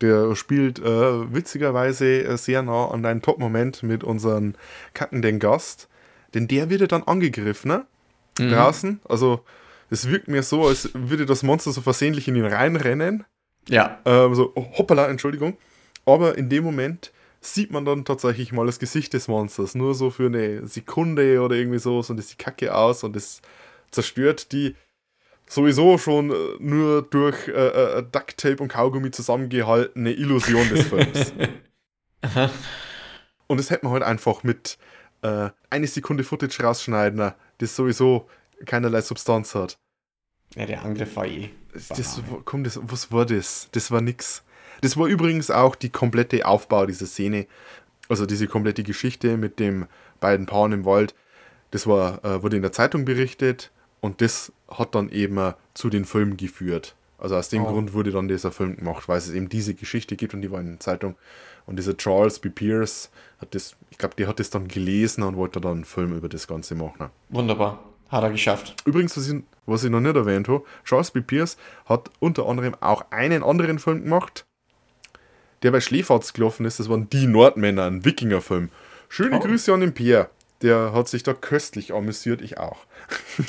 Der 0.00 0.36
spielt 0.36 0.78
äh, 0.78 1.34
witzigerweise 1.34 2.22
äh, 2.22 2.36
sehr 2.36 2.62
nah 2.62 2.88
an 2.92 3.02
deinen 3.02 3.22
Top-Moment 3.22 3.82
mit 3.82 4.04
unserem 4.04 4.54
kackenden 4.94 5.40
Gast. 5.40 5.88
Denn 6.34 6.48
der 6.48 6.70
wird 6.70 6.80
ja 6.80 6.86
dann 6.86 7.04
angegriffen, 7.04 7.68
ne? 7.68 7.86
Mhm. 8.38 8.50
Draußen. 8.50 9.00
Also, 9.08 9.44
es 9.90 10.08
wirkt 10.08 10.28
mir 10.28 10.42
so, 10.42 10.66
als 10.66 10.90
würde 10.94 11.26
das 11.26 11.42
Monster 11.42 11.72
so 11.72 11.80
versehentlich 11.80 12.28
in 12.28 12.36
ihn 12.36 12.46
reinrennen. 12.46 13.24
Ja, 13.68 13.98
Ähm, 14.04 14.34
so, 14.34 14.52
oh, 14.54 14.66
hoppala, 14.78 15.08
Entschuldigung. 15.08 15.56
Aber 16.04 16.38
in 16.38 16.48
dem 16.48 16.64
Moment 16.64 17.12
sieht 17.40 17.70
man 17.70 17.84
dann 17.84 18.04
tatsächlich 18.04 18.52
mal 18.52 18.66
das 18.66 18.78
Gesicht 18.78 19.12
des 19.12 19.28
Monsters. 19.28 19.74
Nur 19.74 19.94
so 19.94 20.10
für 20.10 20.26
eine 20.26 20.66
Sekunde 20.66 21.40
oder 21.40 21.56
irgendwie 21.56 21.78
so. 21.78 21.98
Und 21.98 22.18
es 22.18 22.28
sieht 22.28 22.38
kacke 22.38 22.74
aus 22.74 23.04
und 23.04 23.16
es 23.16 23.42
zerstört 23.90 24.52
die 24.52 24.74
sowieso 25.48 25.98
schon 25.98 26.30
äh, 26.30 26.34
nur 26.58 27.02
durch 27.02 27.48
äh, 27.48 27.52
äh, 27.98 28.02
Ducktape 28.02 28.62
und 28.62 28.68
Kaugummi 28.68 29.10
zusammengehaltene 29.10 30.12
Illusion 30.12 30.68
des 30.68 30.86
Films. 30.86 31.32
und 33.46 33.58
das 33.58 33.70
hätte 33.70 33.84
man 33.84 33.92
halt 33.94 34.02
einfach 34.02 34.42
mit 34.42 34.78
äh, 35.22 35.50
eine 35.70 35.86
Sekunde 35.86 36.24
Footage 36.24 36.62
rausschneiden, 36.62 37.32
das 37.58 37.76
sowieso 37.76 38.28
keinerlei 38.64 39.00
Substanz 39.00 39.54
hat. 39.54 39.78
ja 40.54 40.66
der 40.66 40.84
Angriff 40.84 41.16
war 41.16 41.26
eh. 41.26 41.50
Das, 41.72 42.22
komm, 42.44 42.64
das, 42.64 42.80
was 42.82 43.12
war 43.12 43.26
das? 43.26 43.68
Das 43.72 43.90
war 43.90 44.00
nix. 44.00 44.42
Das 44.80 44.96
war 44.96 45.06
übrigens 45.06 45.50
auch 45.50 45.74
die 45.74 45.90
komplette 45.90 46.46
Aufbau 46.46 46.86
dieser 46.86 47.06
Szene. 47.06 47.46
Also 48.08 48.24
diese 48.24 48.46
komplette 48.46 48.82
Geschichte 48.82 49.36
mit 49.36 49.58
den 49.58 49.86
beiden 50.20 50.46
Paaren 50.46 50.72
im 50.72 50.84
Wald. 50.84 51.14
Das 51.70 51.86
war, 51.86 52.24
äh, 52.24 52.42
wurde 52.42 52.56
in 52.56 52.62
der 52.62 52.72
Zeitung 52.72 53.04
berichtet 53.04 53.72
und 54.00 54.20
das 54.20 54.52
hat 54.68 54.94
dann 54.94 55.08
eben 55.10 55.36
äh, 55.38 55.54
zu 55.74 55.90
den 55.90 56.04
Filmen 56.04 56.36
geführt. 56.36 56.94
Also 57.18 57.36
aus 57.36 57.48
dem 57.48 57.62
Oh. 57.64 57.66
Grund 57.72 57.92
wurde 57.94 58.10
dann 58.10 58.28
dieser 58.28 58.52
Film 58.52 58.76
gemacht, 58.76 59.08
weil 59.08 59.18
es 59.18 59.30
eben 59.30 59.48
diese 59.48 59.74
Geschichte 59.74 60.16
gibt 60.16 60.34
und 60.34 60.42
die 60.42 60.50
war 60.50 60.60
in 60.60 60.66
der 60.66 60.80
Zeitung. 60.80 61.14
Und 61.64 61.78
dieser 61.78 61.96
Charles 61.96 62.38
B. 62.38 62.50
Pierce 62.50 63.10
hat 63.40 63.54
das, 63.54 63.74
ich 63.90 63.98
glaube, 63.98 64.14
der 64.16 64.28
hat 64.28 64.38
das 64.38 64.50
dann 64.50 64.68
gelesen 64.68 65.22
und 65.22 65.36
wollte 65.36 65.60
dann 65.60 65.72
einen 65.72 65.84
Film 65.84 66.14
über 66.16 66.28
das 66.28 66.46
Ganze 66.46 66.74
machen. 66.74 67.10
Wunderbar. 67.30 67.82
Hat 68.08 68.22
er 68.22 68.30
geschafft. 68.30 68.76
Übrigens, 68.84 69.16
was 69.16 69.28
ich, 69.28 69.42
was 69.66 69.82
ich 69.82 69.90
noch 69.90 70.00
nicht 70.00 70.14
erwähnt 70.14 70.48
habe, 70.48 70.62
Charles 70.84 71.10
B. 71.10 71.22
Pierce 71.22 71.56
hat 71.86 72.10
unter 72.20 72.46
anderem 72.46 72.76
auch 72.80 73.04
einen 73.10 73.42
anderen 73.42 73.78
Film 73.80 74.04
gemacht, 74.04 74.46
der 75.62 75.72
bei 75.72 75.80
Schläferz 75.80 76.32
gelaufen 76.32 76.66
ist. 76.66 76.78
Das 76.78 76.88
waren 76.88 77.08
Die 77.10 77.26
Nordmänner, 77.26 77.84
ein 77.86 78.04
Wikingerfilm. 78.04 78.68
Schöne 79.08 79.36
Oh. 79.38 79.40
Grüße 79.40 79.72
an 79.72 79.80
den 79.80 79.92
Pierre. 79.94 80.28
Der 80.62 80.92
hat 80.92 81.08
sich 81.08 81.22
da 81.22 81.34
köstlich 81.34 81.92
amüsiert, 81.92 82.40
ich 82.40 82.58
auch. 82.58 82.86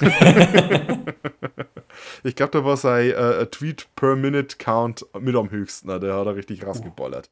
ich 2.23 2.35
glaube, 2.35 2.51
da 2.51 2.65
war 2.65 2.77
sein 2.77 3.11
äh, 3.11 3.45
Tweet 3.47 3.87
per 3.95 4.15
Minute 4.15 4.57
Count 4.57 5.05
mit 5.19 5.35
am 5.35 5.49
höchsten. 5.49 5.87
Der 5.87 6.13
hat 6.13 6.27
er 6.27 6.35
richtig 6.35 6.65
rausgeballert. 6.65 7.29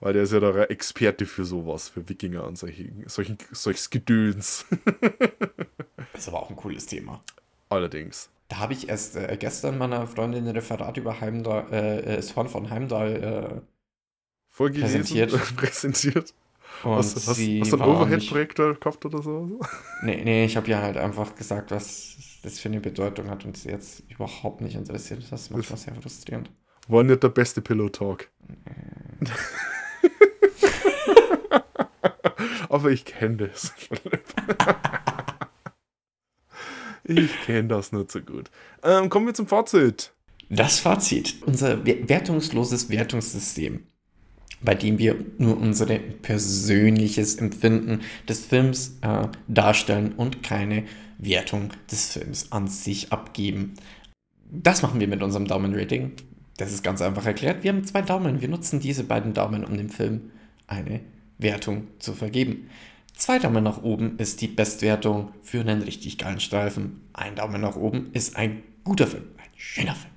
Weil 0.00 0.12
der 0.14 0.22
ist 0.24 0.32
ja 0.32 0.40
da 0.40 0.52
ein 0.52 0.70
Experte 0.70 1.26
für 1.26 1.44
sowas, 1.44 1.88
für 1.88 2.08
Wikinger 2.08 2.44
und 2.44 2.56
solche, 2.58 2.92
solchen, 3.06 3.38
solches 3.52 3.90
Gedöns. 3.90 4.66
Das 6.12 6.22
ist 6.22 6.28
aber 6.28 6.42
auch 6.42 6.50
ein 6.50 6.56
cooles 6.56 6.86
Thema. 6.86 7.22
Allerdings. 7.68 8.28
Da 8.48 8.58
habe 8.58 8.72
ich 8.72 8.88
erst 8.88 9.16
äh, 9.16 9.36
gestern 9.38 9.78
meiner 9.78 10.06
Freundin 10.06 10.46
ein 10.46 10.54
Referat 10.54 10.96
über 10.96 11.20
Heimdall, 11.20 11.72
äh, 11.72 12.16
das 12.16 12.36
Horn 12.36 12.48
von 12.48 12.70
Heimdall 12.70 13.62
vorgelesen, 14.52 15.00
Präsentiert. 15.00 15.30
präsentiert. 15.56 16.34
Und 16.84 16.96
Hast, 16.96 17.16
hast, 17.16 17.28
hast 17.28 17.38
du 17.38 17.76
einen 17.76 17.82
Overhead-Projektor 17.82 18.74
gehabt 18.74 19.04
oder 19.04 19.22
so? 19.22 19.60
Nee, 20.02 20.22
nee, 20.24 20.44
ich 20.44 20.56
habe 20.56 20.68
ja 20.70 20.80
halt 20.82 20.96
einfach 20.96 21.34
gesagt, 21.34 21.70
was 21.70 22.16
das 22.42 22.58
für 22.58 22.68
eine 22.68 22.80
Bedeutung 22.80 23.30
hat 23.30 23.44
und 23.44 23.56
sie 23.56 23.68
jetzt 23.68 24.02
überhaupt 24.08 24.60
nicht 24.60 24.74
interessiert. 24.74 25.22
Das 25.30 25.42
ist 25.42 25.50
manchmal 25.50 25.78
sehr 25.78 25.94
frustrierend. 25.94 26.50
War 26.88 27.04
nicht 27.04 27.22
der 27.22 27.28
beste 27.28 27.60
Pillow-Talk. 27.60 28.28
Aber 32.68 32.90
ich 32.90 33.04
kenne 33.04 33.36
das. 33.48 33.72
Ich 37.04 37.32
kenne 37.46 37.66
das 37.66 37.90
nicht 37.90 38.12
so 38.12 38.20
gut. 38.20 38.48
Ähm, 38.84 39.08
kommen 39.08 39.26
wir 39.26 39.34
zum 39.34 39.48
Fazit. 39.48 40.12
Das 40.48 40.78
Fazit. 40.78 41.34
Unser 41.44 41.84
wer- 41.84 42.08
wertungsloses 42.08 42.88
Wertungssystem, 42.90 43.88
bei 44.64 44.74
dem 44.74 44.98
wir 44.98 45.16
nur 45.38 45.58
unser 45.58 45.86
persönliches 45.86 47.36
Empfinden 47.36 48.00
des 48.28 48.44
Films 48.44 48.98
äh, 49.02 49.28
darstellen 49.48 50.12
und 50.16 50.42
keine 50.42 50.84
Wertung 51.18 51.70
des 51.90 52.12
Films 52.12 52.50
an 52.50 52.68
sich 52.68 53.12
abgeben. 53.12 53.74
Das 54.50 54.82
machen 54.82 55.00
wir 55.00 55.08
mit 55.08 55.22
unserem 55.22 55.46
Daumenrating. 55.46 56.12
Das 56.56 56.72
ist 56.72 56.82
ganz 56.82 57.00
einfach 57.00 57.26
erklärt. 57.26 57.64
Wir 57.64 57.72
haben 57.72 57.84
zwei 57.84 58.02
Daumen. 58.02 58.40
Wir 58.40 58.48
nutzen 58.48 58.80
diese 58.80 59.04
beiden 59.04 59.32
Daumen, 59.32 59.64
um 59.64 59.76
dem 59.76 59.88
Film 59.88 60.30
eine 60.66 61.00
Wertung 61.38 61.88
zu 61.98 62.12
vergeben. 62.12 62.68
Zwei 63.14 63.38
Daumen 63.38 63.64
nach 63.64 63.82
oben 63.82 64.18
ist 64.18 64.40
die 64.40 64.48
Bestwertung 64.48 65.32
für 65.42 65.60
einen 65.60 65.82
richtig 65.82 66.18
geilen 66.18 66.40
Streifen. 66.40 67.00
Ein 67.12 67.36
Daumen 67.36 67.60
nach 67.60 67.76
oben 67.76 68.10
ist 68.12 68.36
ein 68.36 68.62
guter 68.84 69.06
Film, 69.06 69.24
ein 69.38 69.50
schöner 69.56 69.94
Film. 69.94 70.12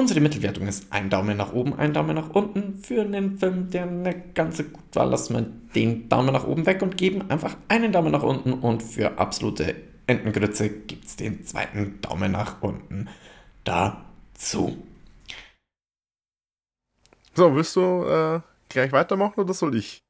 Unsere 0.00 0.20
Mittelwertung 0.20 0.68
ist 0.68 0.92
ein 0.92 1.10
Daumen 1.10 1.36
nach 1.36 1.52
oben, 1.52 1.74
ein 1.74 1.92
Daumen 1.92 2.14
nach 2.14 2.30
unten. 2.30 2.78
Für 2.78 3.02
einen 3.02 3.36
Film, 3.36 3.68
der 3.70 3.84
nicht 3.86 4.32
ganz 4.36 4.58
so 4.58 4.62
gut 4.62 4.94
war, 4.94 5.06
lassen 5.06 5.34
wir 5.34 5.46
den 5.74 6.08
Daumen 6.08 6.32
nach 6.32 6.46
oben 6.46 6.66
weg 6.66 6.82
und 6.82 6.96
geben 6.96 7.28
einfach 7.28 7.56
einen 7.66 7.90
Daumen 7.90 8.12
nach 8.12 8.22
unten. 8.22 8.52
Und 8.52 8.80
für 8.80 9.18
absolute 9.18 9.74
Entengrütze 10.06 10.70
gibt 10.70 11.04
es 11.04 11.16
den 11.16 11.44
zweiten 11.44 12.00
Daumen 12.00 12.30
nach 12.30 12.62
unten 12.62 13.08
dazu. 13.64 14.80
So, 17.34 17.56
willst 17.56 17.74
du 17.74 18.04
äh, 18.04 18.40
gleich 18.68 18.92
weitermachen 18.92 19.40
oder 19.40 19.52
soll 19.52 19.74
ich? 19.74 20.04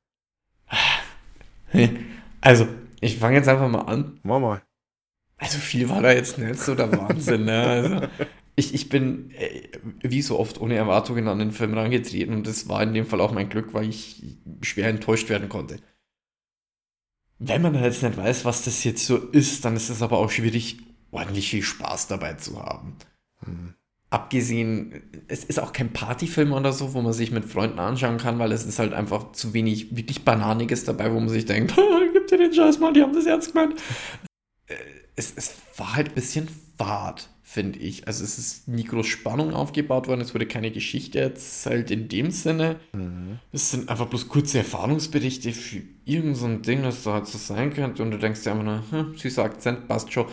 Also, 2.42 2.68
ich 3.00 3.16
fange 3.16 3.36
jetzt 3.36 3.48
einfach 3.48 3.68
mal 3.68 3.80
an. 3.80 4.20
Mach 4.22 4.38
mal. 4.38 4.62
Also 5.38 5.58
viel 5.58 5.88
war 5.88 6.02
da 6.02 6.12
jetzt 6.12 6.36
nicht 6.36 6.60
so 6.60 6.74
der 6.74 6.92
Wahnsinn. 6.92 7.46
Ne? 7.46 7.62
Also 7.62 8.08
ich, 8.58 8.74
ich 8.74 8.88
bin 8.88 9.30
äh, 9.30 9.68
wie 10.02 10.20
so 10.22 10.38
oft 10.38 10.60
ohne 10.60 10.74
Erwartungen 10.74 11.28
an 11.28 11.38
den 11.38 11.52
Film 11.52 11.74
rangetreten 11.74 12.34
und 12.34 12.46
das 12.46 12.68
war 12.68 12.82
in 12.82 12.92
dem 12.92 13.06
Fall 13.06 13.20
auch 13.20 13.32
mein 13.32 13.48
Glück, 13.48 13.72
weil 13.72 13.88
ich 13.88 14.22
schwer 14.62 14.88
enttäuscht 14.88 15.28
werden 15.28 15.48
konnte. 15.48 15.78
Wenn 17.38 17.62
man 17.62 17.74
jetzt 17.74 18.02
nicht 18.02 18.16
weiß, 18.16 18.44
was 18.44 18.64
das 18.64 18.82
jetzt 18.82 19.06
so 19.06 19.16
ist, 19.16 19.64
dann 19.64 19.76
ist 19.76 19.90
es 19.90 20.02
aber 20.02 20.18
auch 20.18 20.30
schwierig, 20.30 20.78
ordentlich 21.12 21.48
viel 21.50 21.62
Spaß 21.62 22.08
dabei 22.08 22.34
zu 22.34 22.60
haben. 22.60 22.96
Abgesehen, 24.10 25.02
es 25.28 25.44
ist 25.44 25.60
auch 25.60 25.72
kein 25.72 25.92
Partyfilm 25.92 26.52
oder 26.52 26.72
so, 26.72 26.94
wo 26.94 27.02
man 27.02 27.12
sich 27.12 27.30
mit 27.30 27.44
Freunden 27.44 27.78
anschauen 27.78 28.16
kann, 28.16 28.38
weil 28.38 28.52
es 28.52 28.64
ist 28.64 28.78
halt 28.78 28.94
einfach 28.94 29.32
zu 29.32 29.52
wenig 29.52 29.94
wirklich 29.94 30.24
Bananiges 30.24 30.84
dabei, 30.84 31.12
wo 31.12 31.20
man 31.20 31.28
sich 31.28 31.44
denkt, 31.44 31.74
gib 32.12 32.26
dir 32.26 32.38
den 32.38 32.52
Scheiß 32.54 32.78
mal, 32.80 32.92
die 32.92 33.02
haben 33.02 33.12
das 33.14 33.26
ernst 33.26 33.52
gemeint. 33.52 33.74
Äh, 34.66 34.74
Es, 35.14 35.32
es 35.36 35.54
war 35.76 35.94
halt 35.94 36.08
ein 36.08 36.14
bisschen 36.14 36.48
fad, 36.78 37.28
finde 37.48 37.78
ich. 37.78 38.06
Also 38.06 38.24
es 38.24 38.38
ist 38.38 38.68
nie 38.68 38.84
groß 38.84 39.06
Spannung 39.06 39.54
aufgebaut 39.54 40.06
worden, 40.06 40.20
es 40.20 40.34
wurde 40.34 40.46
keine 40.46 40.70
Geschichte 40.70 41.18
erzählt 41.18 41.90
in 41.90 42.06
dem 42.08 42.30
Sinne. 42.30 42.78
Es 43.52 43.70
sind 43.70 43.88
einfach 43.88 44.04
bloß 44.04 44.28
kurze 44.28 44.58
Erfahrungsberichte 44.58 45.52
für 45.52 45.82
irgend 46.04 46.36
so 46.36 46.46
Ding, 46.58 46.82
das 46.82 47.04
da 47.04 47.14
halt 47.14 47.26
so 47.26 47.38
sein 47.38 47.72
könnte 47.72 48.02
und 48.02 48.10
du 48.10 48.18
denkst 48.18 48.42
dir 48.42 48.50
einfach 48.50 48.64
nur, 48.64 48.82
hm, 48.90 49.16
süßer 49.16 49.44
Akzent, 49.44 49.88
passt 49.88 50.12
schon. 50.12 50.26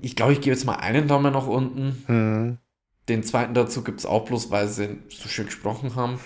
Ich 0.00 0.16
glaube, 0.16 0.32
ich 0.32 0.40
gebe 0.40 0.54
jetzt 0.54 0.64
mal 0.64 0.76
einen 0.76 1.06
Daumen 1.06 1.34
nach 1.34 1.46
unten. 1.46 2.02
Hm. 2.06 2.58
Den 3.10 3.22
zweiten 3.22 3.52
dazu 3.52 3.84
gibt 3.84 3.98
es 3.98 4.06
auch 4.06 4.24
bloß, 4.24 4.50
weil 4.50 4.68
sie 4.68 5.00
so 5.10 5.28
schön 5.28 5.46
gesprochen 5.46 5.96
haben. 5.96 6.18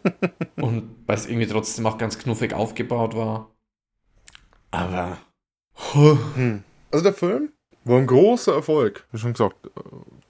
und 0.56 0.90
weil 1.06 1.16
es 1.16 1.26
irgendwie 1.26 1.46
trotzdem 1.46 1.86
auch 1.86 1.96
ganz 1.96 2.18
knuffig 2.18 2.54
aufgebaut 2.54 3.14
war. 3.14 3.52
Aber. 4.72 5.18
Also 6.90 7.04
der 7.04 7.14
Film 7.14 7.51
war 7.84 7.98
ein 7.98 8.06
großer 8.06 8.54
Erfolg. 8.54 9.04
Wie 9.12 9.18
schon 9.18 9.32
gesagt, 9.32 9.56
äh, 9.66 9.80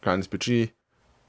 kleines 0.00 0.28
Budget. 0.28 0.72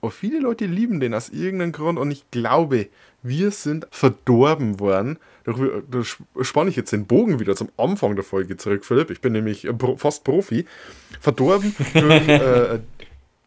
Aber 0.01 0.11
viele 0.11 0.39
Leute 0.39 0.65
lieben 0.65 0.99
den 0.99 1.13
aus 1.13 1.29
irgendeinem 1.29 1.71
Grund 1.71 1.97
und 1.97 2.11
ich 2.11 2.29
glaube, 2.29 2.89
wir 3.21 3.51
sind 3.51 3.87
verdorben 3.89 4.81
worden. 4.81 5.17
Da, 5.45 5.53
da 5.89 6.03
spanne 6.43 6.69
ich 6.69 6.75
jetzt 6.75 6.91
den 6.91 7.05
Bogen 7.05 7.39
wieder 7.39 7.55
zum 7.55 7.69
Anfang 7.77 8.15
der 8.15 8.25
Folge 8.25 8.57
zurück, 8.57 8.83
Philipp. 8.83 9.11
Ich 9.11 9.21
bin 9.21 9.31
nämlich 9.31 9.65
äh, 9.65 9.73
fast 9.95 10.25
Profi. 10.25 10.65
Verdorben 11.21 11.73
durch 11.93 12.27
äh, 12.27 12.79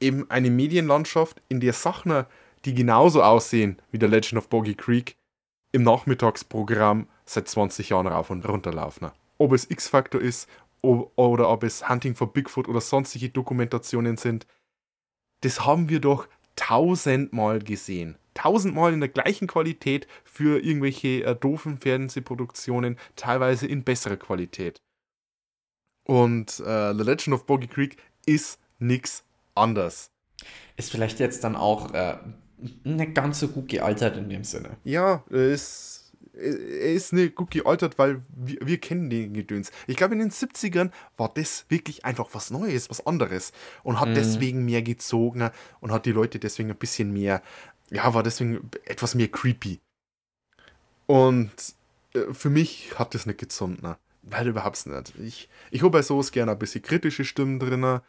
eben 0.00 0.30
eine 0.30 0.50
Medienlandschaft, 0.50 1.42
in 1.48 1.60
der 1.60 1.74
Sachen, 1.74 2.24
die 2.64 2.74
genauso 2.74 3.22
aussehen 3.22 3.76
wie 3.90 3.98
der 3.98 4.08
Legend 4.08 4.38
of 4.38 4.48
Boggy 4.48 4.74
Creek, 4.74 5.16
im 5.72 5.82
Nachmittagsprogramm 5.82 7.06
seit 7.26 7.48
20 7.48 7.90
Jahren 7.90 8.06
rauf 8.06 8.30
und 8.30 8.48
runter 8.48 8.72
laufen. 8.72 9.10
Ob 9.38 9.52
es 9.52 9.70
X-Factor 9.70 10.20
ist 10.20 10.48
oder 10.82 11.48
ob 11.48 11.64
es 11.64 11.88
Hunting 11.88 12.14
for 12.14 12.32
Bigfoot 12.32 12.68
oder 12.68 12.80
sonstige 12.80 13.28
Dokumentationen 13.30 14.16
sind, 14.16 14.46
das 15.40 15.64
haben 15.64 15.88
wir 15.88 16.00
doch 16.00 16.28
tausendmal 16.54 17.60
gesehen. 17.60 18.16
Tausendmal 18.34 18.92
in 18.92 19.00
der 19.00 19.08
gleichen 19.08 19.46
Qualität 19.46 20.06
für 20.24 20.62
irgendwelche 20.62 21.24
äh, 21.24 21.34
doofen 21.34 21.78
Fernsehproduktionen, 21.78 22.98
teilweise 23.14 23.66
in 23.66 23.84
besserer 23.84 24.16
Qualität. 24.16 24.82
Und 26.04 26.60
äh, 26.60 26.94
The 26.94 27.02
Legend 27.02 27.34
of 27.34 27.46
Boggy 27.46 27.66
Creek 27.66 27.96
ist 28.26 28.60
nix 28.78 29.24
anders. 29.54 30.10
Ist 30.76 30.90
vielleicht 30.90 31.18
jetzt 31.18 31.44
dann 31.44 31.56
auch 31.56 31.92
äh, 31.94 32.18
nicht 32.84 33.14
ganz 33.14 33.40
so 33.40 33.48
gut 33.48 33.68
gealtert 33.68 34.16
in 34.16 34.28
dem 34.28 34.44
Sinne. 34.44 34.76
Ja, 34.84 35.24
ist, 35.30 36.05
er 36.36 36.92
ist 36.92 37.12
nicht 37.12 37.34
gut 37.34 37.50
gealtert, 37.50 37.98
weil 37.98 38.22
wir, 38.28 38.58
wir 38.62 38.78
kennen 38.78 39.08
den 39.10 39.34
Gedöns. 39.34 39.70
Ich 39.86 39.96
glaube, 39.96 40.14
in 40.14 40.20
den 40.20 40.30
70ern 40.30 40.90
war 41.16 41.32
das 41.34 41.64
wirklich 41.68 42.04
einfach 42.04 42.28
was 42.32 42.50
Neues, 42.50 42.90
was 42.90 43.06
anderes. 43.06 43.52
Und 43.82 44.00
hat 44.00 44.14
deswegen 44.14 44.64
mehr 44.64 44.82
gezogen 44.82 45.50
und 45.80 45.92
hat 45.92 46.06
die 46.06 46.12
Leute 46.12 46.38
deswegen 46.38 46.70
ein 46.70 46.76
bisschen 46.76 47.12
mehr, 47.12 47.42
ja, 47.90 48.12
war 48.12 48.22
deswegen 48.22 48.70
etwas 48.84 49.14
mehr 49.14 49.28
creepy. 49.28 49.80
Und 51.06 51.52
äh, 52.14 52.32
für 52.32 52.50
mich 52.50 52.98
hat 52.98 53.14
das 53.14 53.26
nicht 53.26 53.38
gezogen, 53.38 53.78
ne? 53.82 53.96
weil 54.22 54.48
überhaupt 54.48 54.86
nicht. 54.86 55.14
Ich, 55.22 55.48
ich 55.70 55.82
habe 55.82 55.90
bei 55.90 56.02
sowas 56.02 56.32
gerne 56.32 56.52
ein 56.52 56.58
bisschen 56.58 56.82
kritische 56.82 57.24
Stimmen 57.24 57.58
drin. 57.58 58.00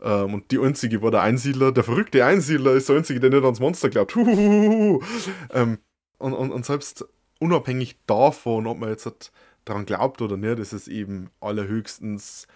Ähm, 0.00 0.34
und 0.34 0.50
die 0.50 0.58
einzige 0.58 1.02
war 1.02 1.10
der 1.10 1.22
Einsiedler, 1.22 1.72
der 1.72 1.84
verrückte 1.84 2.24
Einsiedler 2.24 2.72
ist 2.72 2.88
der 2.88 2.96
einzige, 2.96 3.20
der 3.20 3.30
nicht 3.30 3.44
ans 3.44 3.60
Monster 3.60 3.88
glaubt. 3.88 4.14
Huhuhuhu. 4.14 5.02
Ähm, 5.50 5.78
und, 6.18 6.34
und, 6.34 6.52
und 6.52 6.66
selbst 6.66 7.06
unabhängig 7.42 7.96
davon, 8.06 8.68
ob 8.68 8.78
man 8.78 8.88
jetzt 8.88 9.32
daran 9.64 9.84
glaubt 9.84 10.22
oder 10.22 10.36
nicht, 10.36 10.58
ist 10.58 10.72
es 10.72 10.88
eben 10.88 11.30
allerhöchstens 11.40 12.46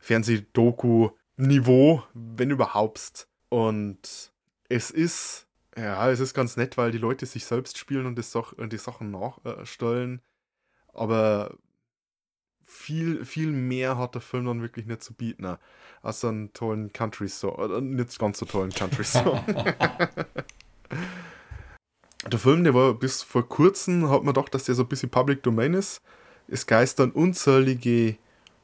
Fernsehdoku-Niveau, 0.00 2.02
wenn 2.14 2.50
überhaupt. 2.50 3.28
Und 3.48 4.32
es 4.68 4.90
ist, 4.90 5.46
ja, 5.76 6.10
es 6.10 6.20
ist 6.20 6.34
ganz 6.34 6.56
nett, 6.56 6.76
weil 6.76 6.92
die 6.92 6.98
Leute 6.98 7.26
sich 7.26 7.44
selbst 7.44 7.76
spielen 7.76 8.06
und, 8.06 8.16
die 8.16 8.78
Sachen 8.78 9.10
nachstellen. 9.10 10.22
Aber 10.92 11.56
viel, 12.62 13.24
viel 13.24 13.50
mehr 13.50 13.98
hat 13.98 14.14
der 14.14 14.22
Film 14.22 14.46
dann 14.46 14.62
wirklich 14.62 14.86
nicht 14.86 15.02
zu 15.02 15.14
bieten, 15.14 15.42
ne? 15.42 15.58
als 16.02 16.24
einen 16.24 16.52
tollen 16.52 16.92
Country-Song, 16.92 17.56
oder 17.56 17.80
nicht 17.80 18.18
ganz 18.18 18.38
so 18.38 18.46
tollen 18.46 18.70
Country-Song. 18.70 19.44
der 22.28 22.38
Film, 22.38 22.64
der 22.64 22.74
war 22.74 22.94
bis 22.94 23.22
vor 23.22 23.48
kurzem, 23.48 24.08
hat 24.10 24.22
man 24.22 24.34
gedacht, 24.34 24.54
dass 24.54 24.64
der 24.64 24.74
so 24.74 24.82
ein 24.82 24.88
bisschen 24.88 25.10
Public 25.10 25.42
Domain 25.42 25.74
ist. 25.74 26.02
Es 26.48 26.66
geistern 26.66 27.10
unzählige, 27.10 28.16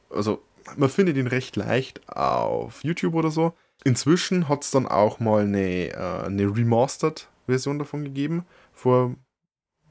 also 0.09 0.41
man 0.77 0.89
findet 0.89 1.17
ihn 1.17 1.27
recht 1.27 1.55
leicht 1.55 2.07
auf 2.07 2.83
YouTube 2.83 3.15
oder 3.15 3.31
so. 3.31 3.53
Inzwischen 3.83 4.47
hat 4.47 4.63
es 4.63 4.71
dann 4.71 4.87
auch 4.87 5.19
mal 5.19 5.43
eine, 5.43 5.89
äh, 5.89 6.25
eine 6.25 6.55
Remastered-Version 6.55 7.79
davon 7.79 8.03
gegeben, 8.03 8.45
vor 8.71 9.07
ein 9.07 9.17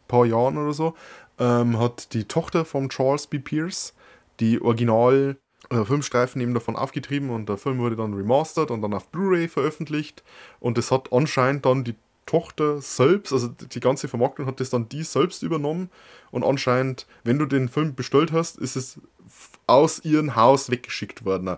paar 0.08 0.24
Jahren 0.24 0.56
oder 0.56 0.72
so. 0.72 0.94
Ähm, 1.38 1.78
hat 1.78 2.14
die 2.14 2.24
Tochter 2.24 2.64
von 2.64 2.88
Charles 2.88 3.26
B. 3.26 3.38
Pierce 3.38 3.94
die 4.40 4.60
Original 4.60 5.36
äh, 5.70 5.84
Filmstreifen 5.84 6.40
eben 6.40 6.54
davon 6.54 6.76
aufgetrieben 6.76 7.30
und 7.30 7.48
der 7.48 7.58
Film 7.58 7.78
wurde 7.78 7.96
dann 7.96 8.14
remastered 8.14 8.70
und 8.70 8.82
dann 8.82 8.94
auf 8.94 9.08
Blu-ray 9.08 9.48
veröffentlicht 9.48 10.22
und 10.60 10.78
es 10.78 10.90
hat 10.90 11.12
anscheinend 11.12 11.66
dann 11.66 11.84
die 11.84 11.94
Tochter 12.26 12.80
selbst, 12.80 13.32
also 13.32 13.48
die 13.48 13.80
ganze 13.80 14.08
Vermarktung 14.08 14.46
hat 14.46 14.60
das 14.60 14.70
dann 14.70 14.88
die 14.88 15.02
selbst 15.02 15.42
übernommen 15.42 15.90
und 16.30 16.44
anscheinend, 16.44 17.06
wenn 17.24 17.38
du 17.38 17.46
den 17.46 17.68
Film 17.68 17.94
bestellt 17.94 18.32
hast, 18.32 18.58
ist 18.58 18.76
es 18.76 19.00
aus 19.66 20.04
ihrem 20.04 20.36
Haus 20.36 20.70
weggeschickt 20.70 21.24
worden. 21.24 21.56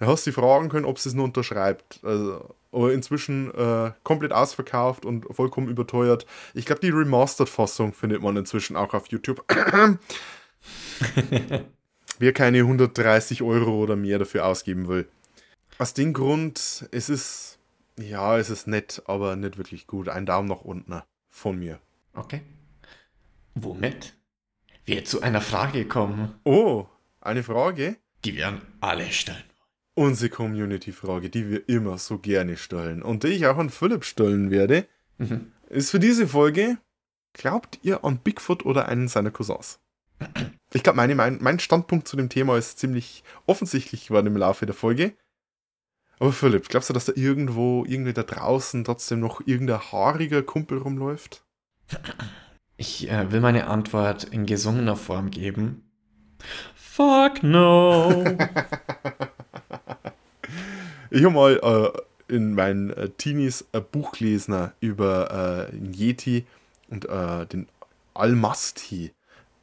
Du 0.00 0.06
hast 0.06 0.24
sie 0.24 0.32
fragen 0.32 0.68
können, 0.70 0.86
ob 0.86 0.98
sie 0.98 1.10
es 1.10 1.14
nur 1.14 1.24
unterschreibt. 1.24 2.00
Also, 2.02 2.54
aber 2.72 2.92
inzwischen 2.92 3.52
äh, 3.54 3.92
komplett 4.02 4.32
ausverkauft 4.32 5.04
und 5.04 5.26
vollkommen 5.34 5.68
überteuert. 5.68 6.24
Ich 6.54 6.64
glaube, 6.66 6.80
die 6.80 6.90
Remastered-Fassung 6.90 7.92
findet 7.92 8.22
man 8.22 8.36
inzwischen 8.36 8.76
auch 8.76 8.94
auf 8.94 9.08
YouTube. 9.08 9.44
Wer 12.18 12.32
keine 12.32 12.58
130 12.58 13.42
Euro 13.42 13.78
oder 13.82 13.96
mehr 13.96 14.18
dafür 14.18 14.46
ausgeben 14.46 14.88
will. 14.88 15.08
Aus 15.78 15.94
dem 15.94 16.12
Grund, 16.12 16.86
es 16.90 17.08
ist, 17.08 17.58
ja, 17.98 18.38
es 18.38 18.50
ist 18.50 18.66
nett, 18.66 19.02
aber 19.06 19.36
nicht 19.36 19.58
wirklich 19.58 19.86
gut. 19.86 20.08
Ein 20.08 20.26
Daumen 20.26 20.48
nach 20.48 20.62
unten 20.62 21.02
von 21.28 21.58
mir. 21.58 21.78
Okay. 22.14 22.42
Womit 23.54 24.14
wir 24.84 25.04
zu 25.04 25.22
einer 25.22 25.40
Frage 25.40 25.86
kommen, 25.86 26.34
Oh, 26.44 26.86
eine 27.20 27.42
Frage? 27.42 27.96
die 28.24 28.36
wir 28.36 28.48
an 28.48 28.60
alle 28.80 29.10
stellen. 29.12 29.42
Unsere 29.94 30.30
Community-Frage, 30.30 31.30
die 31.30 31.48
wir 31.50 31.68
immer 31.68 31.98
so 31.98 32.18
gerne 32.18 32.56
stellen 32.56 33.02
und 33.02 33.24
die 33.24 33.28
ich 33.28 33.46
auch 33.46 33.56
an 33.58 33.70
Philipp 33.70 34.04
stellen 34.04 34.50
werde, 34.50 34.86
Mhm. 35.18 35.52
ist 35.68 35.90
für 35.90 35.98
diese 36.00 36.26
Folge, 36.28 36.78
glaubt 37.34 37.78
ihr 37.82 38.04
an 38.04 38.18
Bigfoot 38.18 38.64
oder 38.64 38.88
einen 38.88 39.08
seiner 39.08 39.30
Cousins? 39.30 39.78
Ich 40.72 40.82
glaube, 40.82 40.96
mein, 40.96 41.38
mein 41.42 41.58
Standpunkt 41.60 42.06
zu 42.08 42.16
dem 42.16 42.28
Thema 42.28 42.56
ist 42.58 42.78
ziemlich 42.78 43.24
offensichtlich 43.46 44.06
geworden 44.08 44.28
im 44.28 44.36
Laufe 44.36 44.66
der 44.66 44.74
Folge. 44.74 45.12
Aber 46.20 46.32
Philipp, 46.32 46.68
glaubst 46.68 46.90
du, 46.90 46.94
dass 46.94 47.06
da 47.06 47.12
irgendwo, 47.16 47.84
irgendwie 47.86 48.12
da 48.12 48.22
draußen 48.22 48.84
trotzdem 48.84 49.20
noch 49.20 49.40
irgendein 49.46 49.80
haariger 49.80 50.42
Kumpel 50.42 50.78
rumläuft? 50.78 51.42
Ich 52.76 53.10
äh, 53.10 53.32
will 53.32 53.40
meine 53.40 53.66
Antwort 53.66 54.24
in 54.24 54.46
gesungener 54.46 54.96
Form 54.96 55.30
geben. 55.30 55.82
Fuck 56.74 57.42
no. 57.42 58.24
Ich 61.12 61.24
habe 61.24 61.34
mal 61.34 61.58
äh, 62.28 62.32
in 62.32 62.54
meinen 62.54 62.90
äh, 62.90 63.08
Teenies 63.08 63.64
ein 63.72 63.84
Buch 63.90 64.12
gelesen 64.12 64.70
über 64.78 65.68
äh, 65.72 65.74
einen 65.74 65.92
Yeti 65.92 66.46
und 66.88 67.04
äh, 67.08 67.46
den 67.46 67.66
Almasti. 68.14 69.12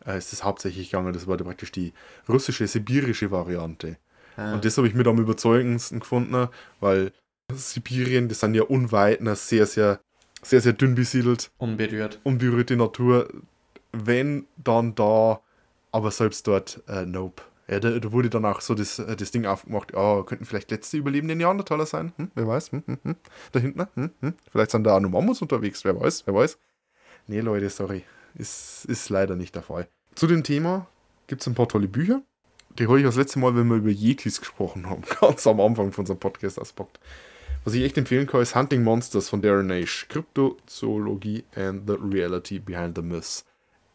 Äh, 0.05 0.17
ist 0.17 0.33
das 0.33 0.43
hauptsächlich 0.43 0.91
gegangen. 0.91 1.13
Das 1.13 1.25
war 1.25 1.37
praktisch 1.37 1.71
die 1.71 1.93
russische, 2.27 2.67
sibirische 2.67 3.31
Variante. 3.31 3.95
Und 4.37 4.65
das 4.65 4.77
habe 4.77 4.87
ich 4.87 4.93
mit 4.93 5.07
am 5.07 5.19
überzeugendsten 5.19 5.99
gefunden, 5.99 6.47
weil 6.79 7.11
Sibirien, 7.53 8.29
das 8.29 8.41
sind 8.41 8.53
ja 8.53 8.63
unweit, 8.63 9.21
ne, 9.21 9.35
sehr, 9.35 9.65
sehr, 9.65 9.99
sehr, 10.43 10.61
sehr 10.61 10.73
dünn 10.73 10.95
besiedelt, 10.95 11.51
Unberührt. 11.57 12.19
unberührte 12.23 12.75
Natur. 12.75 13.29
Wenn, 13.93 14.45
dann 14.57 14.95
da, 14.95 15.41
aber 15.91 16.11
selbst 16.11 16.45
dort, 16.47 16.83
äh, 16.87 17.05
nope. 17.05 17.41
Ja, 17.69 17.79
da, 17.79 17.99
da 17.99 18.11
wurde 18.11 18.29
dann 18.29 18.45
auch 18.45 18.61
so 18.61 18.75
das, 18.75 18.99
äh, 18.99 19.15
das 19.15 19.31
Ding 19.31 19.45
aufgemacht, 19.45 19.93
ja, 19.93 20.23
könnten 20.23 20.45
vielleicht 20.45 20.71
letzte 20.71 20.97
überlebende 20.97 21.35
Neandertaler 21.35 21.85
sein, 21.85 22.13
hm, 22.17 22.31
wer 22.35 22.47
weiß, 22.47 22.71
hm, 22.71 22.83
hm, 22.85 22.97
hm. 23.03 23.15
da 23.51 23.59
hinten, 23.59 23.87
hm, 23.95 24.11
hm. 24.21 24.33
vielleicht 24.51 24.71
sind 24.71 24.83
da 24.83 24.95
auch 24.95 24.99
noch 24.99 25.09
Mammuts 25.09 25.41
unterwegs, 25.41 25.83
wer 25.83 25.99
weiß, 25.99 26.27
wer 26.27 26.33
weiß. 26.33 26.57
Nee, 27.27 27.41
Leute, 27.41 27.69
sorry, 27.69 28.03
ist, 28.35 28.85
ist 28.85 29.09
leider 29.09 29.35
nicht 29.35 29.55
der 29.55 29.63
Fall. 29.63 29.87
Zu 30.15 30.27
dem 30.27 30.43
Thema 30.43 30.87
gibt 31.27 31.41
es 31.41 31.47
ein 31.47 31.55
paar 31.55 31.67
tolle 31.67 31.87
Bücher. 31.87 32.21
Die 32.77 32.87
habe 32.87 32.99
ich 32.99 33.05
das 33.05 33.15
letzte 33.15 33.39
Mal, 33.39 33.55
wenn 33.55 33.67
wir 33.67 33.77
über 33.77 33.89
Yetis 33.89 34.39
gesprochen 34.39 34.89
haben, 34.89 35.01
ganz 35.19 35.47
am 35.47 35.59
Anfang 35.59 35.91
von 35.91 36.03
unserem 36.03 36.19
Podcast 36.19 36.59
auspackt. 36.59 36.99
Was 37.63 37.73
ich 37.73 37.83
echt 37.83 37.97
empfehlen 37.97 38.27
kann, 38.27 38.41
ist 38.41 38.55
Hunting 38.55 38.83
Monsters 38.83 39.29
von 39.29 39.41
Darren 39.41 39.67
Naish. 39.67 40.07
Kryptozoologie 40.09 41.43
and 41.55 41.89
the 41.89 41.95
Reality 41.95 42.59
Behind 42.59 42.95
the 42.95 43.01
Myths. 43.01 43.45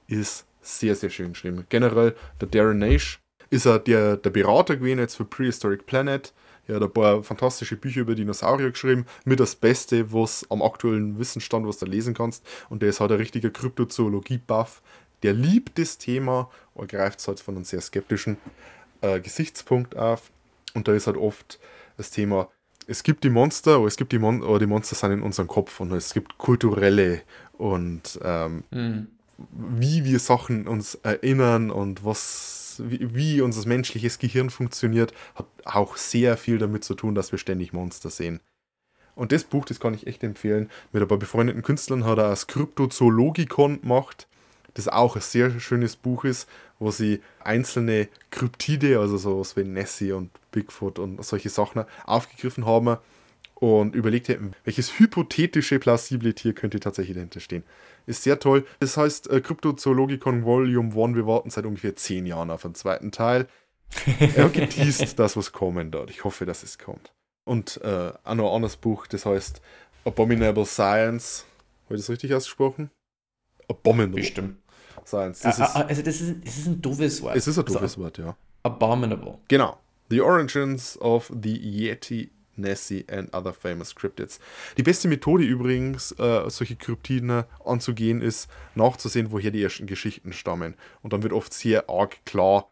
Ist 0.09 0.47
sehr, 0.61 0.95
sehr 0.95 1.11
schön 1.11 1.33
geschrieben. 1.33 1.65
Generell, 1.69 2.15
der 2.41 2.49
Darren 2.49 2.79
Naish 2.79 3.21
ist 3.51 3.67
er 3.67 3.79
der, 3.79 4.17
der 4.17 4.31
Berater 4.31 4.77
gewesen 4.77 4.99
jetzt 4.99 5.17
für 5.17 5.25
Prehistoric 5.25 5.87
Planet. 5.87 6.33
Er 6.67 6.77
hat 6.77 6.83
ein 6.83 6.93
paar 6.93 7.23
fantastische 7.23 7.77
Bücher 7.77 8.03
über 8.03 8.15
Dinosaurier 8.15 8.71
geschrieben, 8.71 9.07
mit 9.25 9.41
das 9.41 9.55
Beste, 9.57 10.13
was 10.13 10.47
am 10.51 10.63
aktuellen 10.63 11.19
Wissensstand, 11.19 11.67
was 11.67 11.79
du 11.79 11.87
lesen 11.87 12.15
kannst. 12.15 12.47
Und 12.69 12.83
der 12.83 12.89
ist 12.89 13.01
halt 13.01 13.11
ein 13.11 13.19
richtiger 13.19 13.51
Kryptozoologie-Buff. 13.51 14.83
Der 15.23 15.33
liebt 15.33 15.79
das 15.79 15.99
Thema 15.99 16.51
und 16.75 16.91
greift 16.91 17.21
es 17.21 17.29
halt 17.29 17.41
von 17.41 17.57
einem 17.57 17.65
sehr 17.65 17.81
skeptischen 17.81 18.37
äh, 19.01 19.21
Gesichtspunkt 19.21 19.97
auf. 19.97 20.31
Und 20.75 20.89
da 20.89 20.95
ist 20.95 21.07
halt 21.07 21.17
oft 21.17 21.59
das 21.97 22.11
Thema, 22.11 22.49
es 22.87 23.03
gibt 23.03 23.23
die 23.25 23.31
Monster, 23.31 23.77
aber 23.77 23.87
es 23.87 23.97
gibt 23.97 24.13
die, 24.13 24.19
Mon 24.19 24.43
aber 24.43 24.59
die 24.59 24.67
Monster 24.67 24.97
sind 24.97 25.13
in 25.13 25.23
unserem 25.23 25.47
Kopf 25.49 25.79
und 25.81 25.93
es 25.93 26.13
gibt 26.15 26.39
kulturelle 26.39 27.23
und 27.53 28.19
ähm, 28.25 28.65
Mhm. 28.71 29.07
wie 29.79 30.05
wir 30.05 30.19
Sachen 30.19 30.67
uns 30.67 30.95
erinnern 30.97 31.71
und 31.71 32.05
was, 32.05 32.83
wie, 32.85 33.15
wie 33.15 33.41
unser 33.41 33.67
menschliches 33.69 34.19
Gehirn 34.19 34.51
funktioniert, 34.51 35.13
hat 35.35 35.47
auch 35.65 35.97
sehr 35.97 36.37
viel 36.37 36.59
damit 36.59 36.85
zu 36.85 36.95
tun, 36.95 37.15
dass 37.15 37.33
wir 37.33 37.39
ständig 37.39 37.73
Monster 37.73 38.11
sehen. 38.11 38.41
Und 39.15 39.31
das 39.31 39.45
Buch, 39.45 39.65
das 39.65 39.79
kann 39.79 39.95
ich 39.95 40.07
echt 40.07 40.23
empfehlen. 40.25 40.71
Mit 40.93 41.03
ein 41.03 41.09
paar 41.09 41.19
befreundeten 41.19 41.63
Künstlern 41.63 42.05
hat 42.05 42.19
er 42.19 42.31
das 42.31 42.47
Kryptozoologikon 42.47 43.83
gemacht, 43.83 44.27
das 44.75 44.89
auch 44.89 45.17
ein 45.17 45.23
sehr 45.23 45.61
schönes 45.61 45.97
Buch 45.97 46.25
ist, 46.25 46.49
wo 46.79 46.91
sie 46.91 47.21
einzelne 47.45 48.09
Kryptide, 48.31 48.99
also 48.99 49.17
sowas 49.17 49.57
wie 49.57 49.65
Nessie 49.65 50.13
und 50.13 50.31
Bigfoot 50.51 50.99
und 50.99 51.25
solche 51.25 51.49
Sachen 51.49 51.85
aufgegriffen 52.05 52.67
haben 52.67 52.97
und 53.55 53.95
überlegt 53.95 54.29
hätten, 54.29 54.55
welches 54.65 54.99
hypothetische 54.99 55.79
plausible 55.79 56.35
Tier 56.35 56.53
könnte 56.53 56.81
tatsächlich 56.81 57.15
dahinter 57.15 57.41
stehen. 57.41 57.63
Ist 58.07 58.25
sehr 58.25 58.41
toll. 58.41 58.67
Das 58.81 58.97
heißt 58.97 59.31
äh, 59.31 59.41
Kryptozoologicon 59.41 60.45
Volume 60.45 60.89
1. 60.89 61.15
Wir 61.15 61.27
warten 61.27 61.51
seit 61.51 61.65
ungefähr 61.65 61.95
10 61.95 62.27
Jahren 62.27 62.51
auf 62.51 62.63
den 62.63 62.75
zweiten 62.75 63.13
Teil. 63.13 63.47
Er 64.35 64.47
hat 64.47 64.55
geteased, 64.55 65.19
dass 65.19 65.37
was 65.37 65.53
kommen 65.53 65.93
wird. 65.93 66.11
Ich 66.11 66.25
hoffe, 66.25 66.47
dass 66.47 66.63
es 66.63 66.79
kommt. 66.79 67.13
Und 67.45 67.81
äh, 67.85 68.13
auch 68.25 68.35
noch 68.35 68.49
ein 68.51 68.57
anderes 68.57 68.77
Buch, 68.77 69.07
das 69.07 69.27
heißt 69.27 69.61
Abominable 70.05 70.67
Science. 70.67 71.45
Habe 71.85 71.97
ich 71.97 72.01
das 72.01 72.11
richtig 72.11 72.35
ausgesprochen? 72.35 72.91
Abominable 73.69 74.17
Bestimmt. 74.17 74.62
Science. 75.07 75.41
Das 75.41 75.61
Ah, 75.61 75.65
ist, 75.65 75.77
ah, 75.77 75.81
also 75.83 76.03
das 76.03 76.21
ist, 76.21 76.47
das 76.47 76.59
ist 76.59 76.67
ein 76.67 76.83
doofes 76.83 77.23
Wort. 77.23 77.37
es 77.37 77.47
ist 77.47 77.59
ein 77.59 77.65
Also 77.65 77.79
doofes 77.79 77.99
Wort, 77.99 78.19
ja. 78.19 78.37
Abominable. 78.63 79.39
Genau. 79.49 79.79
The 80.11 80.21
Origins 80.21 80.99
of 81.01 81.31
the 81.43 81.57
Yeti, 81.57 82.31
Nessie 82.57 83.05
and 83.11 83.33
other 83.35 83.53
famous 83.55 83.95
cryptids. 83.95 84.39
Die 84.77 84.83
beste 84.83 85.09
Methode 85.09 85.43
übrigens, 85.45 86.13
äh, 86.19 86.49
solche 86.51 86.77
Kryptiden 86.77 87.45
anzugehen, 87.65 88.21
ist 88.21 88.49
nachzusehen, 88.75 89.33
woher 89.33 89.51
die 89.51 89.63
ersten 89.63 89.87
Geschichten 89.87 90.33
stammen. 90.35 90.75
Und 91.03 91.13
dann 91.15 91.23
wird 91.23 91.33
oft 91.33 91.53
sehr 91.55 91.89
arg 91.89 92.19
klar, 92.27 92.71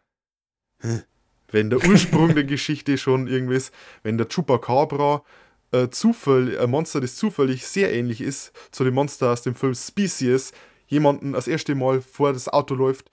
wenn 1.51 1.69
der 1.69 1.83
Ursprung 1.87 2.33
der 2.35 2.43
Geschichte 2.45 2.97
schon 2.97 3.27
irgendwie 3.27 3.55
ist, 3.55 3.73
wenn 4.03 4.17
der 4.17 4.27
Chupacabra 4.27 5.23
äh, 5.71 5.89
Zufall, 5.89 6.57
ein 6.59 6.69
Monster, 6.69 7.01
das 7.01 7.15
zufällig 7.15 7.65
sehr 7.65 7.93
ähnlich 7.93 8.21
ist 8.21 8.51
zu 8.71 8.83
dem 8.83 8.93
Monster 8.93 9.31
aus 9.31 9.41
dem 9.41 9.55
Film 9.55 9.73
Species, 9.75 10.53
jemanden 10.91 11.31
das 11.31 11.47
erste 11.47 11.73
Mal 11.73 12.01
vor 12.01 12.33
das 12.33 12.49
Auto 12.49 12.75
läuft, 12.75 13.11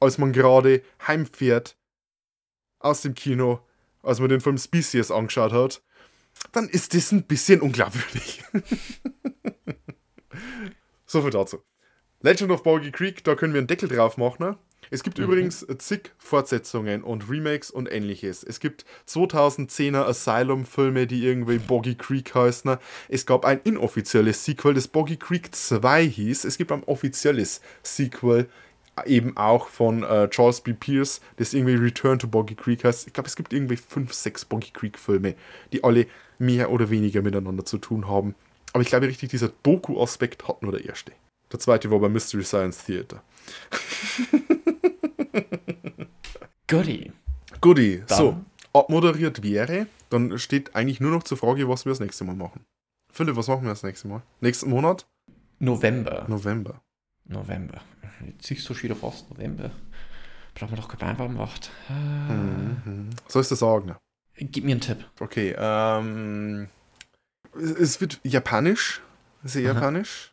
als 0.00 0.18
man 0.18 0.32
gerade 0.32 0.82
heimfährt 1.06 1.76
aus 2.78 3.02
dem 3.02 3.14
Kino, 3.14 3.60
als 4.02 4.20
man 4.20 4.30
den 4.30 4.40
Film 4.40 4.56
Species 4.56 5.10
angeschaut 5.10 5.52
hat, 5.52 5.82
dann 6.52 6.68
ist 6.68 6.94
das 6.94 7.12
ein 7.12 7.24
bisschen 7.24 7.60
unglaubwürdig. 7.60 8.42
so 11.06 11.20
viel 11.20 11.30
dazu. 11.30 11.62
Legend 12.20 12.50
of 12.52 12.62
Boggy 12.62 12.90
Creek, 12.90 13.22
da 13.22 13.34
können 13.34 13.52
wir 13.52 13.58
einen 13.58 13.66
Deckel 13.66 13.88
drauf 13.88 14.16
machen. 14.16 14.56
Es 14.90 15.02
gibt 15.02 15.18
übrigens 15.18 15.64
zig 15.78 16.10
Fortsetzungen 16.18 17.04
und 17.04 17.30
Remakes 17.30 17.70
und 17.70 17.90
ähnliches. 17.90 18.42
Es 18.42 18.58
gibt 18.58 18.84
2010er 19.08 20.04
Asylum-Filme, 20.04 21.06
die 21.06 21.24
irgendwie 21.24 21.58
Boggy 21.58 21.94
Creek 21.94 22.34
heißen. 22.34 22.76
Es 23.08 23.26
gab 23.26 23.44
ein 23.44 23.60
inoffizielles 23.62 24.44
Sequel, 24.44 24.74
das 24.74 24.88
Boggy 24.88 25.16
Creek 25.16 25.54
2 25.54 26.06
hieß. 26.06 26.44
Es 26.44 26.58
gibt 26.58 26.72
ein 26.72 26.82
offizielles 26.84 27.60
Sequel, 27.82 28.48
eben 29.06 29.36
auch 29.36 29.68
von 29.68 30.02
äh, 30.02 30.28
Charles 30.28 30.60
B. 30.60 30.72
Pierce, 30.72 31.20
das 31.36 31.54
irgendwie 31.54 31.74
Return 31.74 32.18
to 32.18 32.26
Boggy 32.26 32.54
Creek 32.54 32.84
heißt. 32.84 33.06
Ich 33.06 33.12
glaube, 33.12 33.28
es 33.28 33.36
gibt 33.36 33.52
irgendwie 33.52 33.76
fünf, 33.76 34.12
sechs 34.12 34.44
Boggy 34.44 34.70
Creek-Filme, 34.72 35.34
die 35.72 35.84
alle 35.84 36.06
mehr 36.38 36.70
oder 36.70 36.90
weniger 36.90 37.22
miteinander 37.22 37.64
zu 37.64 37.78
tun 37.78 38.08
haben. 38.08 38.34
Aber 38.72 38.82
ich 38.82 38.88
glaube 38.88 39.06
richtig, 39.06 39.30
dieser 39.30 39.50
Doku-Aspekt 39.62 40.48
hat 40.48 40.62
nur 40.62 40.72
der 40.72 40.84
erste. 40.84 41.12
Der 41.52 41.58
zweite 41.58 41.90
war 41.90 41.98
bei 41.98 42.08
Mystery 42.08 42.44
Science 42.44 42.84
Theater. 42.84 43.22
Goodie. 46.70 47.12
Goodie. 47.60 48.02
Dann- 48.06 48.18
So, 48.18 48.40
abmoderiert 48.72 49.42
wäre, 49.42 49.86
dann 50.08 50.38
steht 50.38 50.74
eigentlich 50.74 51.00
nur 51.00 51.10
noch 51.10 51.22
zur 51.24 51.36
Frage, 51.36 51.68
was 51.68 51.84
wir 51.84 51.90
das 51.90 52.00
nächste 52.00 52.24
Mal 52.24 52.34
machen. 52.36 52.64
Philipp, 53.12 53.36
was 53.36 53.48
machen 53.48 53.62
wir 53.64 53.70
das 53.70 53.82
nächste 53.82 54.08
Mal? 54.08 54.22
Nächsten 54.40 54.70
Monat? 54.70 55.06
November. 55.58 56.24
November. 56.28 56.80
November. 57.24 57.80
Jetzt 58.26 58.46
siehst 58.46 58.68
du 58.68 58.74
schon 58.74 58.84
wieder 58.84 58.96
fast 58.96 59.28
November. 59.30 59.70
Brauchen 60.54 60.72
wir 60.72 60.76
doch 60.76 60.88
keine 60.88 61.14
Beinbaum 61.14 61.34
macht. 61.36 61.70
Sollst 63.28 63.50
du 63.50 63.54
sagen? 63.54 63.94
Gib 64.36 64.64
mir 64.64 64.72
einen 64.72 64.80
Tipp. 64.80 65.04
Okay, 65.20 65.54
ähm. 65.58 66.68
Es 67.54 67.70
es 67.72 68.00
wird 68.00 68.20
japanisch. 68.22 69.00
Sehr 69.44 69.70
Aha. 69.70 69.74
japanisch. 69.74 70.32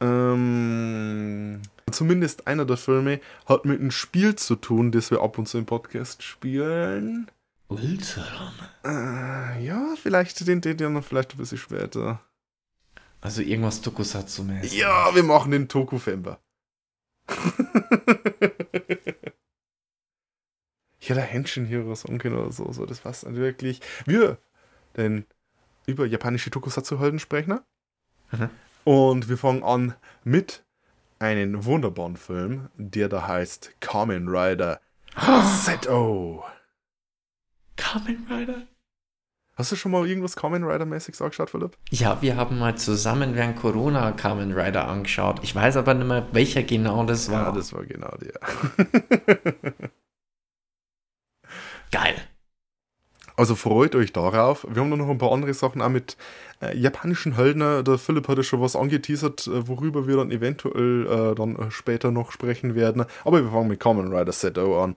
Ähm. 0.00 1.60
Zumindest 1.92 2.46
einer 2.46 2.64
der 2.64 2.76
Filme 2.76 3.20
hat 3.46 3.64
mit 3.64 3.80
einem 3.80 3.90
Spiel 3.90 4.34
zu 4.36 4.56
tun, 4.56 4.92
das 4.92 5.10
wir 5.10 5.20
ab 5.20 5.38
und 5.38 5.46
zu 5.46 5.58
im 5.58 5.66
Podcast 5.66 6.22
spielen. 6.22 7.30
Ultron. 7.68 8.24
Äh, 8.84 9.64
ja, 9.64 9.94
vielleicht 10.00 10.46
den, 10.46 10.60
den, 10.60 10.76
den 10.76 10.92
noch 10.92 11.04
vielleicht 11.04 11.34
ein 11.34 11.38
bisschen 11.38 11.58
später. 11.58 12.20
Also 13.20 13.40
irgendwas 13.42 13.82
Tokusatsu-mäßig. 13.82 14.74
Ja, 14.74 15.14
wir 15.14 15.22
machen 15.22 15.52
den 15.52 15.68
Toku-Fember. 15.68 16.40
ja, 21.00 21.14
der 21.14 21.22
Henshin 21.22 21.66
Heroes 21.66 22.08
Onkel 22.08 22.34
oder 22.34 22.50
so, 22.50 22.72
so, 22.72 22.84
das 22.84 23.04
war's 23.04 23.20
dann 23.20 23.36
wirklich. 23.36 23.80
Wir 24.06 24.38
denn 24.96 25.24
über 25.86 26.06
japanische 26.06 26.50
Tokusatsu-Helden 26.50 27.18
sprechen. 27.18 27.60
Mhm. 28.30 28.50
Und 28.84 29.28
wir 29.28 29.38
fangen 29.38 29.62
an 29.62 29.94
mit 30.24 30.64
einem 31.22 31.64
wunderbaren 31.64 32.16
Film, 32.16 32.68
der 32.76 33.08
da 33.08 33.26
heißt 33.26 33.80
Kamen 33.80 34.28
Rider 34.28 34.80
Z.O. 35.64 36.44
Kamen 37.76 38.26
Rider? 38.30 38.66
Hast 39.54 39.70
du 39.70 39.76
schon 39.76 39.92
mal 39.92 40.06
irgendwas 40.06 40.34
Kamen 40.34 40.64
Rider-mäßiges 40.64 41.20
angeschaut, 41.20 41.50
Philipp? 41.50 41.76
Ja, 41.90 42.22
wir 42.22 42.36
haben 42.36 42.58
mal 42.58 42.76
zusammen 42.76 43.34
während 43.34 43.56
Corona 43.56 44.12
Kamen 44.12 44.52
Rider 44.52 44.88
angeschaut. 44.88 45.40
Ich 45.42 45.54
weiß 45.54 45.76
aber 45.76 45.92
nicht 45.94 46.08
mehr, 46.08 46.26
welcher 46.32 46.62
genau 46.62 47.04
das 47.04 47.30
war. 47.30 47.48
Ja, 47.48 47.52
das 47.52 47.72
war 47.74 47.84
genau 47.84 48.16
der. 48.16 48.32
Geil. 51.90 52.14
Also 53.36 53.54
freut 53.54 53.94
euch 53.94 54.12
darauf. 54.12 54.66
Wir 54.68 54.82
haben 54.82 54.90
noch 54.90 55.08
ein 55.08 55.18
paar 55.18 55.32
andere 55.32 55.54
Sachen 55.54 55.80
auch 55.80 55.88
mit 55.88 56.16
äh, 56.60 56.76
japanischen 56.76 57.36
Helden. 57.36 57.84
Der 57.84 57.98
Philipp 57.98 58.28
hatte 58.28 58.44
schon 58.44 58.60
was 58.60 58.76
angeteasert, 58.76 59.46
äh, 59.46 59.66
worüber 59.68 60.06
wir 60.06 60.16
dann 60.18 60.30
eventuell 60.30 61.06
äh, 61.06 61.34
dann 61.34 61.56
äh, 61.56 61.70
später 61.70 62.10
noch 62.10 62.32
sprechen 62.32 62.74
werden. 62.74 63.04
Aber 63.24 63.42
wir 63.42 63.50
fangen 63.50 63.68
mit 63.68 63.80
Kamen 63.80 64.12
Rider 64.12 64.32
ZO 64.32 64.82
an. 64.82 64.96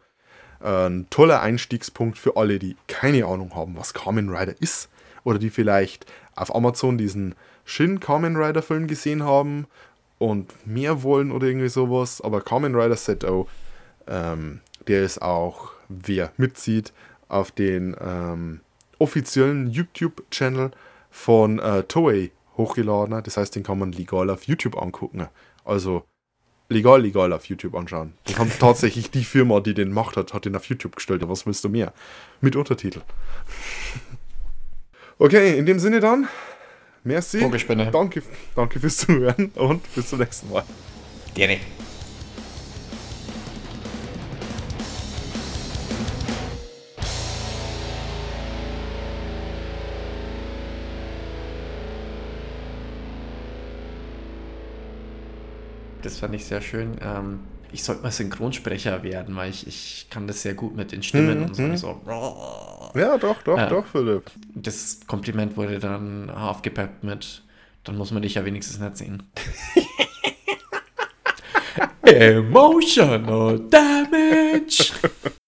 Äh, 0.61 0.87
ein 0.87 1.07
toller 1.09 1.41
Einstiegspunkt 1.41 2.17
für 2.17 2.35
alle, 2.35 2.59
die 2.59 2.75
keine 2.87 3.25
Ahnung 3.25 3.55
haben, 3.55 3.77
was 3.77 3.93
Kamen 3.93 4.29
Rider 4.29 4.55
ist. 4.59 4.89
Oder 5.23 5.39
die 5.39 5.49
vielleicht 5.49 6.05
auf 6.35 6.53
Amazon 6.53 6.97
diesen 6.97 7.35
Shin 7.63 7.99
Kamen 7.99 8.35
Rider 8.35 8.61
Film 8.61 8.87
gesehen 8.87 9.23
haben 9.23 9.65
und 10.19 10.67
mehr 10.67 11.03
wollen 11.03 11.31
oder 11.31 11.47
irgendwie 11.47 11.69
sowas. 11.69 12.21
Aber 12.21 12.41
Kamen 12.41 12.75
Rider 12.75 12.97
ZO, 12.97 13.47
ähm, 14.07 14.59
der 14.87 15.03
ist 15.03 15.21
auch, 15.21 15.71
wer 15.87 16.31
mitzieht, 16.37 16.93
auf 17.27 17.51
den 17.51 17.95
ähm, 17.99 18.61
offiziellen 18.99 19.67
YouTube-Channel 19.67 20.71
von 21.09 21.59
äh, 21.59 21.83
Toei 21.83 22.31
hochgeladen. 22.57 23.21
Das 23.23 23.37
heißt, 23.37 23.55
den 23.55 23.63
kann 23.63 23.79
man 23.79 23.91
legal 23.91 24.29
auf 24.29 24.43
YouTube 24.43 24.77
angucken. 24.81 25.27
Also 25.63 26.03
legal, 26.69 27.01
legal 27.01 27.33
auf 27.33 27.45
YouTube 27.45 27.75
anschauen. 27.75 28.13
Die 28.27 28.35
haben 28.35 28.51
tatsächlich 28.59 29.11
die 29.11 29.23
Firma, 29.23 29.59
die 29.59 29.73
den 29.73 29.89
gemacht 29.89 30.17
hat, 30.17 30.33
hat 30.33 30.45
den 30.45 30.55
auf 30.55 30.65
YouTube 30.65 30.95
gestellt. 30.95 31.27
Was 31.27 31.45
willst 31.45 31.63
du 31.63 31.69
mehr? 31.69 31.93
Mit 32.41 32.55
Untertitel. 32.55 33.01
Okay, 35.17 35.57
in 35.57 35.65
dem 35.65 35.79
Sinne 35.79 35.99
dann. 35.99 36.27
Merci. 37.03 37.39
Danke, 37.91 38.23
danke 38.55 38.79
fürs 38.79 38.97
Zuhören 38.97 39.51
und 39.55 39.93
bis 39.93 40.09
zum 40.09 40.19
nächsten 40.19 40.49
Mal. 40.49 40.63
Gerne. 41.35 41.59
Das 56.05 56.19
fand 56.19 56.35
ich 56.35 56.45
sehr 56.45 56.61
schön. 56.61 56.97
Ähm, 57.01 57.39
ich 57.71 57.83
sollte 57.83 58.03
mal 58.03 58.11
Synchronsprecher 58.11 59.01
werden, 59.01 59.35
weil 59.35 59.49
ich, 59.49 59.65
ich 59.65 60.05
kann 60.11 60.27
das 60.27 60.43
sehr 60.43 60.53
gut 60.53 60.75
mit 60.75 60.91
den 60.91 61.01
Stimmen 61.01 61.45
und 61.45 61.55
so. 61.55 61.75
so. 61.75 62.91
Ja, 62.93 63.17
doch, 63.17 63.41
doch, 63.41 63.57
Ja. 63.57 63.67
doch, 63.69 63.87
Philipp. 63.87 64.29
Das 64.53 64.99
Kompliment 65.07 65.57
wurde 65.57 65.79
dann 65.79 66.29
aufgepeppt 66.29 67.03
mit, 67.03 67.41
dann 67.83 67.97
muss 67.97 68.11
man 68.11 68.21
dich 68.21 68.35
ja 68.35 68.45
wenigstens 68.45 68.79
nicht 68.79 68.97
sehen. 68.97 69.23
Emotional 72.05 73.59
Damage. 73.69 74.93